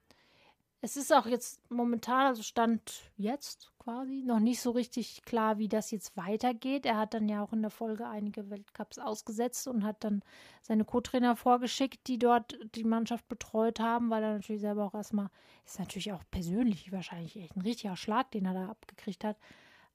es 0.83 0.97
ist 0.97 1.13
auch 1.13 1.25
jetzt 1.25 1.61
momentan, 1.71 2.27
also 2.27 2.43
Stand 2.43 3.09
jetzt 3.15 3.71
quasi, 3.79 4.21
noch 4.21 4.41
nicht 4.41 4.59
so 4.59 4.71
richtig 4.71 5.21
klar, 5.23 5.57
wie 5.57 5.69
das 5.69 5.91
jetzt 5.91 6.17
weitergeht. 6.17 6.85
Er 6.85 6.97
hat 6.97 7.13
dann 7.13 7.29
ja 7.29 7.41
auch 7.41 7.53
in 7.53 7.61
der 7.61 7.71
Folge 7.71 8.05
einige 8.05 8.49
Weltcups 8.49 8.99
ausgesetzt 8.99 9.65
und 9.69 9.85
hat 9.85 10.03
dann 10.03 10.23
seine 10.61 10.83
Co-Trainer 10.83 11.37
vorgeschickt, 11.37 12.05
die 12.07 12.19
dort 12.19 12.59
die 12.75 12.83
Mannschaft 12.83 13.29
betreut 13.29 13.79
haben, 13.79 14.09
weil 14.09 14.23
er 14.23 14.33
natürlich 14.33 14.59
selber 14.59 14.83
auch 14.83 14.93
erstmal, 14.93 15.29
ist 15.65 15.79
natürlich 15.79 16.11
auch 16.11 16.23
persönlich 16.31 16.91
wahrscheinlich 16.91 17.37
echt 17.37 17.55
ein 17.55 17.61
richtiger 17.61 17.95
Schlag, 17.95 18.31
den 18.31 18.45
er 18.45 18.53
da 18.53 18.67
abgekriegt 18.67 19.23
hat. 19.23 19.37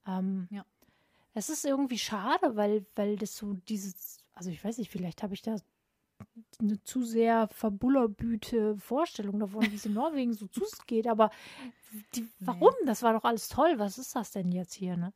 Ähm, 0.06 0.48
ja. 0.50 0.64
Es 1.34 1.50
ist 1.50 1.66
irgendwie 1.66 1.98
schade, 1.98 2.56
weil, 2.56 2.86
weil 2.94 3.16
das 3.16 3.36
so 3.36 3.52
dieses, 3.68 4.24
also 4.32 4.48
ich 4.48 4.64
weiß 4.64 4.78
nicht, 4.78 4.90
vielleicht 4.90 5.22
habe 5.22 5.34
ich 5.34 5.42
da 5.42 5.56
eine 6.60 6.82
zu 6.84 7.02
sehr 7.04 7.48
verbullerbüte 7.48 8.76
Vorstellung 8.76 9.38
davon, 9.40 9.70
wie 9.70 9.74
es 9.74 9.86
in 9.86 9.94
Norwegen 9.94 10.32
so 10.32 10.46
zugeht. 10.46 11.06
Aber 11.08 11.30
die, 12.14 12.28
warum? 12.40 12.72
Nee. 12.80 12.86
Das 12.86 13.02
war 13.02 13.12
doch 13.12 13.24
alles 13.24 13.48
toll. 13.48 13.74
Was 13.78 13.98
ist 13.98 14.14
das 14.14 14.30
denn 14.30 14.52
jetzt 14.52 14.74
hier, 14.74 14.96
ne? 14.96 15.12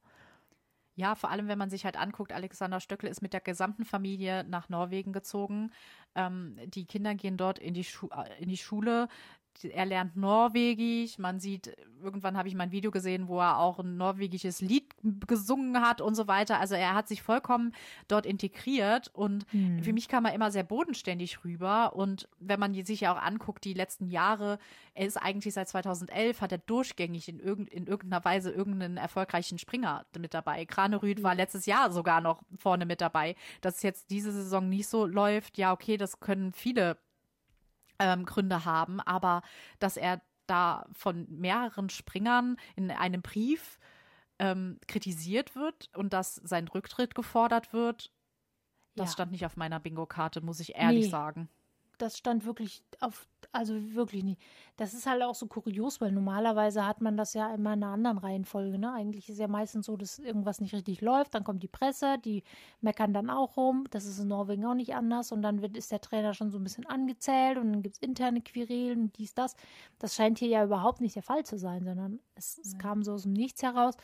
Ja, 0.95 1.15
vor 1.15 1.31
allem, 1.31 1.49
wenn 1.49 1.59
man 1.59 1.71
sich 1.71 1.87
halt 1.87 1.97
anguckt, 1.97 2.33
Alexander 2.33 2.79
Stöckel 2.79 3.09
ist 3.09 3.23
mit 3.23 3.33
der 3.33 3.41
gesamten 3.41 3.85
Familie 3.85 4.45
nach 4.45 4.69
Norwegen 4.69 5.13
gezogen. 5.13 5.73
Ähm, 6.15 6.59
die 6.67 6.85
Kinder 6.85 7.15
gehen 7.15 7.39
dort 7.39 7.59
in 7.59 7.73
die, 7.73 7.85
Schu 7.85 8.09
äh, 8.09 8.43
in 8.43 8.49
die 8.49 8.59
Schule 8.59 9.09
er 9.65 9.87
lernt 9.87 10.17
Norwegisch. 10.17 11.19
Man 11.19 11.41
sieht, 11.41 11.77
irgendwann 12.03 12.37
habe 12.37 12.49
ich 12.49 12.55
mal 12.55 12.65
ein 12.65 12.73
Video 12.73 12.91
gesehen, 12.91 13.29
wo 13.29 13.41
er 13.41 13.59
auch 13.59 13.79
ein 13.79 13.97
norwegisches 13.97 14.61
Lied 14.61 14.93
gesungen 15.27 15.81
hat 15.81 16.01
und 16.01 16.15
so 16.15 16.27
weiter. 16.29 16.61
Also 16.61 16.75
er 16.75 16.95
hat 16.95 17.09
sich 17.09 17.23
vollkommen 17.23 17.73
dort 18.09 18.27
integriert 18.27 19.11
und 19.15 19.47
hm. 19.51 19.83
für 19.83 19.93
mich 19.93 20.09
kam 20.09 20.25
er 20.25 20.35
immer 20.35 20.51
sehr 20.51 20.65
bodenständig 20.65 21.45
rüber. 21.45 21.95
Und 21.95 22.29
wenn 22.39 22.61
man 22.61 22.75
sich 22.85 23.03
ja 23.03 23.15
auch 23.15 23.23
anguckt, 23.23 23.65
die 23.65 23.75
letzten 23.75 24.09
Jahre, 24.09 24.59
er 24.95 25.07
ist 25.07 25.17
eigentlich 25.17 25.55
seit 25.55 25.69
2011, 25.69 26.41
hat 26.41 26.53
er 26.53 26.59
durchgängig 26.59 27.29
in, 27.29 27.39
irgend, 27.39 27.69
in 27.69 27.87
irgendeiner 27.87 28.25
Weise 28.25 28.51
irgendeinen 28.51 28.97
erfolgreichen 28.97 29.59
Springer 29.59 30.05
mit 30.19 30.35
dabei. 30.35 30.65
Kranerüth 30.67 31.23
war 31.23 31.35
letztes 31.35 31.67
Jahr 31.67 31.91
sogar 31.93 32.21
noch 32.21 32.43
vorne 32.57 32.87
mit 32.87 33.01
dabei. 33.01 33.37
Dass 33.61 33.77
es 33.77 33.83
jetzt 33.83 34.11
diese 34.11 34.33
Saison 34.33 34.69
nicht 34.69 34.89
so 34.89 35.07
läuft, 35.07 35.59
ja, 35.59 35.73
okay, 35.73 35.97
das 35.97 36.21
können 36.21 36.53
viele 36.53 36.99
ähm, 38.03 38.27
Gründe 38.27 38.65
haben, 38.65 39.01
aber 39.01 39.43
dass 39.79 39.97
er 39.97 40.21
da 40.47 40.87
von 40.93 41.27
mehreren 41.31 41.89
Springern 41.89 42.57
in 42.75 42.91
einem 42.91 43.23
Brief 43.23 43.79
ähm, 44.41 44.79
kritisiert 44.89 45.55
wird 45.55 45.89
und 45.95 46.13
dass 46.13 46.35
sein 46.35 46.67
Rücktritt 46.67 47.15
gefordert 47.15 47.73
wird, 47.73 48.13
das 48.97 49.11
ja. 49.11 49.13
stand 49.13 49.33
nicht 49.33 49.47
auf 49.47 49.57
meiner 49.57 49.79
Bingo-Karte, 49.79 50.41
muss 50.41 50.61
ich 50.61 50.75
ehrlich 50.75 51.05
nee, 51.05 51.11
sagen. 51.11 51.49
Das 51.99 52.19
stand 52.19 52.45
wirklich 52.45 52.83
auf 53.01 53.27
also 53.53 53.75
wirklich 53.95 54.25
nicht. 54.25 54.41
Das 54.77 54.95
ist 54.95 55.07
halt 55.07 55.23
auch 55.23 55.35
so 55.35 55.47
kurios, 55.47 56.01
weil 56.01 56.11
normalerweise 56.11 56.87
hat 56.87 57.03
man 57.03 57.17
das 57.17 57.35
ja 57.35 57.55
immer 57.55 57.75
in 57.75 57.83
einer 57.83 57.93
anderen 57.93 58.19
Reihenfolge. 58.19 58.79
Ne? 58.79 58.93
Eigentlich 58.93 59.29
ist 59.29 59.39
ja 59.39 59.47
meistens 59.47 59.87
so, 59.87 59.97
dass 59.97 60.19
irgendwas 60.19 60.61
nicht 60.61 60.75
richtig 60.75 61.03
läuft, 61.03 61.35
dann 61.35 61.45
kommt 61.45 61.63
die 61.63 61.69
Presse, 61.69 62.19
die 62.25 62.43
meckern 62.81 63.13
dann 63.13 63.29
auch 63.29 63.57
rum. 63.57 63.85
Das 63.91 64.07
ist 64.07 64.19
in 64.19 64.29
Norwegen 64.29 64.65
auch 64.65 64.75
nicht 64.75 64.95
anders. 64.95 65.33
Und 65.33 65.43
dann 65.43 65.61
wird, 65.61 65.77
ist 65.77 65.93
der 65.93 66.01
Trainer 66.01 66.33
schon 66.33 66.51
so 66.51 66.59
ein 66.59 66.65
bisschen 66.65 66.87
angezählt 66.87 67.59
und 67.59 67.73
dann 67.73 67.83
gibt 67.83 67.97
es 67.97 68.03
interne 68.03 68.41
Querelen 68.41 69.03
und 69.03 69.19
dies, 69.19 69.35
das. 69.35 69.55
Das 69.99 70.15
scheint 70.15 70.39
hier 70.39 70.49
ja 70.49 70.65
überhaupt 70.65 71.01
nicht 71.01 71.17
der 71.17 71.23
Fall 71.23 71.45
zu 71.45 71.59
sein, 71.59 71.85
sondern 71.85 72.21
es, 72.35 72.59
es 72.59 72.79
kam 72.79 73.03
so 73.03 73.13
aus 73.13 73.25
dem 73.25 73.33
Nichts 73.33 73.63
heraus. 73.63 73.97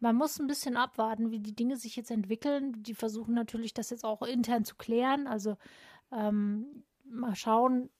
Man 0.00 0.16
muss 0.16 0.38
ein 0.38 0.46
bisschen 0.46 0.76
abwarten, 0.76 1.30
wie 1.30 1.40
die 1.40 1.54
Dinge 1.54 1.76
sich 1.76 1.96
jetzt 1.96 2.10
entwickeln. 2.10 2.82
Die 2.82 2.94
versuchen 2.94 3.34
natürlich, 3.34 3.74
das 3.74 3.90
jetzt 3.90 4.04
auch 4.04 4.22
intern 4.22 4.64
zu 4.64 4.74
klären. 4.76 5.26
Also 5.26 5.56
ähm, 6.12 6.84
mal 7.10 7.34
schauen, 7.34 7.90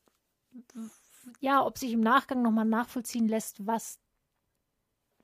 ja, 1.40 1.64
ob 1.64 1.79
sich 1.79 1.92
im 1.92 2.01
Nachgang 2.01 2.42
nochmal 2.42 2.64
nachvollziehen 2.64 3.29
lässt, 3.29 3.66
was, 3.66 4.01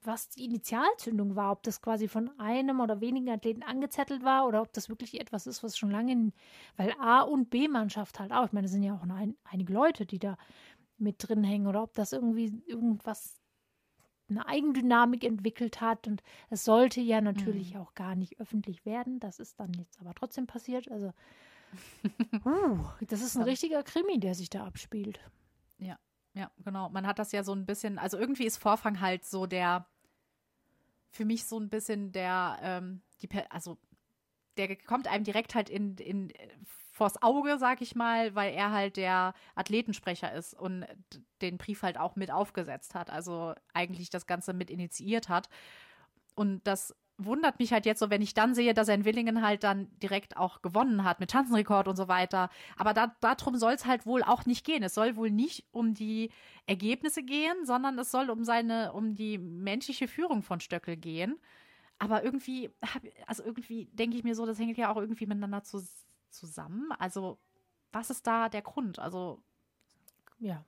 was 0.03 0.29
die 0.29 0.45
Initialzündung 0.45 1.37
war, 1.37 1.53
ob 1.53 1.63
das 1.63 1.81
quasi 1.81 2.09
von 2.09 2.39
einem 2.39 2.81
oder 2.81 3.01
wenigen 3.01 3.31
Athleten 3.31 3.63
angezettelt 3.63 4.25
war 4.25 4.47
oder 4.47 4.63
ob 4.63 4.73
das 4.73 4.89
wirklich 4.89 5.21
etwas 5.21 5.47
ist, 5.47 5.63
was 5.63 5.79
schon 5.79 5.91
lange, 5.91 6.13
in, 6.13 6.33
weil 6.77 6.93
A- 6.99 7.23
und 7.23 7.51
B-Mannschaft 7.51 8.19
halt 8.19 8.33
auch, 8.33 8.47
ich 8.47 8.53
meine, 8.53 8.67
es 8.67 8.73
sind 8.73 8.83
ja 8.83 8.95
auch 8.95 9.03
ein, 9.03 9.37
einige 9.45 9.73
Leute, 9.73 10.07
die 10.07 10.19
da 10.19 10.37
mit 10.99 11.17
drin 11.19 11.45
hängen 11.45 11.67
oder 11.67 11.83
ob 11.83 11.95
das 11.95 12.13
irgendwie 12.13 12.63
irgendwas 12.67 13.43
eine 14.29 14.47
Eigendynamik 14.47 15.25
entwickelt 15.25 15.81
hat 15.81 16.07
und 16.07 16.23
es 16.49 16.65
sollte 16.65 17.01
ja 17.01 17.21
natürlich 17.21 17.75
mhm. 17.75 17.81
auch 17.81 17.95
gar 17.95 18.15
nicht 18.15 18.41
öffentlich 18.41 18.87
werden. 18.87 19.21
Das 19.21 19.39
ist 19.39 19.61
dann 19.61 19.73
jetzt 19.75 20.01
aber 20.01 20.15
trotzdem 20.15 20.47
passiert. 20.47 20.91
Also 20.91 21.13
uh, 22.45 22.79
das 23.07 23.23
ist 23.23 23.37
ein 23.37 23.43
richtiger 23.43 23.83
Krimi, 23.83 24.19
der 24.21 24.35
sich 24.35 24.51
da 24.51 24.65
abspielt. 24.65 25.21
Ja, 25.79 25.99
ja, 26.35 26.51
genau. 26.65 26.89
Man 26.91 27.07
hat 27.07 27.19
das 27.19 27.33
ja 27.33 27.45
so 27.45 27.53
ein 27.53 27.67
bisschen, 27.67 27.99
also 27.99 28.19
irgendwie 28.19 28.45
ist 28.45 28.59
Vorfang 28.59 29.01
halt 29.01 29.25
so 29.25 29.47
der, 29.47 29.87
für 31.11 31.25
mich 31.25 31.45
so 31.45 31.59
ein 31.59 31.69
bisschen 31.69 32.13
der, 32.13 32.59
ähm, 32.63 33.03
die, 33.21 33.29
also 33.51 33.79
der 34.57 34.77
kommt 34.77 35.09
einem 35.09 35.25
direkt 35.25 35.55
halt 35.55 35.71
in, 35.71 35.97
in 35.97 36.33
vors 36.93 37.23
Auge, 37.23 37.59
sag 37.59 37.81
ich 37.81 37.95
mal, 37.95 38.35
weil 38.35 38.53
er 38.53 38.71
halt 38.71 38.97
der 38.97 39.35
Athletensprecher 39.55 40.33
ist 40.33 40.55
und 40.55 40.87
den 41.41 41.59
Brief 41.59 41.83
halt 41.83 41.99
auch 41.99 42.17
mit 42.17 42.31
aufgesetzt 42.31 42.95
hat, 42.95 43.11
also 43.11 43.55
eigentlich 43.73 44.11
das 44.11 44.27
Ganze 44.27 44.53
mit 44.53 44.71
initiiert 44.71 45.29
hat. 45.29 45.49
Und 46.35 46.67
das 46.67 46.95
wundert 47.25 47.59
mich 47.59 47.73
halt 47.73 47.87
jetzt 47.87 48.01
so, 48.01 48.11
wenn 48.11 48.23
ich 48.23 48.35
dann 48.35 48.55
sehe, 48.55 48.75
dass 48.75 48.89
er 48.89 48.95
in 48.95 49.05
Willingen 49.05 49.43
halt 49.43 49.65
dann 49.65 49.89
direkt 49.99 50.37
auch 50.37 50.63
gewonnen 50.63 51.05
hat 51.05 51.21
mit 51.21 51.33
Schanzenrekord 51.33 51.89
und 51.89 51.97
so 51.97 52.09
weiter. 52.09 52.51
Aber 52.77 52.95
da, 52.95 53.15
darum 53.21 53.57
soll 53.57 53.73
es 53.73 53.87
halt 53.87 54.07
wohl 54.07 54.23
auch 54.23 54.47
nicht 54.47 54.65
gehen. 54.65 54.83
Es 54.83 54.95
soll 54.95 55.17
wohl 55.17 55.31
nicht 55.31 55.65
um 55.73 55.95
die 55.95 56.31
Ergebnisse 56.67 57.23
gehen, 57.23 57.65
sondern 57.65 57.99
es 57.99 58.11
soll 58.11 58.31
um 58.31 58.45
seine, 58.45 58.93
um 58.93 59.15
die 59.15 59.39
menschliche 59.39 60.09
Führung 60.09 60.43
von 60.43 60.61
Stöckel 60.61 60.97
gehen. 60.97 61.39
Aber 61.99 62.25
irgendwie, 62.25 62.71
also 63.27 63.45
irgendwie 63.45 63.87
denke 63.87 64.17
ich 64.17 64.25
mir 64.25 64.35
so, 64.35 64.47
das 64.47 64.59
hängt 64.59 64.77
ja 64.77 64.93
auch 64.93 64.97
irgendwie 64.97 65.27
miteinander 65.27 65.63
zu, 65.63 65.87
zusammen. 66.31 66.91
Also, 66.99 67.39
was 67.93 68.11
ist 68.11 68.27
da 68.27 68.49
der 68.49 68.63
Grund? 68.63 68.99
Also, 68.99 69.43
ja. 70.39 70.65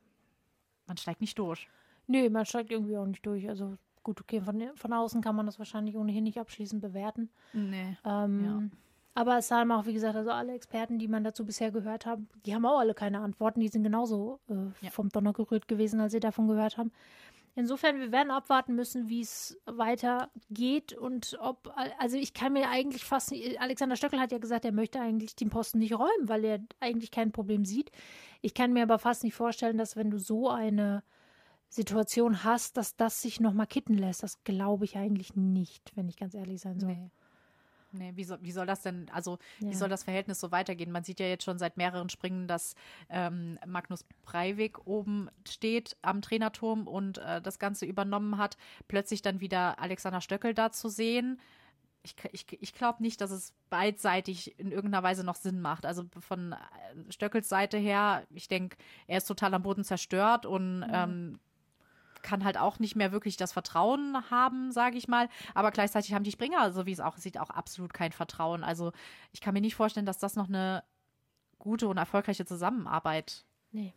Man 0.87 0.97
steigt 0.97 1.21
nicht 1.21 1.39
durch. 1.39 1.69
Nee, 2.07 2.29
man 2.29 2.45
steigt 2.45 2.71
irgendwie 2.71 2.97
auch 2.97 3.07
nicht 3.07 3.25
durch. 3.25 3.49
Also 3.49 3.79
gut, 4.05 4.21
okay, 4.21 4.41
von, 4.41 4.63
von 4.77 4.93
außen 4.93 5.21
kann 5.21 5.35
man 5.35 5.47
das 5.47 5.59
wahrscheinlich 5.59 5.97
ohnehin 5.97 6.23
nicht 6.25 6.39
abschließend 6.39 6.81
bewerten. 6.81 7.31
Nee. 7.53 7.97
Ähm, 8.05 8.45
ja. 8.45 8.63
Aber 9.15 9.39
es 9.39 9.51
haben 9.51 9.71
auch, 9.73 9.87
wie 9.87 9.95
gesagt, 9.95 10.17
also 10.17 10.31
alle 10.31 10.55
Experten, 10.55 10.99
die 10.99 11.09
man 11.09 11.25
dazu 11.25 11.45
bisher 11.45 11.71
gehört 11.71 12.05
haben, 12.05 12.29
die 12.47 12.55
haben 12.55 12.67
auch 12.67 12.79
alle 12.79 12.95
keine 12.95 13.21
Antworten. 13.21 13.61
Die 13.61 13.69
sind 13.69 13.85
genauso 13.85 14.41
äh, 14.49 14.55
ja. 14.85 14.91
vom 14.91 15.09
Donner 15.09 15.33
gerührt 15.33 15.69
gewesen, 15.69 16.01
als 16.01 16.13
sie 16.13 16.21
davon 16.21 16.49
gehört 16.49 16.79
haben. 16.79 16.93
Insofern, 17.57 18.01
wir 18.01 18.11
werden 18.11 18.33
abwarten 18.33 18.75
müssen, 18.75 19.09
wie 19.09 19.21
es 19.21 19.57
weitergeht 19.65 20.93
und 20.93 21.39
ob, 21.41 21.73
also 21.99 22.17
ich 22.17 22.35
kann 22.35 22.53
mir 22.53 22.69
eigentlich 22.69 23.05
fast 23.05 23.31
nicht, 23.31 23.61
Alexander 23.61 23.95
Stöckel 23.95 24.19
hat 24.19 24.33
ja 24.33 24.39
gesagt, 24.39 24.65
er 24.65 24.73
möchte 24.73 25.01
eigentlich 25.01 25.37
den 25.37 25.51
Posten 25.51 25.79
nicht 25.79 25.97
räumen, 25.97 26.29
weil 26.29 26.45
er 26.45 26.59
eigentlich 26.81 27.13
kein 27.13 27.31
Problem 27.31 27.65
sieht. 27.65 27.93
Ich 28.43 28.55
kann 28.55 28.73
mir 28.73 28.83
aber 28.83 28.99
fast 28.99 29.23
nicht 29.23 29.35
vorstellen, 29.35 29.79
dass 29.79 29.95
wenn 29.95 30.11
du 30.11 30.19
so 30.19 30.51
eine 30.51 31.05
Situation 31.75 32.45
hast, 32.45 32.77
dass 32.77 32.95
das 32.95 33.21
sich 33.21 33.41
nochmal 33.41 33.67
kitten 33.67 33.95
lässt. 33.95 34.23
Das 34.23 34.45
glaube 34.45 34.85
ich 34.85 34.97
eigentlich 34.97 35.35
nicht, 35.35 35.91
wenn 35.97 36.09
ich 36.09 36.17
ganz 36.17 36.35
ehrlich 36.35 36.61
sein 36.61 36.79
soll. 36.79 36.93
Nee. 36.93 37.11
Nee, 37.97 38.13
wie, 38.17 38.25
soll, 38.25 38.39
wie 38.43 38.51
soll 38.51 38.67
das 38.67 38.83
denn, 38.83 39.09
also 39.13 39.39
ja. 39.61 39.71
wie 39.71 39.75
soll 39.75 39.89
das 39.89 40.03
Verhältnis 40.03 40.41
so 40.41 40.51
weitergehen? 40.51 40.91
Man 40.91 41.05
sieht 41.05 41.21
ja 41.21 41.27
jetzt 41.27 41.45
schon 41.45 41.59
seit 41.59 41.77
mehreren 41.77 42.09
Springen, 42.09 42.49
dass 42.49 42.75
ähm, 43.09 43.57
Magnus 43.67 44.05
Breivik 44.23 44.85
oben 44.85 45.29
steht 45.49 45.97
am 46.03 46.21
Trainerturm 46.21 46.89
und 46.89 47.19
äh, 47.19 47.41
das 47.41 47.61
Ganze 47.61 47.87
übernommen 47.87 48.37
hat. 48.37 48.57
Plötzlich 48.89 49.23
dann 49.23 49.41
wieder 49.41 49.79
Alexander 49.79 50.21
Stöckel 50.21 50.55
da 50.55 50.73
zu 50.73 50.89
sehen. 50.89 51.41
Ich, 52.03 52.17
ich, 52.33 52.47
ich 52.61 52.75
glaube 52.75 53.01
nicht, 53.01 53.21
dass 53.21 53.31
es 53.31 53.53
beidseitig 53.71 54.59
in 54.59 54.73
irgendeiner 54.73 55.05
Weise 55.05 55.23
noch 55.23 55.37
Sinn 55.37 55.61
macht. 55.61 55.87
Also 55.87 56.05
von 56.19 56.53
äh, 56.53 56.57
Stöckels 57.11 57.49
Seite 57.49 57.79
her, 57.79 58.25
ich 58.31 58.49
denke, 58.49 58.77
er 59.07 59.19
ist 59.19 59.27
total 59.27 59.55
am 59.55 59.63
Boden 59.63 59.85
zerstört 59.85 60.47
und 60.47 60.81
mhm. 60.81 60.91
ähm, 60.93 61.41
kann 62.25 62.43
halt 62.43 62.59
auch 62.59 62.81
nicht 62.81 62.97
mehr 62.97 63.13
wirklich 63.13 63.37
das 63.37 63.53
Vertrauen 63.53 64.29
haben, 64.31 64.73
sage 64.73 64.97
ich 64.97 65.07
mal. 65.07 65.29
Aber 65.55 65.71
gleichzeitig 65.71 66.13
haben 66.15 66.25
die 66.25 66.33
Springer, 66.33 66.73
so 66.73 66.87
wie 66.87 66.93
es 66.93 66.99
auch 66.99 67.17
sieht, 67.17 67.39
auch 67.39 67.51
absolut 67.51 67.95
kein 67.95 68.11
Vertrauen. 68.11 68.65
Also 68.65 68.91
ich 69.33 69.41
kann 69.41 69.55
mir 69.55 69.61
nicht 69.61 69.77
vorstellen, 69.77 70.07
dass 70.07 70.19
das 70.19 70.35
noch 70.35 70.49
eine 70.49 70.83
gute 71.59 71.87
und 71.87 71.99
erfolgreiche 71.99 72.45
Zusammenarbeit 72.45 73.45
nee. 73.71 73.93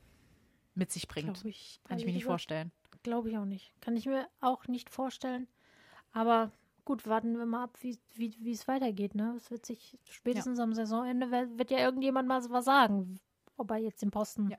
mit 0.76 0.92
sich 0.92 1.08
bringt. 1.08 1.44
Ich, 1.46 1.80
kann 1.86 1.98
ich 1.98 2.06
mir 2.06 2.14
nicht 2.14 2.26
vorstellen. 2.26 2.72
Glaube 3.02 3.30
ich 3.30 3.38
auch 3.38 3.46
nicht. 3.46 3.74
Kann 3.82 3.96
ich 3.96 4.06
mir 4.06 4.28
auch 4.42 4.68
nicht 4.68 4.90
vorstellen. 4.90 5.48
Aber 6.12 6.52
gut, 6.86 7.08
warten 7.08 7.38
wir 7.38 7.46
mal 7.46 7.64
ab, 7.64 7.78
wie, 7.82 7.98
wie, 8.16 8.36
wie 8.40 8.52
es 8.52 8.68
weitergeht. 8.68 9.16
Ne? 9.16 9.34
Es 9.38 9.50
wird 9.50 9.66
sich 9.66 9.98
spätestens 10.10 10.58
ja. 10.58 10.64
am 10.64 10.74
Saisonende 10.74 11.32
wird, 11.32 11.58
wird, 11.58 11.72
ja 11.72 11.80
irgendjemand 11.80 12.28
mal 12.28 12.42
was 12.50 12.66
sagen, 12.66 13.20
ob 13.56 13.72
er 13.72 13.78
jetzt 13.78 14.02
den 14.02 14.12
Posten 14.12 14.50
ja. 14.50 14.58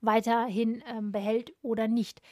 weiterhin 0.00 0.82
ähm, 0.86 1.12
behält 1.12 1.52
oder 1.62 1.86
nicht 1.86 2.22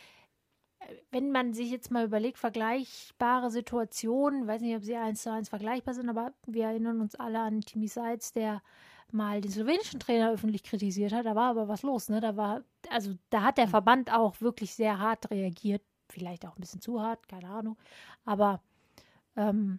wenn 1.10 1.32
man 1.32 1.54
sich 1.54 1.70
jetzt 1.70 1.90
mal 1.90 2.04
überlegt, 2.04 2.38
vergleichbare 2.38 3.50
Situationen, 3.50 4.46
weiß 4.46 4.62
nicht, 4.62 4.76
ob 4.76 4.84
sie 4.84 4.96
eins 4.96 5.22
zu 5.22 5.32
eins 5.32 5.48
vergleichbar 5.48 5.94
sind, 5.94 6.08
aber 6.08 6.32
wir 6.46 6.66
erinnern 6.66 7.00
uns 7.00 7.14
alle 7.14 7.40
an 7.40 7.60
Timmy 7.62 7.88
Seitz, 7.88 8.32
der 8.32 8.62
mal 9.10 9.40
den 9.40 9.50
slowenischen 9.50 10.00
Trainer 10.00 10.30
öffentlich 10.32 10.62
kritisiert 10.62 11.12
hat. 11.12 11.26
Da 11.26 11.34
war 11.34 11.50
aber 11.50 11.68
was 11.68 11.82
los, 11.82 12.08
ne? 12.08 12.20
Da 12.20 12.36
war, 12.36 12.62
also 12.90 13.14
da 13.30 13.42
hat 13.42 13.58
der 13.58 13.64
hm. 13.64 13.70
Verband 13.70 14.12
auch 14.12 14.40
wirklich 14.40 14.74
sehr 14.74 14.98
hart 14.98 15.30
reagiert. 15.30 15.82
Vielleicht 16.08 16.46
auch 16.46 16.56
ein 16.56 16.60
bisschen 16.60 16.80
zu 16.80 17.02
hart, 17.02 17.28
keine 17.28 17.48
Ahnung. 17.48 17.76
Aber 18.24 18.60
ähm, 19.36 19.78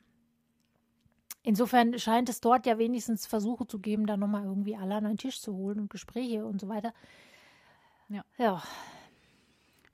insofern 1.43 1.97
scheint 1.97 2.29
es 2.29 2.41
dort 2.41 2.65
ja 2.65 2.77
wenigstens 2.77 3.25
Versuche 3.25 3.67
zu 3.67 3.79
geben, 3.79 4.05
da 4.05 4.17
nochmal 4.17 4.45
irgendwie 4.45 4.75
alle 4.75 4.95
an 4.95 5.05
einen 5.05 5.17
Tisch 5.17 5.41
zu 5.41 5.55
holen 5.55 5.79
und 5.79 5.89
Gespräche 5.89 6.45
und 6.45 6.61
so 6.61 6.67
weiter. 6.67 6.93
Ja. 8.09 8.23
Ja. 8.37 8.63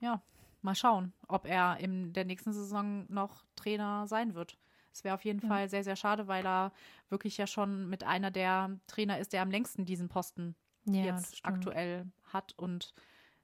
Ja, 0.01 0.22
mal 0.66 0.76
schauen, 0.76 1.13
ob 1.28 1.47
er 1.47 1.78
in 1.78 2.11
der 2.11 2.26
nächsten 2.26 2.51
Saison 2.51 3.05
noch 3.07 3.45
Trainer 3.55 4.07
sein 4.07 4.34
wird. 4.34 4.57
Es 4.91 5.03
wäre 5.03 5.16
auf 5.16 5.26
jeden 5.26 5.41
ja. 5.41 5.47
Fall 5.47 5.70
sehr, 5.70 5.84
sehr 5.84 5.95
schade, 5.95 6.28
weil 6.28 6.45
er 6.45 6.72
wirklich 7.09 7.38
ja 7.38 7.47
schon 7.47 7.89
mit 7.89 8.03
einer 8.03 8.32
der 8.32 8.80
Trainer 8.88 9.20
ist, 9.20 9.34
der 9.34 9.41
am 9.41 9.51
längsten 9.51 9.86
diesen 9.86 10.09
Posten 10.09 10.55
ja, 10.86 11.03
jetzt 11.03 11.39
aktuell 11.43 12.05
hat. 12.26 12.53
Und 12.57 12.93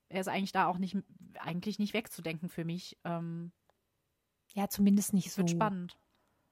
er 0.10 0.22
ist 0.22 0.28
eigentlich 0.28 0.52
da 0.52 0.68
auch 0.68 0.78
nicht, 0.78 0.98
eigentlich 1.40 1.80
nicht 1.80 1.94
wegzudenken 1.94 2.50
für 2.50 2.66
mich. 2.66 2.98
Ähm, 3.04 3.52
ja, 4.54 4.68
zumindest 4.70 5.14
nicht 5.14 5.32
so. 5.32 5.38
Wird 5.38 5.52
spannend. 5.52 5.98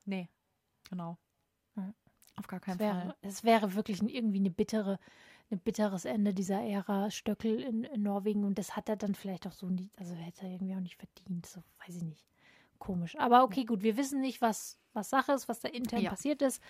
Nee, 0.05 0.29
genau. 0.89 1.17
Ja. 1.75 1.93
Auf 2.35 2.47
gar 2.47 2.59
keinen 2.59 2.75
es 2.75 2.79
wäre, 2.79 3.01
Fall. 3.01 3.15
Es 3.21 3.43
wäre 3.43 3.73
wirklich 3.75 4.01
irgendwie 4.01 4.39
eine 4.39 4.51
bittere 4.51 4.99
ein 5.51 5.59
bitteres 5.59 6.05
Ende 6.05 6.33
dieser 6.33 6.61
Ära 6.61 7.09
Stöckel 7.09 7.61
in, 7.61 7.83
in, 7.83 8.03
Norwegen 8.03 8.43
und 8.43 8.57
das 8.57 8.75
hat 8.75 8.89
er 8.89 8.95
dann 8.95 9.15
vielleicht 9.15 9.47
auch 9.47 9.51
so 9.51 9.67
nicht, 9.67 9.97
also 9.97 10.13
hätte 10.13 10.45
er 10.45 10.51
irgendwie 10.51 10.75
auch 10.75 10.79
nicht 10.79 10.97
verdient, 10.97 11.45
so 11.45 11.61
weiß 11.85 11.95
ich 11.95 12.03
nicht. 12.03 12.25
Komisch. 12.77 13.17
Aber 13.19 13.43
okay, 13.43 13.65
gut, 13.65 13.83
wir 13.83 13.97
wissen 13.97 14.21
nicht, 14.21 14.41
was, 14.41 14.79
was 14.93 15.09
Sache 15.09 15.33
ist, 15.33 15.49
was 15.49 15.59
da 15.59 15.67
intern 15.67 16.01
ja. 16.01 16.11
passiert 16.11 16.41
ist. 16.41 16.61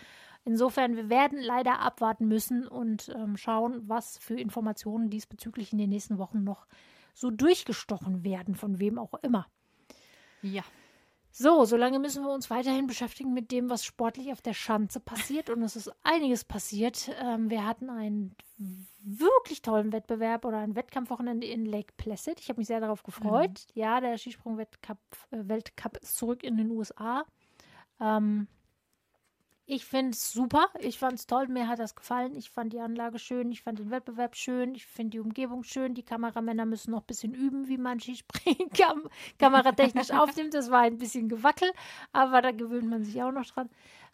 Insofern, 0.43 0.95
wir 0.95 1.09
werden 1.09 1.39
leider 1.39 1.79
abwarten 1.79 2.27
müssen 2.27 2.67
und 2.67 3.09
ähm, 3.15 3.37
schauen, 3.37 3.87
was 3.87 4.17
für 4.17 4.39
Informationen 4.39 5.11
diesbezüglich 5.11 5.71
in 5.71 5.77
den 5.77 5.89
nächsten 5.89 6.17
Wochen 6.17 6.43
noch 6.43 6.65
so 7.13 7.29
durchgestochen 7.29 8.23
werden, 8.23 8.55
von 8.55 8.79
wem 8.79 8.97
auch 8.97 9.13
immer. 9.21 9.45
Ja. 10.41 10.63
So, 11.31 11.63
solange 11.65 11.99
müssen 11.99 12.23
wir 12.23 12.31
uns 12.31 12.49
weiterhin 12.49 12.87
beschäftigen 12.87 13.33
mit 13.33 13.51
dem, 13.51 13.69
was 13.69 13.85
sportlich 13.85 14.31
auf 14.31 14.41
der 14.41 14.53
Schanze 14.53 14.99
passiert. 14.99 15.49
Und 15.49 15.61
es 15.61 15.75
ist 15.75 15.91
einiges 16.03 16.43
passiert. 16.43 17.11
Ähm, 17.21 17.49
wir 17.49 17.65
hatten 17.65 17.89
einen 17.89 18.35
wirklich 19.01 19.61
tollen 19.61 19.93
Wettbewerb 19.93 20.43
oder 20.45 20.57
ein 20.57 20.75
Wettkampfwochenende 20.75 21.47
in 21.47 21.65
Lake 21.65 21.93
Placid. 21.97 22.39
Ich 22.39 22.49
habe 22.49 22.59
mich 22.59 22.67
sehr 22.67 22.79
darauf 22.81 23.03
gefreut. 23.03 23.65
Mhm. 23.73 23.79
Ja, 23.79 24.01
der 24.01 24.17
Skisprung-Weltcup 24.17 24.97
äh, 25.31 25.99
ist 26.01 26.17
zurück 26.17 26.43
in 26.43 26.57
den 26.57 26.71
USA. 26.71 27.23
Ähm, 27.99 28.47
ich 29.69 29.85
finde 29.85 30.11
es 30.11 30.31
super. 30.31 30.67
Ich 30.79 30.97
fand 30.97 31.19
es 31.19 31.27
toll. 31.27 31.47
Mir 31.47 31.67
hat 31.67 31.77
das 31.77 31.95
gefallen. 31.95 32.35
Ich 32.35 32.49
fand 32.49 32.73
die 32.73 32.79
Anlage 32.79 33.19
schön. 33.19 33.51
Ich 33.51 33.61
fand 33.61 33.77
den 33.77 33.91
Wettbewerb 33.91 34.35
schön. 34.35 34.73
Ich 34.73 34.87
finde 34.87 35.11
die 35.11 35.19
Umgebung 35.19 35.63
schön. 35.63 35.93
Die 35.93 36.01
Kameramänner 36.01 36.65
müssen 36.65 36.89
noch 36.91 37.01
ein 37.01 37.05
bisschen 37.05 37.35
üben, 37.35 37.67
wie 37.67 37.77
man 37.77 37.99
Skispringen 37.99 38.69
kam 38.75 39.03
kameratechnisch 39.37 40.09
aufnimmt. 40.11 40.55
Das 40.55 40.71
war 40.71 40.81
ein 40.81 40.97
bisschen 40.97 41.29
gewackelt, 41.29 41.73
aber 42.11 42.41
da 42.41 42.51
gewöhnt 42.51 42.89
man 42.89 43.03
sich 43.03 43.21
auch 43.21 43.31
noch 43.31 43.45
dran. 43.45 43.69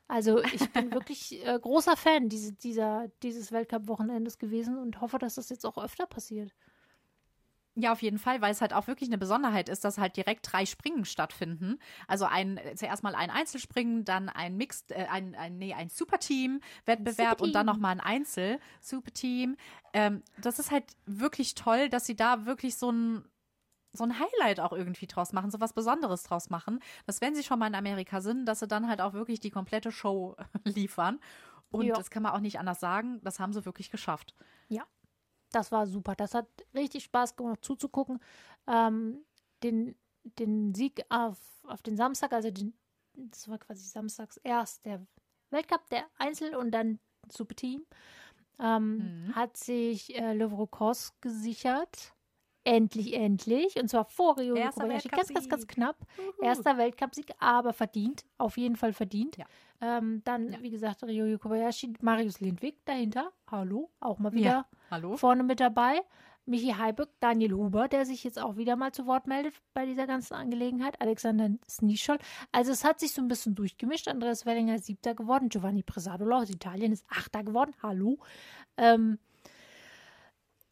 Also 0.10 0.44
ich 0.44 0.72
bin 0.74 0.94
wirklich 0.94 1.46
äh, 1.46 1.58
großer 1.58 1.96
Fan 1.96 2.28
diese, 2.28 2.52
dieser, 2.52 3.08
dieses 3.24 3.52
Weltcup-Wochenendes 3.54 4.38
gewesen 4.38 4.78
und 4.78 5.00
hoffe, 5.00 5.20
dass 5.20 5.36
das 5.36 5.50
jetzt 5.50 5.66
auch 5.66 5.78
öfter 5.78 6.06
passiert. 6.06 6.52
Ja, 7.78 7.92
auf 7.92 8.02
jeden 8.02 8.20
Fall, 8.20 8.42
weil 8.42 8.52
es 8.52 8.62
halt 8.62 8.74
auch 8.74 8.88
wirklich 8.88 9.10
eine 9.10 9.18
Besonderheit 9.18 9.68
ist, 9.68 9.84
dass 9.84 9.98
halt 9.98 10.16
direkt 10.16 10.50
drei 10.50 10.66
Springen 10.66 11.04
stattfinden. 11.04 11.78
Also 12.08 12.24
ein 12.24 12.58
zuerst 12.76 13.04
mal 13.04 13.16
ein 13.16 13.30
Einzelspringen, 13.30 14.06
dann 14.06 14.30
ein 14.30 14.56
Mixed, 14.56 14.92
äh, 14.92 15.08
ein, 15.12 15.36
ein, 15.36 15.58
nee, 15.58 15.74
ein 15.74 15.90
Superteam-Wettbewerb 15.90 17.32
Super 17.32 17.44
und 17.44 17.54
dann 17.54 17.66
nochmal 17.66 17.92
ein 17.92 18.00
Einzel-Superteam. 18.00 19.58
Ähm, 19.92 20.24
das 20.38 20.60
ist 20.60 20.72
halt 20.72 20.86
wirklich 21.06 21.54
toll, 21.56 21.90
dass 21.90 22.06
sie 22.06 22.16
da 22.16 22.46
wirklich 22.46 22.78
so 22.78 22.92
ein 22.92 23.26
so 23.92 24.04
ein 24.04 24.20
Highlight 24.20 24.60
auch 24.60 24.74
irgendwie 24.74 25.08
draus 25.08 25.32
machen, 25.32 25.52
so 25.52 25.62
was 25.62 25.72
Besonderes 25.72 26.24
draus 26.24 26.50
machen, 26.50 26.80
dass 27.06 27.22
wenn 27.22 27.34
sie 27.34 27.44
schon 27.44 27.60
mal 27.60 27.68
in 27.68 27.76
Amerika 27.76 28.20
sind, 28.20 28.46
dass 28.46 28.60
sie 28.60 28.68
dann 28.68 28.90
halt 28.90 29.00
auch 29.00 29.14
wirklich 29.14 29.40
die 29.40 29.52
komplette 29.52 29.92
Show 29.92 30.36
liefern. 30.66 31.20
Und 31.72 31.86
jo. 31.86 31.96
das 31.96 32.10
kann 32.10 32.24
man 32.24 32.34
auch 32.34 32.42
nicht 32.42 32.60
anders 32.60 32.80
sagen, 32.80 33.22
das 33.24 33.40
haben 33.40 33.54
sie 33.54 33.66
wirklich 33.66 33.90
geschafft. 33.90 34.34
Ja, 34.68 34.84
das 35.56 35.72
war 35.72 35.88
super. 35.88 36.16
Das 36.16 36.34
hat 36.34 36.48
richtig 36.74 37.06
Spaß 37.06 37.36
gemacht 37.36 37.64
zuzugucken. 37.64 38.20
Ähm, 38.68 39.24
den, 39.64 39.96
den 40.24 40.76
Sieg 40.76 41.04
auf, 41.10 41.38
auf 41.64 41.82
den 41.82 41.96
Samstag, 41.96 42.34
also 42.34 42.52
den, 42.52 42.74
das 43.14 43.50
war 43.50 43.58
quasi 43.58 43.88
samstags 43.88 44.38
erst 44.44 44.86
der 44.86 45.06
Weltcup, 45.52 45.90
der 45.90 46.06
Einzel 46.18 46.56
und 46.56 46.72
dann 46.72 47.00
Super 47.32 47.56
Team, 47.56 47.86
ähm, 48.60 49.28
mhm. 49.28 49.36
hat 49.36 49.58
sich 49.58 50.16
äh, 50.16 50.34
Le 50.34 50.50
Kos 50.70 51.14
gesichert. 51.22 52.14
Endlich, 52.66 53.14
endlich. 53.14 53.80
Und 53.80 53.90
zwar 53.90 54.06
vor 54.06 54.38
Rio 54.38 54.56
Kobayashi. 54.56 55.08
Ganz, 55.10 55.30
ganz, 55.30 55.48
ganz 55.48 55.68
knapp. 55.68 55.98
Uhu. 56.18 56.44
Erster 56.44 56.78
Weltcupsieg, 56.78 57.32
aber 57.40 57.74
verdient. 57.74 58.26
Auf 58.40 58.58
jeden 58.58 58.76
Fall 58.76 58.92
verdient. 58.92 59.38
Ja. 59.38 59.46
Ähm, 59.82 60.22
dann, 60.24 60.52
ja. 60.52 60.62
wie 60.62 60.70
gesagt, 60.70 61.04
Ryo 61.04 61.38
Kobayashi, 61.38 61.94
Marius 62.02 62.40
Lindwig 62.40 62.84
dahinter. 62.86 63.32
Hallo, 63.52 63.90
auch 64.00 64.20
mal 64.20 64.34
wieder 64.34 64.46
ja. 64.46 64.66
Hallo. 64.90 65.18
vorne 65.18 65.44
mit 65.44 65.60
dabei. 65.60 66.02
Michi 66.48 66.74
Heiböck, 66.74 67.10
Daniel 67.20 67.54
Huber, 67.54 67.88
der 67.88 68.06
sich 68.06 68.24
jetzt 68.24 68.40
auch 68.40 68.56
wieder 68.56 68.76
mal 68.76 68.92
zu 68.92 69.08
Wort 69.08 69.26
meldet 69.26 69.56
bei 69.74 69.86
dieser 69.86 70.06
ganzen 70.06 70.36
Angelegenheit. 70.36 71.02
Alexander 71.02 71.50
Snischol. 71.68 72.20
Also 72.52 72.72
es 72.72 72.84
hat 72.84 73.00
sich 73.00 73.14
so 73.14 73.22
ein 73.22 73.28
bisschen 73.28 73.56
durchgemischt. 73.56 74.08
Andreas 74.08 74.46
Wellinger 74.46 74.76
ist 74.76 74.86
siebter 74.86 75.16
geworden. 75.16 75.50
Giovanni 75.50 75.82
Presadolo 75.82 76.38
aus 76.38 76.52
Italien 76.52 76.92
ist 76.92 77.06
achter 77.10 77.44
geworden. 77.44 77.74
Hallo. 77.82 78.20
Ähm, 78.78 79.18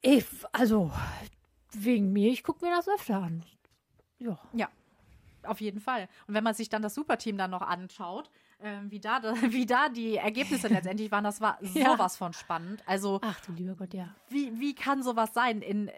ich, 0.03 0.25
also 0.51 0.91
wegen 1.71 2.13
mir, 2.13 2.31
ich 2.31 2.43
gucke 2.43 2.63
mir 2.63 2.71
das 2.75 2.87
öfter 2.87 3.23
an. 3.23 3.43
Ja. 4.19 4.37
Ja, 4.53 4.69
auf 5.43 5.59
jeden 5.59 5.79
Fall. 5.79 6.07
Und 6.27 6.35
wenn 6.35 6.43
man 6.43 6.53
sich 6.53 6.69
dann 6.69 6.83
das 6.83 6.93
Superteam 6.93 7.37
dann 7.37 7.51
noch 7.51 7.61
anschaut, 7.61 8.29
äh, 8.63 8.79
wie, 8.89 8.99
da, 8.99 9.21
wie 9.51 9.65
da 9.65 9.89
die 9.89 10.15
Ergebnisse 10.15 10.67
letztendlich 10.69 11.11
waren, 11.11 11.23
das 11.23 11.41
war 11.41 11.57
sowas 11.61 12.13
ja. 12.13 12.17
von 12.17 12.33
spannend. 12.33 12.81
Also, 12.85 13.19
Ach 13.21 13.39
du 13.41 13.51
lieber 13.51 13.75
Gott, 13.75 13.93
ja. 13.93 14.15
Wie, 14.29 14.59
wie 14.59 14.73
kann 14.73 15.03
sowas 15.03 15.33
sein? 15.33 15.61
In, 15.61 15.91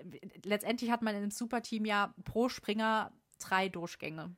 letztendlich 0.44 0.90
hat 0.92 1.02
man 1.02 1.16
im 1.16 1.32
Superteam 1.32 1.86
ja 1.86 2.14
pro 2.24 2.50
Springer 2.50 3.12
drei 3.40 3.70
Durchgänge. 3.70 4.36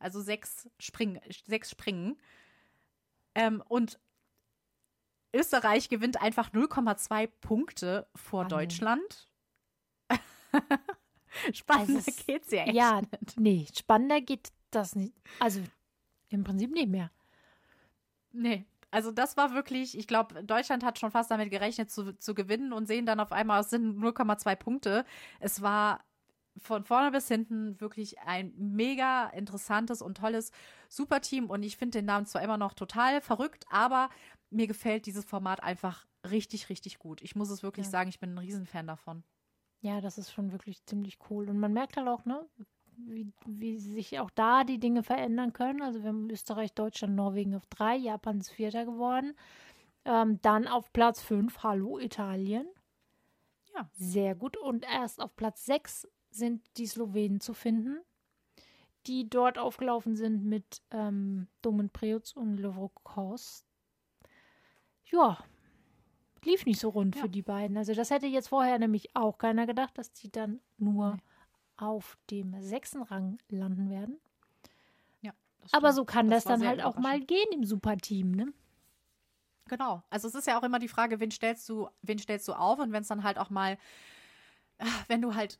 Also 0.00 0.20
sechs, 0.20 0.68
Spring, 0.78 1.20
sechs 1.46 1.70
Springen. 1.70 2.16
Ähm, 3.34 3.62
und 3.68 3.98
Österreich 5.34 5.88
gewinnt 5.88 6.20
einfach 6.20 6.50
0,2 6.50 7.28
Punkte 7.40 8.08
vor 8.14 8.42
Mann. 8.42 8.48
Deutschland. 8.48 9.28
spannender 11.52 11.98
also 11.98 12.24
geht's 12.26 12.50
ja 12.50 12.62
echt 12.62 12.74
Ja, 12.74 13.00
nicht. 13.02 13.38
nee, 13.38 13.66
spannender 13.76 14.20
geht 14.20 14.48
das 14.70 14.96
nicht. 14.96 15.14
Also 15.38 15.62
im 16.30 16.44
Prinzip 16.44 16.72
nicht 16.72 16.88
mehr. 16.88 17.10
Nee, 18.32 18.66
also 18.90 19.12
das 19.12 19.36
war 19.36 19.54
wirklich, 19.54 19.96
ich 19.96 20.06
glaube, 20.06 20.42
Deutschland 20.44 20.84
hat 20.84 20.98
schon 20.98 21.10
fast 21.10 21.30
damit 21.30 21.50
gerechnet 21.50 21.90
zu, 21.90 22.16
zu 22.18 22.34
gewinnen 22.34 22.72
und 22.72 22.86
sehen 22.86 23.06
dann 23.06 23.20
auf 23.20 23.32
einmal, 23.32 23.60
es 23.60 23.70
sind 23.70 23.98
0,2 23.98 24.56
Punkte. 24.56 25.04
Es 25.40 25.60
war 25.60 26.04
von 26.56 26.84
vorne 26.84 27.10
bis 27.10 27.28
hinten 27.28 27.80
wirklich 27.80 28.18
ein 28.20 28.52
mega 28.56 29.28
interessantes 29.28 30.02
und 30.02 30.16
tolles 30.16 30.50
Superteam 30.88 31.50
und 31.50 31.62
ich 31.62 31.76
finde 31.76 31.98
den 31.98 32.06
Namen 32.06 32.26
zwar 32.26 32.42
immer 32.42 32.56
noch 32.56 32.74
total 32.74 33.20
verrückt, 33.20 33.64
aber 33.70 34.08
mir 34.50 34.66
gefällt 34.66 35.06
dieses 35.06 35.24
Format 35.24 35.62
einfach 35.62 36.06
richtig, 36.28 36.68
richtig 36.68 36.98
gut. 36.98 37.22
Ich 37.22 37.36
muss 37.36 37.50
es 37.50 37.62
wirklich 37.62 37.86
ja. 37.86 37.90
sagen, 37.90 38.08
ich 38.08 38.18
bin 38.18 38.34
ein 38.34 38.38
Riesenfan 38.38 38.86
davon. 38.86 39.22
Ja, 39.80 40.00
das 40.00 40.18
ist 40.18 40.32
schon 40.32 40.50
wirklich 40.50 40.84
ziemlich 40.86 41.18
cool. 41.30 41.48
Und 41.48 41.60
man 41.60 41.72
merkt 41.72 41.96
halt 41.96 42.08
auch, 42.08 42.24
ne, 42.24 42.44
wie, 43.06 43.32
wie 43.46 43.78
sich 43.78 44.18
auch 44.18 44.30
da 44.30 44.64
die 44.64 44.78
Dinge 44.78 45.02
verändern 45.02 45.52
können. 45.52 45.82
Also 45.82 46.02
wir 46.02 46.08
haben 46.08 46.30
Österreich, 46.30 46.72
Deutschland, 46.72 47.14
Norwegen 47.14 47.54
auf 47.54 47.66
drei, 47.66 47.96
Japan 47.96 48.38
ist 48.38 48.50
Vierter 48.50 48.84
geworden. 48.84 49.34
Ähm, 50.04 50.40
dann 50.42 50.66
auf 50.66 50.92
Platz 50.92 51.22
fünf, 51.22 51.62
hallo 51.62 51.98
Italien. 51.98 52.66
Ja. 53.74 53.88
Sehr 53.94 54.34
gut. 54.34 54.56
Und 54.56 54.84
erst 54.84 55.20
auf 55.20 55.36
Platz 55.36 55.64
sechs 55.64 56.08
sind 56.30 56.62
die 56.76 56.86
Slowenen 56.86 57.40
zu 57.40 57.54
finden, 57.54 57.98
die 59.06 59.28
dort 59.28 59.58
aufgelaufen 59.58 60.16
sind 60.16 60.44
mit 60.44 60.82
ähm, 60.90 61.48
Domen 61.62 61.90
Preutz 61.90 62.32
und 62.32 62.58
Lovrokos. 62.58 63.64
Ja, 65.06 65.38
lief 66.44 66.66
nicht 66.66 66.80
so 66.80 66.90
rund 66.90 67.16
ja. 67.16 67.22
für 67.22 67.28
die 67.28 67.42
beiden. 67.42 67.76
Also 67.76 67.94
das 67.94 68.10
hätte 68.10 68.26
jetzt 68.26 68.48
vorher 68.48 68.78
nämlich 68.78 69.14
auch 69.16 69.38
keiner 69.38 69.66
gedacht, 69.66 69.96
dass 69.96 70.12
die 70.12 70.30
dann 70.30 70.60
nur 70.76 71.14
nee. 71.14 71.22
Auf 71.78 72.18
dem 72.30 72.60
sechsten 72.60 73.02
Rang 73.02 73.38
landen 73.48 73.88
werden. 73.88 74.18
Ja. 75.22 75.32
Aber 75.72 75.92
so 75.92 76.04
kann 76.04 76.28
das, 76.28 76.44
das 76.44 76.58
dann 76.58 76.68
halt 76.68 76.84
auch 76.84 76.96
mal 76.98 77.20
gehen 77.20 77.48
im 77.52 77.64
Superteam, 77.64 78.32
ne? 78.32 78.52
Genau. 79.68 80.02
Also 80.10 80.28
es 80.28 80.34
ist 80.34 80.46
ja 80.46 80.58
auch 80.58 80.62
immer 80.62 80.78
die 80.78 80.88
Frage, 80.88 81.20
wen 81.20 81.30
stellst 81.30 81.68
du, 81.68 81.88
wen 82.02 82.18
stellst 82.18 82.48
du 82.48 82.54
auf 82.54 82.78
und 82.78 82.92
wenn 82.92 83.02
es 83.02 83.08
dann 83.08 83.22
halt 83.22 83.38
auch 83.38 83.50
mal, 83.50 83.78
ah, 84.78 84.86
wenn 85.08 85.22
du 85.22 85.34
halt 85.34 85.58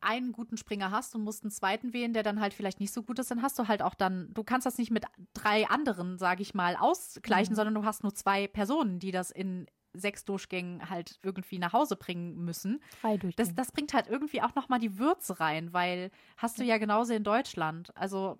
einen 0.00 0.32
guten 0.32 0.56
Springer 0.56 0.90
hast 0.90 1.14
und 1.14 1.22
musst 1.22 1.44
einen 1.44 1.50
zweiten 1.50 1.92
wählen, 1.92 2.12
der 2.12 2.22
dann 2.22 2.40
halt 2.40 2.52
vielleicht 2.52 2.78
nicht 2.78 2.92
so 2.92 3.02
gut 3.02 3.18
ist, 3.18 3.30
dann 3.30 3.42
hast 3.42 3.58
du 3.58 3.68
halt 3.68 3.80
auch 3.80 3.94
dann, 3.94 4.32
du 4.34 4.44
kannst 4.44 4.66
das 4.66 4.76
nicht 4.76 4.90
mit 4.90 5.06
drei 5.32 5.66
anderen, 5.68 6.18
sage 6.18 6.42
ich 6.42 6.52
mal, 6.52 6.76
ausgleichen, 6.76 7.54
mhm. 7.54 7.56
sondern 7.56 7.74
du 7.74 7.84
hast 7.84 8.02
nur 8.02 8.14
zwei 8.14 8.46
Personen, 8.46 8.98
die 8.98 9.12
das 9.12 9.30
in 9.30 9.66
sechs 9.94 10.24
Durchgängen 10.24 10.90
halt 10.90 11.18
irgendwie 11.22 11.58
nach 11.58 11.72
Hause 11.72 11.96
bringen 11.96 12.44
müssen. 12.44 12.82
Drei 13.00 13.16
Das, 13.36 13.54
das 13.54 13.72
bringt 13.72 13.94
halt 13.94 14.08
irgendwie 14.08 14.42
auch 14.42 14.54
nochmal 14.54 14.80
die 14.80 14.98
Würze 14.98 15.40
rein, 15.40 15.72
weil 15.72 16.10
hast 16.36 16.58
du 16.58 16.64
ja 16.64 16.78
genauso 16.78 17.14
in 17.14 17.24
Deutschland. 17.24 17.96
Also 17.96 18.38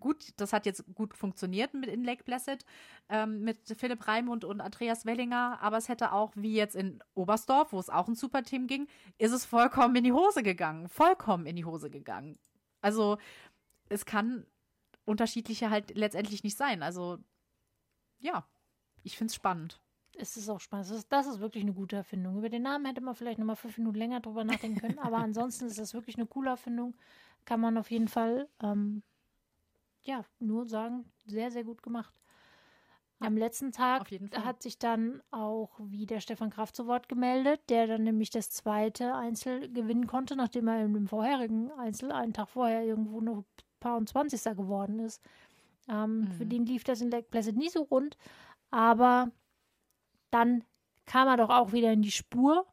gut, 0.00 0.32
das 0.36 0.52
hat 0.52 0.66
jetzt 0.66 0.84
gut 0.94 1.14
funktioniert 1.14 1.74
mit 1.74 1.88
in 1.88 2.04
Lake 2.04 2.24
Placid, 2.24 2.64
ähm, 3.08 3.42
mit 3.42 3.58
Philipp 3.78 4.06
Raimund 4.06 4.44
und 4.44 4.60
Andreas 4.60 5.06
Wellinger, 5.06 5.58
aber 5.60 5.76
es 5.76 5.88
hätte 5.88 6.12
auch, 6.12 6.32
wie 6.34 6.54
jetzt 6.54 6.76
in 6.76 7.02
Oberstdorf, 7.14 7.72
wo 7.72 7.78
es 7.78 7.90
auch 7.90 8.08
ein 8.08 8.14
Superteam 8.14 8.66
ging, 8.66 8.86
ist 9.18 9.32
es 9.32 9.44
vollkommen 9.44 9.96
in 9.96 10.04
die 10.04 10.12
Hose 10.12 10.42
gegangen. 10.42 10.88
Vollkommen 10.88 11.46
in 11.46 11.56
die 11.56 11.64
Hose 11.64 11.90
gegangen. 11.90 12.38
Also 12.80 13.18
es 13.88 14.04
kann 14.04 14.46
unterschiedlicher 15.04 15.70
halt 15.70 15.96
letztendlich 15.96 16.44
nicht 16.44 16.56
sein. 16.56 16.82
Also 16.82 17.18
ja, 18.18 18.46
ich 19.02 19.16
finde 19.16 19.30
es 19.30 19.34
spannend 19.34 19.80
es 20.18 20.36
ist 20.36 20.48
auch 20.48 20.60
spannend. 20.60 20.90
Das 20.90 20.96
ist, 20.96 21.12
das 21.12 21.26
ist, 21.26 21.40
wirklich 21.40 21.62
eine 21.64 21.72
gute 21.72 21.96
Erfindung. 21.96 22.38
Über 22.38 22.48
den 22.48 22.62
Namen 22.62 22.86
hätte 22.86 23.00
man 23.00 23.14
vielleicht 23.14 23.38
noch 23.38 23.46
mal 23.46 23.56
fünf 23.56 23.78
Minuten 23.78 23.98
länger 23.98 24.20
drüber 24.20 24.44
nachdenken 24.44 24.80
können, 24.80 24.98
aber 24.98 25.18
ansonsten 25.18 25.66
ist 25.66 25.78
das 25.78 25.94
wirklich 25.94 26.16
eine 26.16 26.26
coole 26.26 26.50
Erfindung. 26.50 26.94
Kann 27.44 27.60
man 27.60 27.78
auf 27.78 27.90
jeden 27.90 28.08
Fall, 28.08 28.48
ähm, 28.62 29.02
ja, 30.04 30.24
nur 30.38 30.66
sagen, 30.66 31.10
sehr, 31.26 31.50
sehr 31.50 31.64
gut 31.64 31.82
gemacht. 31.82 32.14
Am 33.20 33.36
letzten 33.36 33.72
Tag 33.72 34.08
hat 34.32 34.62
sich 34.62 34.78
dann 34.78 35.20
auch 35.32 35.70
wieder 35.80 36.20
Stefan 36.20 36.50
Kraft 36.50 36.76
zu 36.76 36.86
Wort 36.86 37.08
gemeldet, 37.08 37.60
der 37.68 37.88
dann 37.88 38.04
nämlich 38.04 38.30
das 38.30 38.50
zweite 38.50 39.14
Einzel 39.14 39.72
gewinnen 39.72 40.06
konnte, 40.06 40.36
nachdem 40.36 40.68
er 40.68 40.84
im 40.84 41.08
vorherigen 41.08 41.72
Einzel 41.72 42.12
einen 42.12 42.32
Tag 42.32 42.48
vorher 42.48 42.84
irgendwo 42.84 43.20
noch 43.20 43.44
paar 43.80 43.96
und 43.96 44.08
zwanzigster 44.08 44.54
geworden 44.54 45.00
ist. 45.00 45.20
Ähm, 45.88 46.20
mhm. 46.20 46.32
Für 46.32 46.46
den 46.46 46.66
lief 46.66 46.84
das 46.84 47.00
in 47.00 47.10
Lake 47.10 47.28
Placid 47.28 47.56
nie 47.56 47.68
so 47.68 47.82
rund, 47.82 48.16
aber 48.70 49.32
dann 50.30 50.64
kam 51.06 51.28
er 51.28 51.36
doch 51.36 51.50
auch 51.50 51.72
wieder 51.72 51.92
in 51.92 52.02
die 52.02 52.10
Spur. 52.10 52.66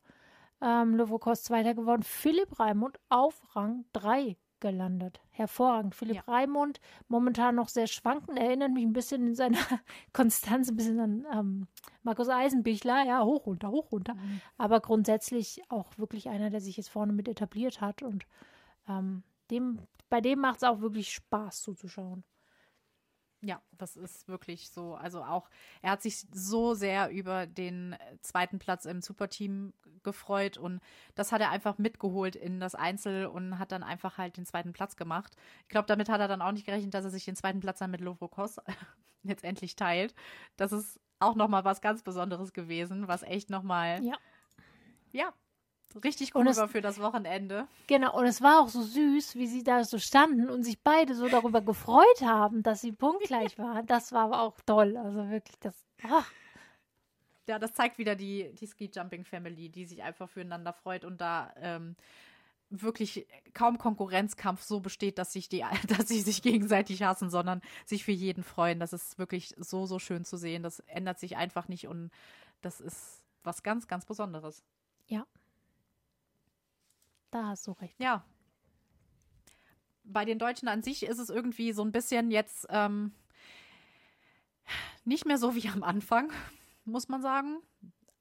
Ähm, 0.61 0.95
Lovokos 0.95 1.43
Zweiter 1.43 1.73
geworden. 1.73 2.03
Philipp 2.03 2.59
Raimund 2.59 2.99
auf 3.09 3.55
Rang 3.55 3.85
3 3.93 4.37
gelandet. 4.59 5.21
Hervorragend. 5.31 5.95
Philipp 5.95 6.15
ja. 6.15 6.23
Raimund, 6.27 6.79
momentan 7.07 7.55
noch 7.55 7.67
sehr 7.67 7.87
schwankend, 7.87 8.39
erinnert 8.39 8.71
mich 8.71 8.83
ein 8.83 8.93
bisschen 8.93 9.27
in 9.27 9.35
seiner 9.35 9.59
Konstanz, 10.13 10.69
ein 10.69 10.75
bisschen 10.75 10.99
an 10.99 11.27
ähm, 11.31 11.67
Markus 12.03 12.29
Eisenbichler, 12.29 13.05
ja, 13.05 13.23
hoch, 13.23 13.45
runter, 13.45 13.69
hoch, 13.69 13.91
runter. 13.91 14.15
Mhm. 14.15 14.41
Aber 14.57 14.79
grundsätzlich 14.79 15.61
auch 15.69 15.97
wirklich 15.97 16.29
einer, 16.29 16.49
der 16.49 16.61
sich 16.61 16.77
jetzt 16.77 16.89
vorne 16.89 17.13
mit 17.13 17.27
etabliert 17.27 17.81
hat 17.81 18.01
und 18.01 18.25
ähm, 18.87 19.23
dem, 19.51 19.79
bei 20.09 20.21
dem 20.21 20.39
macht 20.39 20.57
es 20.57 20.63
auch 20.63 20.81
wirklich 20.81 21.13
Spaß 21.13 21.61
zuzuschauen. 21.61 22.23
Ja, 23.45 23.61
das 23.73 23.95
ist 23.95 24.27
wirklich 24.27 24.71
so. 24.71 24.95
Also 24.95 25.23
auch, 25.23 25.51
er 25.83 25.91
hat 25.91 26.01
sich 26.01 26.25
so 26.33 26.73
sehr 26.73 27.11
über 27.11 27.45
den 27.45 27.93
äh, 27.93 28.19
zweiten 28.21 28.57
Platz 28.57 28.85
im 28.85 29.01
Superteam 29.01 29.71
gefreut 30.01 30.57
und 30.57 30.81
das 31.13 31.31
hat 31.31 31.41
er 31.41 31.51
einfach 31.51 31.77
mitgeholt 31.77 32.35
in 32.35 32.59
das 32.59 32.73
Einzel 32.73 33.27
und 33.27 33.59
hat 33.59 33.71
dann 33.71 33.83
einfach 33.83 34.17
halt 34.17 34.37
den 34.37 34.47
zweiten 34.47 34.73
Platz 34.73 34.95
gemacht. 34.95 35.35
Ich 35.61 35.69
glaube, 35.69 35.85
damit 35.85 36.09
hat 36.09 36.21
er 36.21 36.27
dann 36.27 36.41
auch 36.41 36.53
nicht 36.53 36.65
gerechnet, 36.65 36.95
dass 36.95 37.05
er 37.05 37.11
sich 37.11 37.25
den 37.25 37.35
zweiten 37.35 37.59
Platz 37.59 37.77
dann 37.77 37.91
mit 37.91 38.01
Lovrokos 38.01 38.57
jetzt 39.23 39.43
endlich 39.43 39.75
teilt. 39.75 40.15
Das 40.57 40.71
ist 40.71 40.99
auch 41.19 41.35
nochmal 41.35 41.65
was 41.65 41.81
ganz 41.81 42.01
Besonderes 42.01 42.51
gewesen, 42.51 43.07
was 43.07 43.21
echt 43.21 43.51
nochmal, 43.51 44.03
ja. 44.03 44.17
ja, 45.11 45.33
richtig 46.03 46.35
cool 46.35 46.47
es, 46.47 46.57
war 46.57 46.67
für 46.67 46.81
das 46.81 46.99
Wochenende. 46.99 47.67
Genau, 47.87 48.17
und 48.17 48.25
es 48.25 48.41
war 48.41 48.61
auch 48.61 48.69
so 48.69 48.81
süß, 48.81 49.35
wie 49.35 49.47
sie 49.47 49.63
da 49.63 49.83
so 49.83 49.97
standen 49.97 50.49
und 50.49 50.63
sich 50.63 50.79
beide 50.79 51.15
so 51.15 51.27
darüber 51.27 51.61
gefreut 51.61 52.21
haben, 52.21 52.63
dass 52.63 52.81
sie 52.81 52.91
punktgleich 52.91 53.57
waren. 53.57 53.85
Das 53.85 54.11
war 54.11 54.25
aber 54.25 54.41
auch 54.41 54.59
toll. 54.65 54.97
Also 54.97 55.29
wirklich, 55.29 55.57
das. 55.59 55.75
Ach. 56.03 56.29
Ja, 57.47 57.59
das 57.59 57.73
zeigt 57.73 57.97
wieder 57.99 58.15
die, 58.15 58.53
die 58.55 58.67
Ski-Jumping-Family, 58.67 59.69
die 59.69 59.85
sich 59.85 60.01
einfach 60.01 60.27
füreinander 60.29 60.73
freut 60.73 61.05
und 61.05 61.21
da 61.21 61.53
ähm, 61.57 61.95
wirklich 62.69 63.27
kaum 63.53 63.77
Konkurrenzkampf 63.77 64.63
so 64.63 64.79
besteht, 64.79 65.17
dass 65.17 65.33
sich 65.33 65.49
die, 65.49 65.63
dass 65.87 66.07
sie 66.07 66.21
sich 66.21 66.41
gegenseitig 66.41 67.03
hassen, 67.03 67.29
sondern 67.29 67.61
sich 67.85 68.03
für 68.03 68.11
jeden 68.11 68.43
freuen. 68.43 68.79
Das 68.79 68.93
ist 68.93 69.19
wirklich 69.19 69.53
so, 69.57 69.85
so 69.85 69.99
schön 69.99 70.25
zu 70.25 70.37
sehen. 70.37 70.63
Das 70.63 70.79
ändert 70.79 71.19
sich 71.19 71.37
einfach 71.37 71.67
nicht 71.67 71.87
und 71.87 72.11
das 72.61 72.81
ist 72.81 73.23
was 73.43 73.63
ganz, 73.63 73.87
ganz 73.87 74.05
Besonderes. 74.05 74.63
Ja, 75.07 75.25
da 77.35 77.47
hast 77.47 77.67
du 77.67 77.71
recht. 77.73 77.99
Ja. 77.99 78.23
Bei 80.03 80.23
den 80.23 80.39
Deutschen 80.39 80.67
an 80.67 80.83
sich 80.83 81.05
ist 81.05 81.19
es 81.19 81.29
irgendwie 81.29 81.73
so 81.73 81.83
ein 81.83 81.91
bisschen 81.91 82.31
jetzt 82.31 82.65
ähm, 82.69 83.11
nicht 85.03 85.25
mehr 85.25 85.37
so 85.37 85.55
wie 85.55 85.67
am 85.67 85.83
Anfang, 85.83 86.31
muss 86.85 87.09
man 87.09 87.21
sagen. 87.21 87.59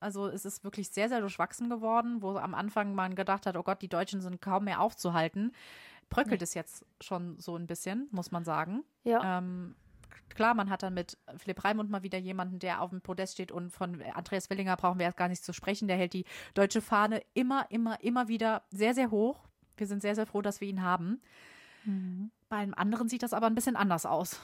Also 0.01 0.27
es 0.27 0.45
ist 0.45 0.65
wirklich 0.65 0.91
sehr, 0.91 1.09
sehr 1.09 1.21
durchwachsen 1.21 1.71
geworden, 1.71 2.23
wo 2.23 2.37
am 2.37 2.55
Anfang 2.55 2.95
man 2.95 3.15
gedacht 3.15 3.47
hat, 3.47 3.57
oh 3.57 3.63
Gott, 3.63 3.83
die 3.83 3.89
Deutschen 3.89 4.21
sind 4.21 4.43
kaum 4.43 4.65
mehr 4.65 4.81
aufzuhalten. 4.81 5.53
Bröckelt 6.11 6.41
ja. 6.41 6.45
es 6.45 6.55
jetzt 6.55 6.85
schon 7.01 7.39
so 7.39 7.57
ein 7.57 7.67
bisschen, 7.67 8.09
muss 8.11 8.31
man 8.31 8.45
sagen. 8.45 8.85
Ja. 9.05 9.39
Ähm, 9.39 9.77
klar, 10.29 10.55
man 10.55 10.71
hat 10.71 10.83
dann 10.83 10.95
mit 10.95 11.19
Philipp 11.37 11.65
Raimund 11.65 11.91
mal 11.91 12.03
wieder 12.03 12.19
jemanden, 12.19 12.59
der 12.59 12.81
auf 12.81 12.91
dem 12.91 13.01
Podest 13.01 13.35
steht 13.35 13.53
und 13.53 13.71
von 13.71 14.03
Andreas 14.15 14.51
Willinger 14.51 14.77
brauchen 14.77 14.99
wir 14.99 15.07
erst 15.07 15.17
gar 15.17 15.29
nicht 15.29 15.45
zu 15.45 15.53
sprechen. 15.53 15.89
Der 15.89 15.97
hält 15.97 16.13
die 16.13 16.25
deutsche 16.55 16.81
Fahne 16.81 17.23
immer, 17.35 17.67
immer, 17.71 18.03
immer 18.03 18.29
wieder 18.29 18.63
sehr, 18.71 18.95
sehr 18.95 19.11
hoch. 19.11 19.41
Wir 19.77 19.87
sind 19.87 20.03
sehr, 20.03 20.15
sehr 20.15 20.27
froh, 20.27 20.43
dass 20.43 20.61
wir 20.61 20.69
ihn 20.69 20.83
haben. 20.83 21.21
Mhm. 21.85 22.31
Bei 22.49 22.57
einem 22.57 22.75
anderen 22.75 23.09
sieht 23.09 23.23
das 23.23 23.33
aber 23.33 23.47
ein 23.47 23.55
bisschen 23.55 23.77
anders 23.77 24.07
aus. 24.07 24.41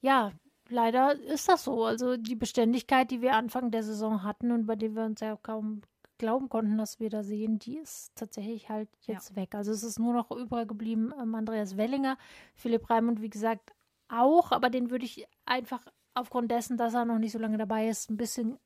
Ja, 0.00 0.32
leider 0.68 1.14
ist 1.14 1.48
das 1.48 1.64
so. 1.64 1.84
Also 1.84 2.16
die 2.16 2.36
Beständigkeit, 2.36 3.10
die 3.10 3.22
wir 3.22 3.34
Anfang 3.34 3.70
der 3.70 3.82
Saison 3.82 4.22
hatten 4.22 4.52
und 4.52 4.66
bei 4.66 4.76
der 4.76 4.94
wir 4.94 5.04
uns 5.04 5.20
ja 5.20 5.36
kaum 5.36 5.82
glauben 6.18 6.48
konnten, 6.48 6.78
dass 6.78 7.00
wir 7.00 7.10
da 7.10 7.22
sehen, 7.22 7.58
die 7.58 7.78
ist 7.78 8.12
tatsächlich 8.14 8.68
halt 8.68 8.88
jetzt 9.02 9.30
ja. 9.30 9.36
weg. 9.36 9.54
Also 9.54 9.72
es 9.72 9.82
ist 9.82 9.98
nur 9.98 10.14
noch 10.14 10.30
übrig 10.30 10.68
geblieben 10.68 11.12
ähm, 11.20 11.34
Andreas 11.34 11.76
Wellinger, 11.76 12.16
Philipp 12.54 12.88
Raimund, 12.88 13.20
wie 13.20 13.30
gesagt, 13.30 13.72
auch, 14.08 14.52
aber 14.52 14.70
den 14.70 14.90
würde 14.90 15.04
ich 15.04 15.26
einfach 15.44 15.86
aufgrund 16.14 16.50
dessen, 16.50 16.76
dass 16.76 16.94
er 16.94 17.04
noch 17.04 17.18
nicht 17.18 17.32
so 17.32 17.38
lange 17.38 17.58
dabei 17.58 17.88
ist, 17.88 18.10
ein 18.10 18.16
bisschen 18.16 18.58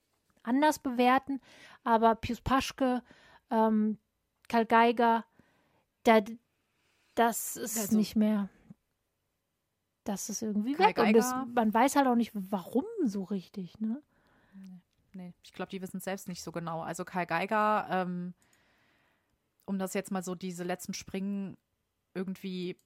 anders 0.43 0.79
bewerten. 0.79 1.41
Aber 1.85 2.15
Pius 2.15 2.41
Paschke, 2.41 3.03
ähm, 3.51 3.99
Karl 4.49 4.67
Geiger, 4.67 5.25
da, 6.05 6.21
das 7.15 7.57
ist 7.57 7.79
also, 7.79 7.97
nicht 7.97 8.17
mehr. 8.17 8.49
Das 10.05 10.29
ist 10.29 10.43
irgendwie 10.43 10.75
Kai 10.75 10.89
weg. 10.89 10.97
Geiger. 10.97 11.09
Und 11.09 11.17
das, 11.17 11.55
man 11.55 11.75
weiß 11.75 11.97
halt 11.97 12.07
auch 12.07 12.15
nicht, 12.15 12.33
warum 12.35 12.85
so 13.05 13.25
richtig, 13.25 13.79
ne? 13.81 14.03
Nee, 15.13 15.35
ich 15.43 15.53
glaube, 15.53 15.71
die 15.71 15.83
wissen 15.83 15.97
es 15.97 16.05
selbst 16.05 16.29
nicht 16.29 16.43
so 16.43 16.53
genau. 16.53 16.83
Also 16.83 17.05
Kai 17.05 17.27
Geiger, 17.27 17.87
ähm, 17.91 18.33
um 19.65 19.79
das 19.79 19.95
jetzt 19.95 20.13
mal 20.13 20.23
so 20.23 20.35
diese 20.35 20.65
letzten 20.65 20.95
Springen 20.95 21.57
irgendwie 22.15 22.77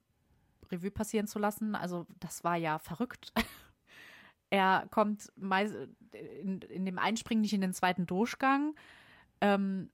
Revue 0.71 0.91
passieren 0.91 1.27
zu 1.27 1.39
lassen, 1.39 1.75
also 1.75 2.07
das 2.21 2.45
war 2.45 2.57
ja 2.57 2.79
verrückt. 2.79 3.33
er 4.51 4.87
kommt 4.91 5.33
in, 6.13 6.61
in, 6.61 6.85
dem 6.85 6.99
Einspringen 6.99 7.43
nicht 7.43 7.55
in 7.55 7.61
den 7.61 7.75
zweiten 7.75 8.07
Durchgang 8.07 8.75
ähm, 9.41 9.91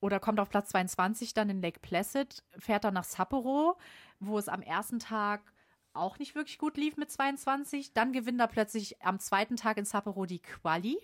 oder 0.00 0.20
kommt 0.20 0.40
auf 0.40 0.50
Platz 0.50 0.68
22 0.70 1.34
dann 1.34 1.50
in 1.50 1.62
Lake 1.62 1.80
Placid, 1.80 2.44
fährt 2.58 2.84
dann 2.84 2.94
nach 2.94 3.04
Sapporo, 3.04 3.78
wo 4.20 4.38
es 4.38 4.48
am 4.48 4.62
ersten 4.62 4.98
Tag 4.98 5.52
auch 5.96 6.18
nicht 6.18 6.34
wirklich 6.34 6.58
gut 6.58 6.76
lief 6.76 6.96
mit 6.96 7.10
22. 7.10 7.92
Dann 7.94 8.12
gewinnt 8.12 8.40
er 8.40 8.48
plötzlich 8.48 9.02
am 9.02 9.18
zweiten 9.18 9.56
Tag 9.56 9.78
in 9.78 9.84
Sapporo 9.84 10.26
die 10.26 10.40
Quali. 10.40 10.98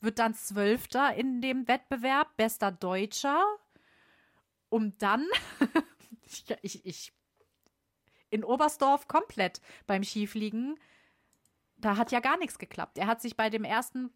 Wird 0.00 0.18
dann 0.18 0.34
Zwölfter 0.34 1.14
in 1.14 1.40
dem 1.40 1.68
Wettbewerb, 1.68 2.36
bester 2.36 2.72
Deutscher. 2.72 3.42
Um 4.68 4.96
dann, 4.98 5.26
ich, 6.62 6.84
ich, 6.84 7.12
in 8.30 8.44
Oberstdorf 8.44 9.08
komplett 9.08 9.60
beim 9.86 10.02
Skifliegen, 10.02 10.78
da 11.76 11.96
hat 11.96 12.12
ja 12.12 12.20
gar 12.20 12.38
nichts 12.38 12.58
geklappt. 12.58 12.98
Er 12.98 13.06
hat 13.06 13.20
sich 13.20 13.36
bei 13.36 13.50
dem 13.50 13.64
ersten 13.64 14.10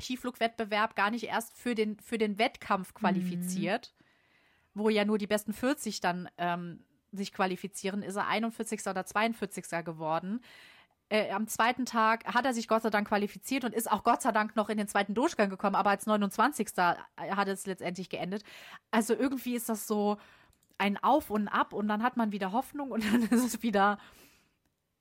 Skiflugwettbewerb 0.00 0.94
gar 0.94 1.10
nicht 1.10 1.24
erst 1.24 1.56
für 1.56 1.74
den, 1.74 1.98
für 1.98 2.18
den 2.18 2.38
Wettkampf 2.38 2.94
qualifiziert, 2.94 3.94
mhm. 3.96 4.80
wo 4.80 4.88
ja 4.88 5.04
nur 5.04 5.18
die 5.18 5.26
besten 5.26 5.52
40 5.52 6.00
dann 6.00 6.28
ähm, 6.38 6.84
sich 7.12 7.32
qualifizieren, 7.32 8.02
ist 8.02 8.16
er 8.16 8.28
41. 8.28 8.86
oder 8.86 9.04
42. 9.04 9.64
geworden. 9.84 10.40
Äh, 11.10 11.30
am 11.30 11.48
zweiten 11.48 11.86
Tag 11.86 12.26
hat 12.26 12.44
er 12.44 12.52
sich 12.52 12.68
Gott 12.68 12.82
sei 12.82 12.90
Dank 12.90 13.08
qualifiziert 13.08 13.64
und 13.64 13.74
ist 13.74 13.90
auch 13.90 14.04
Gott 14.04 14.20
sei 14.20 14.30
Dank 14.30 14.56
noch 14.56 14.68
in 14.68 14.76
den 14.76 14.88
zweiten 14.88 15.14
Durchgang 15.14 15.48
gekommen, 15.48 15.74
aber 15.74 15.90
als 15.90 16.06
29. 16.06 16.68
hat 16.76 17.48
es 17.48 17.66
letztendlich 17.66 18.10
geendet. 18.10 18.44
Also 18.90 19.14
irgendwie 19.14 19.54
ist 19.54 19.70
das 19.70 19.86
so 19.86 20.18
ein 20.78 20.96
Auf 20.96 21.30
und 21.30 21.48
Ab 21.48 21.72
und 21.72 21.88
dann 21.88 22.02
hat 22.02 22.16
man 22.16 22.32
wieder 22.32 22.52
Hoffnung 22.52 22.90
und 22.90 23.04
dann 23.12 23.22
ist 23.22 23.44
es 23.44 23.62
wieder 23.62 23.98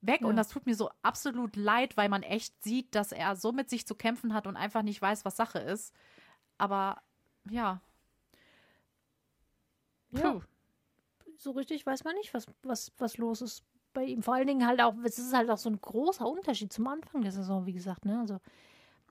weg. 0.01 0.21
Ja. 0.21 0.27
Und 0.27 0.35
das 0.35 0.49
tut 0.49 0.65
mir 0.65 0.75
so 0.75 0.89
absolut 1.01 1.55
leid, 1.55 1.97
weil 1.97 2.09
man 2.09 2.23
echt 2.23 2.63
sieht, 2.63 2.93
dass 2.95 3.11
er 3.11 3.35
so 3.35 3.51
mit 3.51 3.69
sich 3.69 3.87
zu 3.87 3.95
kämpfen 3.95 4.33
hat 4.33 4.47
und 4.47 4.55
einfach 4.55 4.83
nicht 4.83 5.01
weiß, 5.01 5.25
was 5.25 5.37
Sache 5.37 5.59
ist. 5.59 5.93
Aber 6.57 7.01
ja. 7.49 7.81
Puh. 10.11 10.19
Ja 10.19 10.41
so 11.37 11.51
richtig 11.51 11.85
weiß 11.85 12.03
man 12.03 12.15
nicht, 12.15 12.33
was, 12.33 12.45
was, 12.63 12.91
was 12.97 13.17
los 13.17 13.41
ist 13.41 13.63
bei 13.93 14.03
ihm. 14.03 14.21
Vor 14.21 14.35
allen 14.35 14.47
Dingen 14.47 14.67
halt 14.67 14.81
auch, 14.81 14.95
es 15.03 15.17
ist 15.17 15.33
halt 15.33 15.49
auch 15.49 15.57
so 15.57 15.69
ein 15.69 15.79
großer 15.79 16.27
Unterschied 16.27 16.73
zum 16.73 16.87
Anfang 16.87 17.21
der 17.21 17.31
Saison, 17.31 17.65
wie 17.65 17.73
gesagt, 17.73 18.05
ne? 18.05 18.19
Also 18.19 18.39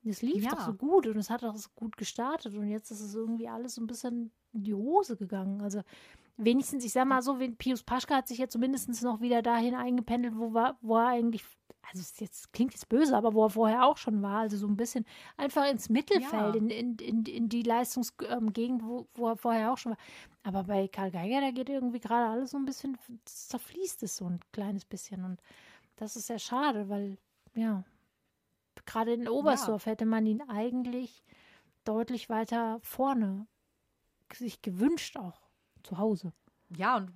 es 0.04 0.22
lief 0.22 0.44
ja. 0.44 0.50
doch 0.50 0.60
so 0.60 0.74
gut 0.74 1.06
und 1.06 1.16
es 1.16 1.30
hat 1.30 1.44
auch 1.44 1.56
so 1.56 1.68
gut 1.74 1.96
gestartet 1.96 2.54
und 2.54 2.68
jetzt 2.68 2.90
ist 2.90 3.00
es 3.00 3.14
irgendwie 3.14 3.48
alles 3.48 3.74
so 3.74 3.80
ein 3.80 3.88
bisschen 3.88 4.30
in 4.52 4.62
die 4.64 4.74
Hose 4.74 5.16
gegangen. 5.16 5.60
Also 5.62 5.82
wenigstens, 6.36 6.84
ich 6.84 6.92
sag 6.92 7.06
mal 7.06 7.22
so, 7.22 7.38
Pius 7.58 7.82
Paschke 7.82 8.14
hat 8.14 8.28
sich 8.28 8.38
ja 8.38 8.48
zumindest 8.48 9.02
noch 9.02 9.20
wieder 9.20 9.42
dahin 9.42 9.74
eingependelt, 9.74 10.36
wo, 10.36 10.52
war, 10.52 10.76
wo 10.80 10.96
er 10.96 11.08
eigentlich 11.08 11.44
also 11.88 12.00
es 12.00 12.18
jetzt, 12.18 12.52
klingt 12.52 12.72
jetzt 12.72 12.88
böse, 12.88 13.16
aber 13.16 13.34
wo 13.34 13.44
er 13.44 13.50
vorher 13.50 13.84
auch 13.84 13.96
schon 13.96 14.22
war, 14.22 14.40
also 14.40 14.56
so 14.56 14.66
ein 14.66 14.76
bisschen 14.76 15.04
einfach 15.36 15.70
ins 15.70 15.88
Mittelfeld, 15.88 16.54
ja. 16.54 16.60
in, 16.60 16.70
in, 16.70 16.96
in, 16.96 17.24
in 17.24 17.48
die 17.48 17.62
Leistungsgegend, 17.62 18.82
wo, 18.82 19.06
wo 19.14 19.28
er 19.28 19.36
vorher 19.36 19.72
auch 19.72 19.78
schon 19.78 19.92
war. 19.92 19.98
Aber 20.42 20.64
bei 20.64 20.88
Karl 20.88 21.10
Geiger, 21.10 21.40
da 21.40 21.50
geht 21.50 21.68
irgendwie 21.68 22.00
gerade 22.00 22.30
alles 22.30 22.50
so 22.50 22.58
ein 22.58 22.64
bisschen, 22.64 22.98
zerfließt 23.24 24.02
es 24.02 24.16
so 24.16 24.26
ein 24.26 24.40
kleines 24.52 24.84
bisschen. 24.84 25.24
Und 25.24 25.40
das 25.96 26.16
ist 26.16 26.26
sehr 26.26 26.38
schade, 26.38 26.88
weil, 26.88 27.18
ja, 27.54 27.84
gerade 28.84 29.14
in 29.14 29.28
Oberstdorf 29.28 29.86
ja. 29.86 29.92
hätte 29.92 30.06
man 30.06 30.26
ihn 30.26 30.42
eigentlich 30.42 31.24
deutlich 31.84 32.28
weiter 32.28 32.80
vorne 32.82 33.46
sich 34.32 34.60
gewünscht, 34.60 35.16
auch 35.16 35.45
zu 35.86 35.98
Hause. 35.98 36.32
Ja, 36.76 36.96
und 36.96 37.12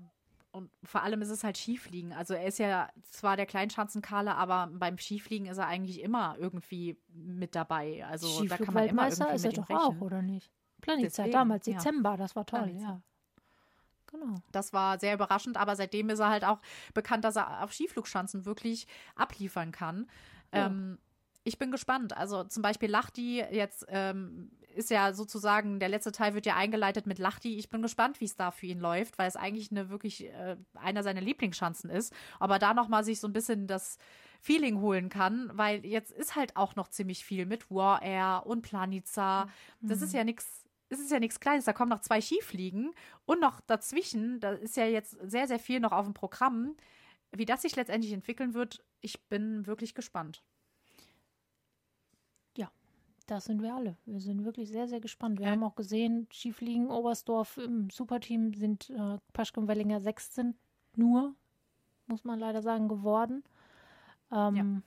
und 0.52 0.70
vor 0.82 1.02
allem 1.02 1.22
ist 1.22 1.30
es 1.30 1.44
halt 1.44 1.56
Skifliegen. 1.56 2.12
Also 2.12 2.34
er 2.34 2.46
ist 2.46 2.58
ja 2.58 2.88
zwar 3.04 3.36
der 3.36 3.46
Kleinschanzenkaler, 3.46 4.36
aber 4.36 4.68
beim 4.72 4.98
Skifliegen 4.98 5.46
ist 5.46 5.58
er 5.58 5.68
eigentlich 5.68 6.02
immer 6.02 6.36
irgendwie 6.38 6.98
mit 7.12 7.54
dabei. 7.54 8.04
Also 8.06 8.44
da 8.44 8.56
kann 8.56 8.74
man 8.74 8.88
immer 8.88 9.08
irgendwie 9.08 9.34
ist 9.34 9.44
er 9.44 9.52
doch 9.52 9.70
auch, 9.70 10.00
oder 10.00 10.22
nicht? 10.22 10.50
Planetzeit 10.80 11.32
damals, 11.32 11.66
Dezember, 11.66 12.10
ja. 12.10 12.16
das 12.16 12.34
war 12.34 12.46
toll, 12.46 12.62
Planetzeit. 12.62 12.82
ja. 12.82 13.02
Genau. 14.06 14.34
Das 14.50 14.72
war 14.72 14.98
sehr 14.98 15.14
überraschend, 15.14 15.56
aber 15.56 15.76
seitdem 15.76 16.10
ist 16.10 16.18
er 16.18 16.30
halt 16.30 16.44
auch 16.44 16.58
bekannt, 16.94 17.24
dass 17.24 17.36
er 17.36 17.62
auf 17.62 17.72
Skiflugschanzen 17.72 18.44
wirklich 18.44 18.88
abliefern 19.14 19.70
kann. 19.70 20.10
Ja. 20.52 20.66
Ähm, 20.66 20.98
ich 21.44 21.58
bin 21.58 21.70
gespannt. 21.70 22.16
Also 22.16 22.42
zum 22.44 22.62
Beispiel 22.62 22.90
Lachti 22.90 23.38
jetzt 23.38 23.86
ähm, 23.88 24.50
ist 24.74 24.90
ja 24.90 25.12
sozusagen, 25.12 25.80
der 25.80 25.88
letzte 25.88 26.12
Teil 26.12 26.34
wird 26.34 26.46
ja 26.46 26.56
eingeleitet 26.56 27.06
mit 27.06 27.18
Lachti. 27.18 27.56
Ich 27.58 27.70
bin 27.70 27.82
gespannt, 27.82 28.20
wie 28.20 28.24
es 28.24 28.36
da 28.36 28.50
für 28.50 28.66
ihn 28.66 28.80
läuft, 28.80 29.18
weil 29.18 29.28
es 29.28 29.36
eigentlich 29.36 29.70
eine 29.70 29.90
wirklich 29.90 30.26
äh, 30.26 30.56
einer 30.74 31.02
seiner 31.02 31.20
Lieblingsschanzen 31.20 31.90
ist. 31.90 32.14
Aber 32.38 32.58
da 32.58 32.74
nochmal 32.74 33.04
sich 33.04 33.20
so 33.20 33.28
ein 33.28 33.32
bisschen 33.32 33.66
das 33.66 33.98
Feeling 34.40 34.80
holen 34.80 35.08
kann, 35.08 35.50
weil 35.52 35.84
jetzt 35.84 36.12
ist 36.12 36.36
halt 36.36 36.56
auch 36.56 36.76
noch 36.76 36.88
ziemlich 36.88 37.24
viel 37.24 37.46
mit 37.46 37.70
War 37.70 38.02
Air 38.02 38.44
und 38.46 38.62
Planica. 38.62 39.48
Das 39.80 39.98
mhm. 39.98 40.04
ist 40.04 40.14
ja 40.14 40.24
nichts 40.24 40.64
es 40.90 40.98
ist 40.98 41.12
ja 41.12 41.20
nichts 41.20 41.38
Kleines, 41.40 41.64
da 41.64 41.72
kommen 41.72 41.88
noch 41.90 42.00
zwei 42.00 42.20
Skifliegen 42.20 42.92
und 43.24 43.40
noch 43.40 43.60
dazwischen, 43.60 44.40
da 44.40 44.50
ist 44.52 44.76
ja 44.76 44.86
jetzt 44.86 45.16
sehr, 45.22 45.46
sehr 45.46 45.60
viel 45.60 45.78
noch 45.80 45.92
auf 45.92 46.04
dem 46.04 46.14
Programm. 46.14 46.76
Wie 47.30 47.44
das 47.44 47.62
sich 47.62 47.76
letztendlich 47.76 48.12
entwickeln 48.12 48.54
wird, 48.54 48.84
ich 49.00 49.22
bin 49.28 49.66
wirklich 49.66 49.94
gespannt. 49.94 50.42
Das 53.30 53.44
sind 53.44 53.62
wir 53.62 53.76
alle. 53.76 53.96
Wir 54.06 54.18
sind 54.18 54.44
wirklich 54.44 54.70
sehr, 54.70 54.88
sehr 54.88 54.98
gespannt. 54.98 55.38
Wir 55.38 55.46
ja. 55.46 55.52
haben 55.52 55.62
auch 55.62 55.76
gesehen, 55.76 56.26
Skifliegen 56.32 56.90
Oberstdorf 56.90 57.58
im 57.58 57.88
Superteam 57.88 58.54
sind 58.54 58.90
äh, 58.90 59.18
Paschke 59.32 59.60
und 59.60 59.68
Wellinger 59.68 60.00
16 60.00 60.56
nur, 60.96 61.36
muss 62.08 62.24
man 62.24 62.40
leider 62.40 62.60
sagen, 62.60 62.88
geworden. 62.88 63.44
Ähm, 64.32 64.82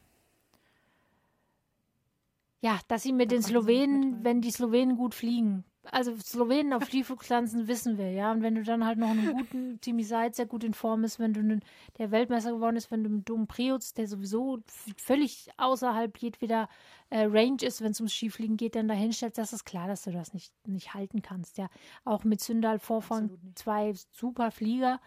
ja. 2.59 2.73
ja. 2.73 2.79
dass 2.89 3.03
sie 3.03 3.13
mit 3.13 3.31
den 3.31 3.41
Slowenen, 3.41 4.25
wenn 4.25 4.41
die 4.41 4.51
Slowenen 4.51 4.97
gut 4.97 5.15
fliegen, 5.15 5.63
also 5.91 6.15
Slowenen 6.17 6.73
auf 6.73 6.85
Skiflugpflanzen 6.85 7.67
wissen 7.67 7.97
wir, 7.97 8.11
ja. 8.11 8.31
Und 8.31 8.41
wenn 8.41 8.55
du 8.55 8.63
dann 8.63 8.85
halt 8.85 8.97
noch 8.97 9.09
einen 9.09 9.33
guten 9.33 9.81
Timi 9.81 10.03
Seitz, 10.03 10.37
der 10.37 10.45
gut 10.45 10.63
in 10.63 10.73
Form 10.73 11.03
ist, 11.03 11.19
wenn 11.19 11.33
du 11.33 11.41
einen, 11.41 11.63
der 11.97 12.11
Weltmeister 12.11 12.53
geworden 12.53 12.75
ist, 12.75 12.89
wenn 12.91 13.03
du 13.03 13.09
einen 13.09 13.25
dummen 13.25 13.47
Preutz, 13.47 13.93
der 13.93 14.07
sowieso 14.07 14.59
völlig 14.97 15.49
außerhalb 15.57 16.17
jedweder 16.17 16.69
äh, 17.09 17.25
Range 17.25 17.61
ist, 17.61 17.81
wenn 17.81 17.91
es 17.91 17.99
ums 17.99 18.13
Skifliegen 18.13 18.57
geht, 18.57 18.75
dann 18.75 18.87
dahin 18.87 19.11
stellst, 19.11 19.37
das 19.37 19.53
ist 19.53 19.65
klar, 19.65 19.87
dass 19.87 20.03
du 20.03 20.11
das 20.11 20.33
nicht, 20.33 20.53
nicht 20.67 20.93
halten 20.93 21.21
kannst, 21.21 21.57
ja. 21.57 21.69
Auch 22.05 22.23
mit 22.23 22.41
Sündal 22.41 22.79
Vorfahren 22.79 23.37
zwei 23.55 23.93
super 24.11 24.51
Flieger. 24.51 24.99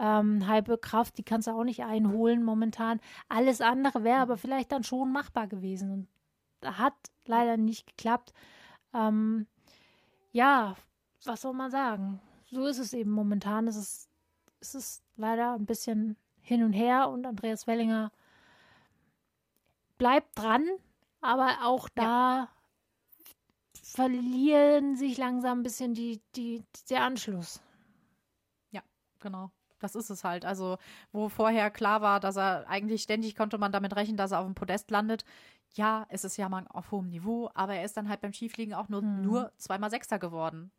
Ähm, 0.00 0.46
halbe 0.46 0.78
Kraft, 0.78 1.18
die 1.18 1.24
kannst 1.24 1.48
du 1.48 1.52
auch 1.52 1.64
nicht 1.64 1.82
einholen 1.82 2.44
momentan. 2.44 3.00
Alles 3.28 3.60
andere 3.60 4.04
wäre 4.04 4.20
aber 4.20 4.36
vielleicht 4.36 4.70
dann 4.70 4.84
schon 4.84 5.10
machbar 5.10 5.48
gewesen. 5.48 5.90
Und 5.90 6.08
hat 6.64 6.94
leider 7.24 7.56
nicht 7.56 7.86
geklappt. 7.86 8.32
Ähm, 8.94 9.46
ja, 10.32 10.76
was 11.24 11.40
soll 11.40 11.54
man 11.54 11.70
sagen? 11.70 12.20
So 12.50 12.66
ist 12.66 12.78
es 12.78 12.92
eben 12.92 13.10
momentan. 13.10 13.66
Es 13.66 13.76
ist, 13.76 14.08
es 14.60 14.74
ist 14.74 15.02
leider 15.16 15.52
ein 15.52 15.66
bisschen 15.66 16.16
hin 16.40 16.62
und 16.62 16.72
her 16.72 17.08
und 17.10 17.26
Andreas 17.26 17.66
Wellinger 17.66 18.10
bleibt 19.98 20.38
dran, 20.38 20.64
aber 21.20 21.58
auch 21.64 21.88
da 21.88 22.04
ja. 22.04 22.48
verlieren 23.82 24.96
sich 24.96 25.18
langsam 25.18 25.60
ein 25.60 25.62
bisschen 25.62 25.92
die, 25.92 26.22
die, 26.36 26.64
der 26.88 27.02
Anschluss. 27.02 27.60
Ja, 28.70 28.82
genau. 29.18 29.50
Das 29.80 29.94
ist 29.94 30.10
es 30.10 30.24
halt. 30.24 30.44
Also, 30.44 30.78
wo 31.12 31.28
vorher 31.28 31.70
klar 31.70 32.00
war, 32.00 32.18
dass 32.18 32.36
er 32.36 32.68
eigentlich 32.68 33.02
ständig 33.02 33.36
konnte 33.36 33.58
man 33.58 33.72
damit 33.72 33.94
rechnen, 33.94 34.16
dass 34.16 34.32
er 34.32 34.40
auf 34.40 34.46
dem 34.46 34.54
Podest 34.54 34.90
landet. 34.90 35.24
Ja, 35.74 36.06
es 36.08 36.24
ist 36.24 36.36
ja 36.36 36.48
mal 36.48 36.66
auf 36.68 36.90
hohem 36.90 37.08
Niveau, 37.08 37.50
aber 37.54 37.74
er 37.74 37.84
ist 37.84 37.96
dann 37.96 38.08
halt 38.08 38.20
beim 38.20 38.32
Skifliegen 38.32 38.74
auch 38.74 38.88
nur, 38.88 39.02
hm. 39.02 39.22
nur 39.22 39.52
zweimal 39.58 39.90
Sechster 39.90 40.18
geworden. 40.18 40.70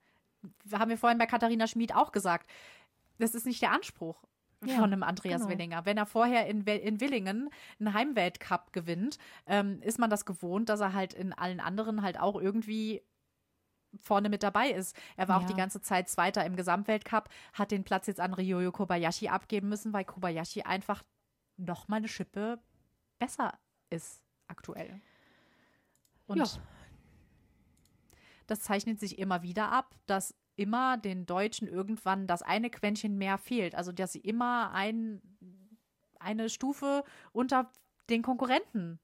Haben 0.71 0.89
wir 0.89 0.97
vorhin 0.97 1.17
bei 1.17 1.25
Katharina 1.25 1.67
Schmid 1.67 1.95
auch 1.95 2.11
gesagt. 2.11 2.49
Das 3.17 3.35
ist 3.35 3.45
nicht 3.45 3.61
der 3.61 3.71
Anspruch 3.71 4.23
ja, 4.65 4.75
von 4.75 4.85
einem 4.85 5.03
Andreas 5.03 5.41
genau. 5.41 5.51
Willinger. 5.51 5.85
Wenn 5.85 5.97
er 5.97 6.05
vorher 6.05 6.47
in, 6.47 6.61
in 6.63 6.99
Willingen 6.99 7.49
einen 7.79 7.93
Heimweltcup 7.93 8.73
gewinnt, 8.73 9.17
ähm, 9.45 9.81
ist 9.81 9.99
man 9.99 10.09
das 10.09 10.25
gewohnt, 10.25 10.69
dass 10.69 10.79
er 10.79 10.93
halt 10.93 11.13
in 11.13 11.33
allen 11.33 11.59
anderen 11.59 12.01
halt 12.01 12.19
auch 12.19 12.39
irgendwie 12.39 13.01
vorne 13.99 14.29
mit 14.29 14.43
dabei 14.43 14.69
ist. 14.69 14.95
Er 15.17 15.27
war 15.27 15.39
ja. 15.39 15.43
auch 15.43 15.49
die 15.49 15.55
ganze 15.55 15.81
Zeit 15.81 16.09
Zweiter 16.09 16.45
im 16.45 16.55
Gesamtweltcup, 16.55 17.29
hat 17.53 17.71
den 17.71 17.83
Platz 17.83 18.07
jetzt 18.07 18.19
an 18.19 18.33
Ryoyo 18.33 18.71
Kobayashi 18.71 19.29
abgeben 19.29 19.69
müssen, 19.69 19.93
weil 19.93 20.05
Kobayashi 20.05 20.61
einfach 20.61 21.03
noch 21.57 21.87
mal 21.87 21.97
eine 21.97 22.07
Schippe 22.07 22.59
besser 23.17 23.57
ist 23.89 24.21
aktuell. 24.49 24.99
Und 26.27 26.37
ja. 26.37 26.45
das 28.47 28.61
zeichnet 28.61 28.99
sich 28.99 29.17
immer 29.17 29.41
wieder 29.41 29.71
ab, 29.71 29.95
dass 30.05 30.35
immer 30.55 30.97
den 30.97 31.25
Deutschen 31.25 31.67
irgendwann 31.67 32.27
das 32.27 32.41
eine 32.41 32.69
Quäntchen 32.69 33.17
mehr 33.17 33.37
fehlt. 33.37 33.75
Also, 33.75 33.91
dass 33.91 34.11
sie 34.11 34.19
immer 34.19 34.71
ein, 34.73 35.21
eine 36.19 36.49
Stufe 36.49 37.03
unter 37.31 37.71
den 38.09 38.21
Konkurrenten 38.21 38.99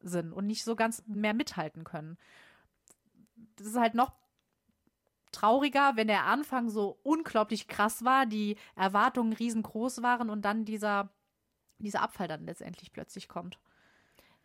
sind 0.00 0.32
und 0.32 0.46
nicht 0.46 0.64
so 0.64 0.76
ganz 0.76 1.02
mehr 1.06 1.34
mithalten 1.34 1.84
können. 1.84 2.18
Das 3.56 3.66
ist 3.66 3.76
halt 3.76 3.94
noch 3.94 4.12
trauriger, 5.32 5.92
wenn 5.96 6.08
der 6.08 6.26
Anfang 6.26 6.68
so 6.68 6.98
unglaublich 7.02 7.68
krass 7.68 8.04
war, 8.04 8.26
die 8.26 8.56
Erwartungen 8.76 9.32
riesengroß 9.32 10.02
waren 10.02 10.30
und 10.30 10.42
dann 10.42 10.64
dieser, 10.64 11.10
dieser 11.78 12.02
Abfall 12.02 12.28
dann 12.28 12.44
letztendlich 12.44 12.92
plötzlich 12.92 13.28
kommt. 13.28 13.58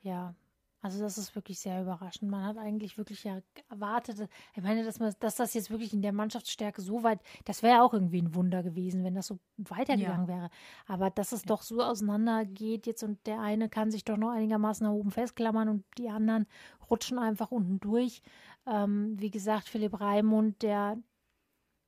Ja, 0.02 0.36
also 0.84 1.00
das 1.00 1.18
ist 1.18 1.34
wirklich 1.34 1.60
sehr 1.60 1.82
überraschend. 1.82 2.30
Man 2.30 2.44
hat 2.44 2.58
eigentlich 2.58 2.98
wirklich 2.98 3.24
ja 3.24 3.40
erwartet, 3.70 4.30
ich 4.54 4.62
meine, 4.62 4.84
dass, 4.84 5.00
man, 5.00 5.16
dass 5.22 5.36
das 5.36 5.54
jetzt 5.54 5.72
wirklich 5.72 5.94
in 5.94 6.02
der 6.02 6.12
Mannschaftsstärke 6.12 6.82
so 6.82 7.04
weit, 7.04 7.22
das 7.46 7.64
wäre 7.64 7.82
auch 7.84 7.94
irgendwie 7.94 8.22
ein 8.22 8.36
Wunder 8.36 8.64
gewesen, 8.64 9.06
wenn 9.06 9.16
das 9.16 9.28
so 9.28 9.40
weitergegangen 9.56 10.28
ja. 10.28 10.36
wäre. 10.36 10.50
Aber 10.86 11.10
dass 11.10 11.32
es 11.32 11.44
ja. 11.44 11.48
doch 11.48 11.62
so 11.62 11.82
auseinandergeht 11.82 12.86
jetzt 12.86 13.02
und 13.02 13.26
der 13.26 13.40
eine 13.40 13.70
kann 13.70 13.92
sich 13.92 14.04
doch 14.04 14.18
noch 14.18 14.32
einigermaßen 14.32 14.86
nach 14.86 14.94
oben 14.94 15.12
festklammern 15.12 15.70
und 15.70 15.86
die 15.98 16.10
anderen 16.10 16.48
rutschen 16.92 17.18
einfach 17.18 17.50
unten 17.50 17.80
durch. 17.80 18.22
Ähm, 18.66 19.16
wie 19.18 19.32
gesagt, 19.32 19.70
Philipp 19.70 20.02
Raimund, 20.02 20.64
der 20.64 20.98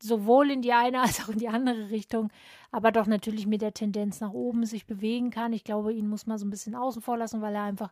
sowohl 0.02 0.52
in 0.52 0.62
die 0.62 0.74
eine 0.74 1.02
als 1.04 1.24
auch 1.24 1.30
in 1.30 1.39
die 1.39 1.50
andere 1.50 1.89
Richtung, 1.89 2.32
aber 2.72 2.91
doch 2.91 3.08
natürlich 3.08 3.48
mit 3.48 3.62
der 3.62 3.74
Tendenz 3.74 4.20
nach 4.20 4.32
oben 4.32 4.66
sich 4.66 4.86
bewegen 4.86 5.30
kann. 5.30 5.54
Ich 5.54 5.64
glaube, 5.64 5.93
ihn 5.93 6.08
muss 6.08 6.26
man 6.28 6.38
so 6.38 6.46
ein 6.46 6.50
bisschen 6.50 6.76
außen 6.76 7.02
vor 7.02 7.18
lassen, 7.18 7.41
weil 7.41 7.56
er 7.56 7.64
einfach 7.64 7.91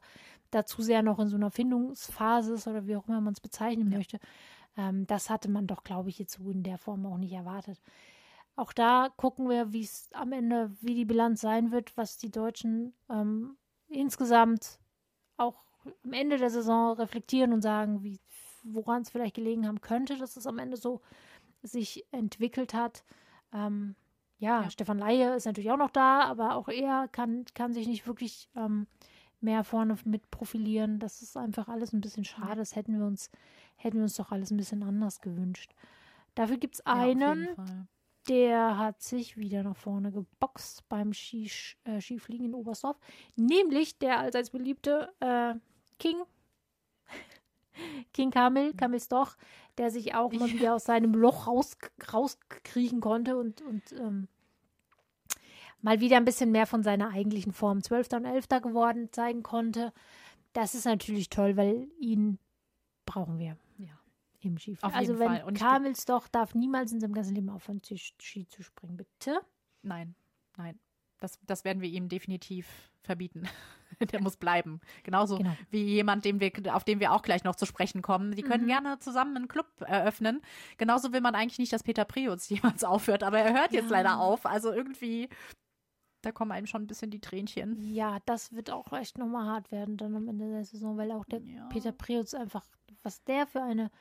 dazu 0.51 0.82
sehr 0.82 1.01
noch 1.01 1.20
in 1.20 1.28
so 1.28 1.36
einer 1.36 1.51
Findungsphase 1.51 2.54
ist 2.54 2.68
oder 2.68 2.86
wie 2.88 2.95
auch 2.95 3.08
immer 3.08 3.22
man 3.22 3.34
es 3.34 3.41
bezeichnen 3.41 3.91
ja. 3.91 3.97
möchte. 3.97 4.20
Ähm, 4.78 5.06
das 5.08 5.30
hatte 5.30 5.49
man 5.49 5.68
doch, 5.68 5.84
glaube 5.84 6.10
ich, 6.10 6.20
jetzt 6.20 6.34
so 6.34 6.49
in 6.49 6.64
der 6.64 6.78
Form 6.78 7.06
auch 7.06 7.18
nicht 7.18 7.34
erwartet. 7.34 7.80
Auch 8.56 8.74
da 8.74 9.10
gucken 9.18 9.49
wir, 9.49 9.74
wie 9.74 9.84
es 9.84 10.10
am 10.14 10.32
Ende, 10.32 10.72
wie 10.80 10.93
die 10.93 11.06
Bilanz 11.06 11.41
sein 11.41 11.72
wird, 11.72 11.95
was 11.97 12.18
die 12.18 12.30
Deutschen 12.30 12.93
ähm, 13.10 13.58
insgesamt 13.88 14.80
auch 15.38 15.64
am 16.04 16.14
Ende 16.14 16.38
der 16.38 16.49
Saison 16.49 16.93
reflektieren 16.93 17.51
und 17.51 17.62
sagen, 17.62 18.04
wie, 18.04 18.20
woran 18.64 19.01
es 19.01 19.10
vielleicht 19.10 19.36
gelegen 19.36 19.68
haben 19.68 19.82
könnte, 19.82 20.18
dass 20.18 20.38
es 20.38 20.45
am 20.45 20.60
Ende 20.60 20.78
so 20.78 21.01
sich 21.64 22.05
entwickelt 22.11 22.74
hat. 22.74 23.03
Ähm, 23.53 23.95
ja, 24.38 24.64
ja, 24.64 24.70
Stefan 24.70 24.99
Laie 24.99 25.36
ist 25.36 25.45
natürlich 25.45 25.72
auch 25.72 25.78
noch 25.78 25.89
da, 25.89 26.22
aber 26.22 26.55
auch 26.55 26.68
er 26.68 27.07
kann, 27.07 27.45
kann 27.53 27.74
sich 27.74 27.88
nicht 27.88 28.05
wirklich 28.05 28.49
ähm, 28.55 28.88
mehr 29.39 29.64
vorne 29.64 29.97
mit 30.05 30.30
profilieren. 30.32 30.99
Das 30.99 31.22
ist 31.22 31.38
einfach 31.38 31.68
alles 31.68 31.93
ein 31.93 32.01
bisschen 32.01 32.26
schade. 32.26 32.57
Das 32.57 32.76
hätten 32.76 32.99
wir 32.99 33.05
uns, 33.05 33.30
hätten 33.76 33.97
wir 33.97 34.03
uns 34.03 34.16
doch 34.16 34.32
alles 34.32 34.51
ein 34.51 34.57
bisschen 34.57 34.84
anders 34.84 35.22
gewünscht. 35.22 35.74
Dafür 36.36 36.57
gibt 36.57 36.76
es 36.76 36.86
einen, 36.86 37.47
ja, 37.57 37.88
der 38.28 38.78
hat 38.78 39.01
sich 39.01 39.38
wieder 39.38 39.64
nach 39.64 39.76
vorne 39.76 40.11
geboxt 40.11 40.88
beim 40.89 41.14
Ski, 41.14 41.51
äh, 41.84 42.01
Skifliegen 42.01 42.47
in 42.47 42.55
Oberstdorf. 42.55 42.97
Nämlich 43.36 43.99
der 43.99 44.20
allseits 44.20 44.49
beliebte 44.49 45.14
äh, 45.20 45.55
King 45.99 46.24
King 48.14 48.32
Kamil, 48.32 48.74
Kamils 48.74 49.07
doch, 49.07 49.36
der 49.78 49.91
sich 49.91 50.15
auch 50.15 50.32
mal 50.32 50.51
wieder 50.51 50.76
aus 50.76 50.86
seinem 50.86 51.13
Loch 51.13 51.47
raus, 51.47 51.78
rauskriechen 52.11 53.01
konnte 53.01 53.38
und, 53.38 53.61
und 53.61 53.91
ähm, 53.93 54.28
mal 55.82 55.99
wieder 55.99 56.17
ein 56.17 56.26
bisschen 56.26 56.51
mehr 56.51 56.65
von 56.65 56.84
seiner 56.84 57.09
eigentlichen 57.09 57.53
Form, 57.53 57.84
Zwölfter 57.84 58.17
und 58.17 58.26
Elfter 58.26 58.61
geworden, 58.61 59.09
zeigen 59.11 59.43
konnte. 59.43 59.93
Das 60.53 60.76
ist 60.76 60.86
natürlich 60.86 61.30
toll, 61.30 61.57
weil 61.57 61.88
ihn 61.99 62.39
brauchen 63.05 63.39
wir. 63.39 63.57
Ja. 63.78 63.99
Im 64.41 64.57
Skifliegen. 64.57 64.95
Also 64.95 65.19
wenn 65.19 65.30
Fall. 65.30 65.53
Kamils 65.53 66.05
doch 66.05 66.28
darf 66.28 66.53
niemals 66.53 66.91
in 66.91 66.99
seinem 66.99 67.13
ganzen 67.13 67.36
Leben 67.36 67.49
aufhören, 67.49 67.82
Ski 67.84 68.47
zu 68.47 68.61
springen, 68.63 68.97
bitte. 68.97 69.39
Nein, 69.82 70.15
nein. 70.57 70.80
Das, 71.24 71.39
das 71.47 71.63
werden 71.63 71.82
wir 71.82 71.88
ihm 71.88 72.09
definitiv 72.09 72.67
verbieten. 73.01 73.47
Der 74.11 74.21
muss 74.21 74.36
bleiben. 74.36 74.82
Genauso 75.03 75.38
genau. 75.38 75.55
wie 75.69 75.84
jemand, 75.84 76.26
dem 76.26 76.41
wir, 76.41 76.51
auf 76.76 76.84
den 76.84 76.99
wir 76.99 77.13
auch 77.13 77.21
gleich 77.21 77.45
noch 77.45 77.55
zu 77.55 77.65
sprechen 77.65 78.01
kommen. 78.01 78.34
Die 78.34 78.41
können 78.41 78.65
mhm. 78.65 78.67
gerne 78.67 78.99
zusammen 78.99 79.38
einen 79.38 79.47
Club 79.47 79.67
eröffnen. 79.80 80.41
Genauso 80.78 81.13
will 81.13 81.21
man 81.21 81.34
eigentlich 81.34 81.59
nicht, 81.59 81.71
dass 81.71 81.84
Peter 81.84 82.03
Priutz 82.03 82.49
jemals 82.49 82.84
aufhört, 82.84 83.24
aber 83.24 83.39
er 83.39 83.53
hört 83.53 83.71
ja. 83.71 83.80
jetzt 83.80 83.89
leider 83.89 84.19
auf. 84.19 84.45
Also 84.45 84.74
irgendwie, 84.74 85.30
da 86.24 86.34
kommen 86.34 86.51
einem 86.51 86.67
schon 86.67 86.84
ein 86.84 86.88
bisschen 86.88 87.09
die 87.09 87.21
Tränchen. 87.21 87.78
Ja, 87.80 88.17
das 88.26 88.51
wird 88.51 88.69
auch 88.69 88.91
echt 88.91 89.17
nochmal 89.17 89.45
hart 89.45 89.71
werden 89.71 89.95
dann 89.95 90.15
am 90.17 90.28
Ende 90.28 90.51
der 90.51 90.65
Saison, 90.65 90.97
weil 90.97 91.13
auch 91.13 91.24
der 91.24 91.39
ja. 91.39 91.67
Peter 91.67 91.93
Priutz 91.93 92.34
einfach, 92.34 92.65
was 93.01 93.24
der 93.24 93.47
für 93.47 93.61
eine 93.61 93.91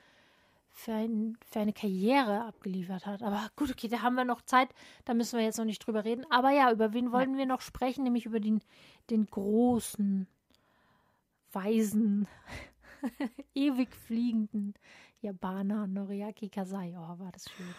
für, 0.73 0.93
ein, 0.93 1.37
für 1.51 1.61
eine 1.61 1.73
Karriere 1.73 2.45
abgeliefert 2.45 3.07
hat. 3.07 3.23
Aber 3.23 3.51
gut, 3.57 3.71
okay, 3.71 3.89
da 3.89 4.03
haben 4.03 4.15
wir 4.15 4.25
noch 4.25 4.43
Zeit, 4.43 4.69
da 5.05 5.15
müssen 5.15 5.39
wir 5.39 5.45
jetzt 5.45 5.59
noch 5.59 5.65
nicht 5.65 5.87
drüber 5.87 6.05
reden. 6.05 6.25
Aber 6.31 6.51
ja, 6.51 6.73
über 6.73 6.93
wen 6.93 7.13
wollen 7.13 7.33
ja. 7.33 7.39
wir 7.39 7.47
noch 7.47 7.61
sprechen? 7.61 8.05
Nämlich 8.05 8.27
über 8.27 8.41
den, 8.41 8.61
den 9.11 9.27
großen, 9.27 10.27
weisen, 11.53 12.27
ewig 13.55 13.95
fliegenden 13.95 14.75
Japaner 15.21 15.87
Noriaki 15.87 16.49
Kasai. 16.49 16.95
Oh, 16.97 17.19
war 17.19 17.31
das 17.33 17.45
schön. 17.51 17.75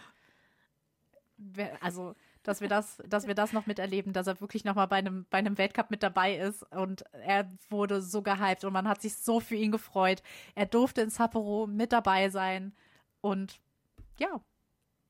Also, 1.82 2.16
dass 2.44 2.62
wir 2.62 2.68
das, 2.68 3.02
dass 3.08 3.28
wir 3.28 3.36
das 3.36 3.54
noch 3.54 3.66
miterleben, 3.66 4.14
dass 4.14 4.28
er 4.28 4.40
wirklich 4.40 4.64
nochmal 4.64 4.88
bei 4.88 4.98
einem, 4.98 5.26
bei 5.30 5.40
einem 5.40 5.58
Weltcup 5.58 5.90
mit 5.90 6.04
dabei 6.04 6.38
ist 6.38 6.64
und 6.72 7.04
er 7.12 7.52
wurde 7.70 8.02
so 8.02 8.22
gehypt 8.22 8.64
und 8.64 8.72
man 8.72 8.88
hat 8.88 9.02
sich 9.02 9.18
so 9.18 9.40
für 9.40 9.56
ihn 9.56 9.72
gefreut. 9.72 10.22
Er 10.56 10.68
durfte 10.68 11.02
in 11.02 11.10
Sapporo 11.10 11.68
mit 11.68 11.92
dabei 11.92 12.30
sein 12.30 12.74
und 13.24 13.62
ja, 14.20 14.42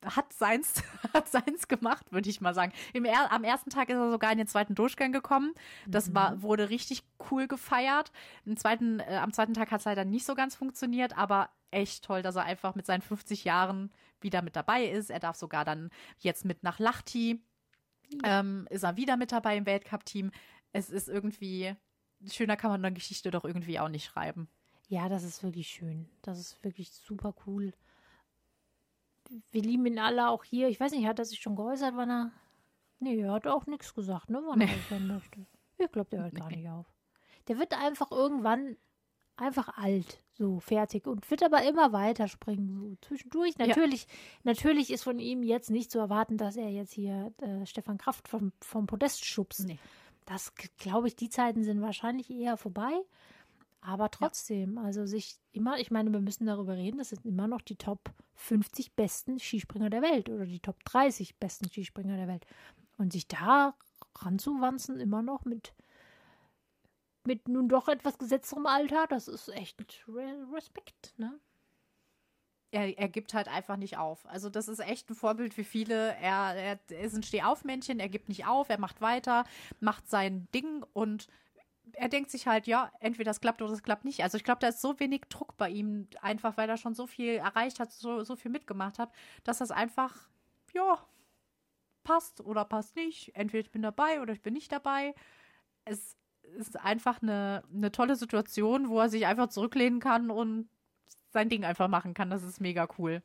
hat 0.06 0.32
seins, 0.34 0.84
hat 1.14 1.28
seins 1.30 1.68
gemacht, 1.68 2.12
würde 2.12 2.30
ich 2.30 2.42
mal 2.42 2.54
sagen. 2.54 2.72
Im 2.94 3.06
am 3.06 3.44
ersten 3.44 3.70
Tag 3.70 3.90
ist 3.90 3.96
er 3.96 4.12
sogar 4.12 4.32
in 4.32 4.38
den 4.38 4.48
zweiten 4.48 4.76
Durchgang 4.76 5.12
gekommen. 5.12 5.54
Das 5.88 6.10
mhm. 6.10 6.16
war, 6.16 6.42
wurde 6.42 6.70
richtig 6.70 7.04
cool 7.32 7.48
gefeiert. 7.48 8.12
Im 8.46 8.56
zweiten, 8.56 9.00
äh, 9.00 9.20
am 9.22 9.34
zweiten 9.34 9.54
Tag 9.54 9.72
hat 9.72 9.80
es 9.80 9.86
leider 9.86 10.06
nicht 10.06 10.26
so 10.26 10.36
ganz 10.36 10.56
funktioniert, 10.56 11.18
aber 11.18 11.50
echt 11.72 12.04
toll, 12.06 12.22
dass 12.22 12.36
er 12.36 12.44
einfach 12.44 12.76
mit 12.76 12.86
seinen 12.86 13.02
50 13.02 13.44
Jahren 13.46 13.92
wieder 14.22 14.44
mit 14.44 14.56
dabei 14.56 14.86
ist. 14.86 15.10
Er 15.10 15.20
darf 15.20 15.36
sogar 15.36 15.66
dann 15.66 15.90
jetzt 16.20 16.46
mit 16.46 16.62
nach 16.62 16.78
Lachti, 16.78 17.42
ähm, 18.24 18.68
ist 18.70 18.84
er 18.84 18.96
wieder 18.96 19.18
mit 19.18 19.32
dabei 19.32 19.58
im 19.58 19.66
Weltcup-Team. 19.66 20.32
Es 20.72 20.92
ist 20.92 21.10
irgendwie, 21.10 21.76
schöner 22.28 22.58
kann 22.58 22.70
man 22.70 22.86
eine 22.86 22.94
Geschichte 22.94 23.32
doch 23.32 23.44
irgendwie 23.44 23.80
auch 23.80 23.90
nicht 23.90 24.06
schreiben. 24.06 24.48
Ja, 24.88 25.10
das 25.10 25.24
ist 25.24 25.42
wirklich 25.42 25.68
schön. 25.70 26.08
Das 26.22 26.40
ist 26.40 26.64
wirklich 26.64 26.92
super 26.92 27.34
cool. 27.48 27.74
Wir 29.52 29.62
lieben 29.62 29.86
ihn 29.86 30.00
alle 30.00 30.30
auch 30.30 30.44
hier. 30.44 30.68
Ich 30.68 30.80
weiß 30.80 30.92
nicht, 30.92 31.08
hat 31.08 31.20
er 31.20 31.26
sich 31.26 31.40
schon 31.40 31.56
geäußert, 31.56 31.96
wann 31.96 32.10
er. 32.10 32.32
Nee, 33.00 33.20
er 33.20 33.34
hat 33.34 33.48
auch 33.48 33.66
nichts 33.66 33.94
gesagt, 33.94 34.30
ne, 34.30 34.42
wann 34.46 34.62
er 34.62 34.70
aufhören 34.70 35.08
möchte. 35.08 35.46
Ich 35.78 35.92
glaube, 35.92 36.10
der 36.10 36.24
hört 36.24 36.34
nee. 36.34 36.40
gar 36.40 36.50
nicht 36.50 36.70
auf. 36.70 36.86
Der 37.48 37.58
wird 37.58 37.78
einfach 37.78 38.12
irgendwann 38.12 38.78
einfach 39.36 39.78
alt, 39.78 40.22
so 40.32 40.60
fertig 40.60 41.08
und 41.08 41.30
wird 41.30 41.44
aber 41.44 41.64
immer 41.64 41.92
weiter 41.92 42.28
springen, 42.28 42.74
so 42.80 42.96
zwischendurch. 43.08 43.58
Natürlich, 43.58 44.04
ja. 44.04 44.10
natürlich 44.44 44.92
ist 44.92 45.04
von 45.04 45.20
ihm 45.20 45.44
jetzt 45.44 45.70
nicht 45.70 45.92
zu 45.92 46.00
erwarten, 46.00 46.38
dass 46.38 46.56
er 46.56 46.70
jetzt 46.70 46.94
hier 46.94 47.34
äh, 47.42 47.66
Stefan 47.66 47.98
Kraft 47.98 48.28
vom, 48.28 48.52
vom 48.62 48.88
Podest 48.88 49.26
schubst. 49.26 49.66
Nee. 49.66 49.80
Das 50.26 50.54
glaube 50.78 51.08
ich, 51.08 51.16
die 51.16 51.30
Zeiten 51.30 51.64
sind 51.64 51.82
wahrscheinlich 51.82 52.30
eher 52.30 52.58
vorbei. 52.58 52.94
Aber 53.86 54.10
trotzdem, 54.10 54.76
ja. 54.76 54.84
also 54.84 55.06
sich 55.06 55.36
immer, 55.52 55.78
ich 55.78 55.92
meine, 55.92 56.12
wir 56.12 56.22
müssen 56.22 56.46
darüber 56.46 56.76
reden, 56.78 57.00
das 57.00 57.10
sind 57.10 57.26
immer 57.26 57.48
noch 57.48 57.62
die 57.62 57.76
Top 57.76 58.14
50 58.36 58.96
besten 58.96 59.40
Skispringer 59.40 59.90
der 59.90 60.02
Welt 60.02 60.30
oder 60.30 60.46
die 60.46 60.62
Top 60.62 60.84
30 60.86 61.38
besten 61.38 61.70
Skispringer 61.70 62.16
der 62.16 62.28
Welt. 62.28 62.46
Und 62.98 63.12
sich 63.12 63.28
da 63.28 63.76
ranzuwanzen, 64.16 65.00
immer 65.00 65.22
noch 65.22 65.44
mit 65.44 65.74
mit 67.26 67.48
nun 67.48 67.70
doch 67.70 67.88
etwas 67.88 68.18
gesetzterem 68.18 68.66
Alter, 68.66 69.06
das 69.08 69.28
ist 69.28 69.48
echt 69.50 69.82
Respekt, 70.54 71.14
ne? 71.18 71.40
Er, 72.72 72.98
er 72.98 73.08
gibt 73.08 73.34
halt 73.36 73.48
einfach 73.48 73.78
nicht 73.78 73.98
auf. 73.98 74.26
Also 74.26 74.50
das 74.50 74.68
ist 74.68 74.80
echt 74.80 75.10
ein 75.10 75.16
Vorbild 75.16 75.54
für 75.54 75.64
viele. 75.64 76.16
Er, 76.16 76.56
er 76.56 76.80
ist 76.90 77.16
ein 77.16 77.22
Stehaufmännchen, 77.22 78.00
er 78.00 78.10
gibt 78.10 78.30
nicht 78.30 78.48
auf, 78.48 78.68
er 78.70 78.80
macht 78.80 79.00
weiter, 79.00 79.46
macht 79.80 80.10
sein 80.10 80.48
Ding 80.56 80.84
und 80.92 81.28
er 81.94 82.10
denkt 82.10 82.32
sich 82.32 82.48
halt, 82.48 82.68
ja, 82.68 82.92
entweder 83.00 83.30
das 83.30 83.42
klappt 83.42 83.62
oder 83.62 83.72
das 83.72 83.84
klappt 83.84 84.06
nicht. 84.06 84.24
Also 84.24 84.38
ich 84.38 84.44
glaube, 84.44 84.60
da 84.60 84.68
ist 84.68 84.82
so 84.82 85.00
wenig 85.00 85.22
Druck 85.30 85.58
bei 85.58 85.70
ihm, 85.70 86.08
einfach 86.22 86.58
weil 86.58 86.70
er 86.70 86.78
schon 86.78 86.94
so 86.94 87.08
viel 87.08 87.36
erreicht 87.36 87.80
hat, 87.80 87.92
so, 87.92 88.24
so 88.24 88.36
viel 88.36 88.52
mitgemacht 88.52 89.00
hat, 89.00 89.12
dass 89.44 89.60
das 89.60 89.72
einfach, 89.72 90.30
ja, 90.74 90.98
passt 92.04 92.42
oder 92.42 92.66
passt 92.66 92.96
nicht. 92.96 93.36
Entweder 93.36 93.62
ich 93.62 93.72
bin 93.72 93.82
dabei 93.82 94.22
oder 94.22 94.34
ich 94.34 94.42
bin 94.42 94.54
nicht 94.54 94.72
dabei. 94.72 95.16
Es 95.86 96.18
ist 96.58 96.80
einfach 96.80 97.22
eine, 97.22 97.64
eine 97.74 97.92
tolle 97.92 98.16
Situation, 98.16 98.90
wo 98.90 99.00
er 99.00 99.10
sich 99.10 99.26
einfach 99.26 99.50
zurücklehnen 99.50 100.00
kann 100.00 100.30
und 100.30 100.70
sein 101.30 101.50
Ding 101.50 101.66
einfach 101.66 101.88
machen 101.88 102.14
kann. 102.14 102.30
Das 102.30 102.44
ist 102.44 102.62
mega 102.62 102.88
cool. 102.98 103.24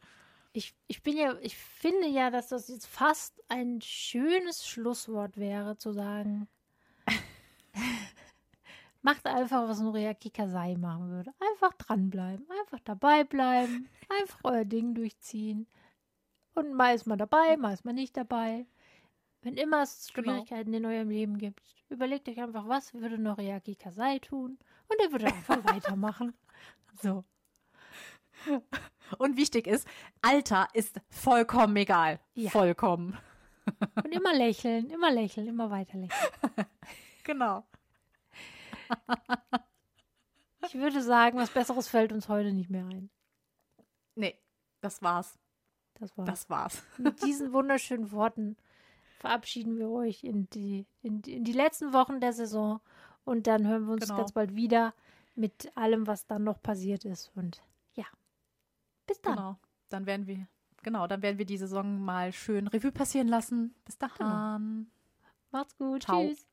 Ich, 0.53 0.75
ich 0.87 1.03
bin 1.03 1.16
ja, 1.16 1.37
ich 1.41 1.57
finde 1.57 2.09
ja, 2.09 2.31
dass 2.31 2.49
das 2.49 2.69
jetzt 2.69 2.87
fast 2.87 3.43
ein 3.49 3.81
schönes 3.83 4.66
Schlusswort 4.66 5.37
wäre, 5.37 5.77
zu 5.77 5.93
sagen, 5.93 6.49
macht 9.03 9.26
einfach, 9.26 9.68
was 9.68 9.80
Noria 9.80 10.14
Kikasai 10.14 10.76
machen 10.76 11.11
würde. 11.11 11.32
Einfach 11.40 11.74
dranbleiben, 11.74 12.46
einfach 12.61 12.80
dabei 12.84 13.24
bleiben, 13.24 13.88
einfach 14.20 14.40
euer 14.44 14.64
Ding 14.64 14.94
durchziehen. 14.94 15.66
Und 16.55 16.74
mal 16.74 16.94
ist 16.94 17.07
man 17.07 17.18
dabei, 17.18 17.57
mal 17.57 17.74
ist 17.74 17.84
man 17.84 17.94
nicht 17.94 18.16
dabei. 18.16 18.66
Wenn 19.42 19.55
immer 19.57 19.82
es 19.82 20.11
genau. 20.12 20.32
Schwierigkeiten 20.32 20.72
genau. 20.72 20.88
in 20.88 20.94
eurem 20.96 21.11
Leben 21.11 21.38
gibt, 21.38 21.62
überlegt 21.88 22.28
euch 22.28 22.40
einfach, 22.40 22.66
was 22.66 22.92
würde 22.94 23.18
Noriaki 23.18 23.76
Kasai 23.76 24.18
tun? 24.18 24.59
Und 24.88 25.01
er 25.01 25.12
würde 25.12 25.26
einfach 25.26 25.64
weitermachen. 25.64 26.34
So. 27.01 27.24
Und 29.18 29.36
wichtig 29.36 29.66
ist, 29.66 29.86
Alter 30.22 30.68
ist 30.72 31.01
vollkommen 31.09 31.76
egal. 31.76 32.20
Ja. 32.34 32.51
Vollkommen. 32.51 33.16
Und 33.96 34.12
immer 34.12 34.34
lächeln, 34.34 34.90
immer 34.90 35.11
lächeln, 35.11 35.46
immer 35.46 35.70
weiter 35.70 35.99
lächeln. 35.99 36.32
genau. 37.24 37.64
Ich 40.66 40.74
würde 40.74 41.03
sagen, 41.03 41.39
was 41.39 41.51
Besseres 41.51 41.89
fällt 41.89 42.12
uns 42.12 42.28
heute 42.28 42.53
nicht 42.53 42.68
mehr 42.68 42.84
ein. 42.84 43.11
Nee, 44.14 44.39
das 44.80 45.03
war's. 45.03 45.39
Das 45.95 46.16
war's. 46.16 46.26
Das 46.26 46.51
war's. 46.51 46.82
Mit 46.99 47.22
diesen 47.22 47.53
wunderschönen 47.53 48.12
Worten 48.12 48.57
verabschieden 49.18 49.78
wir 49.78 49.89
euch 49.91 50.24
in 50.24 50.49
die, 50.51 50.86
in, 51.03 51.20
in 51.22 51.45
die 51.45 51.53
letzten 51.53 51.93
Wochen 51.93 52.20
der 52.20 52.32
Saison 52.32 52.80
und 53.24 53.47
dann 53.47 53.66
hören 53.66 53.86
wir 53.86 53.93
uns 53.95 54.07
genau. 54.07 54.16
ganz 54.16 54.32
bald 54.32 54.55
wieder 54.55 54.95
mit 55.34 55.76
allem, 55.76 56.07
was 56.07 56.26
dann 56.26 56.45
noch 56.45 56.62
passiert 56.62 57.05
ist. 57.05 57.30
Und 57.34 57.62
ja, 57.95 58.07
bis 59.07 59.20
dann. 59.20 59.36
Genau, 59.36 59.59
dann 59.89 60.07
werden 60.07 60.26
wir, 60.26 60.47
genau, 60.82 61.07
dann 61.07 61.22
werden 61.22 61.39
wir 61.39 61.47
die 61.47 61.59
Saison 61.59 62.01
mal 62.01 62.32
schön 62.32 62.68
Revue 62.68 62.93
passieren 62.93 63.28
lassen. 63.28 63.74
Bis 63.84 63.99
dahin. 63.99 64.16
Genau. 64.18 64.59
Macht's 65.51 65.76
gut. 65.76 66.03
Ciao. 66.03 66.28
Tschüss. 66.28 66.47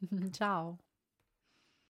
Ciao. 0.32 0.78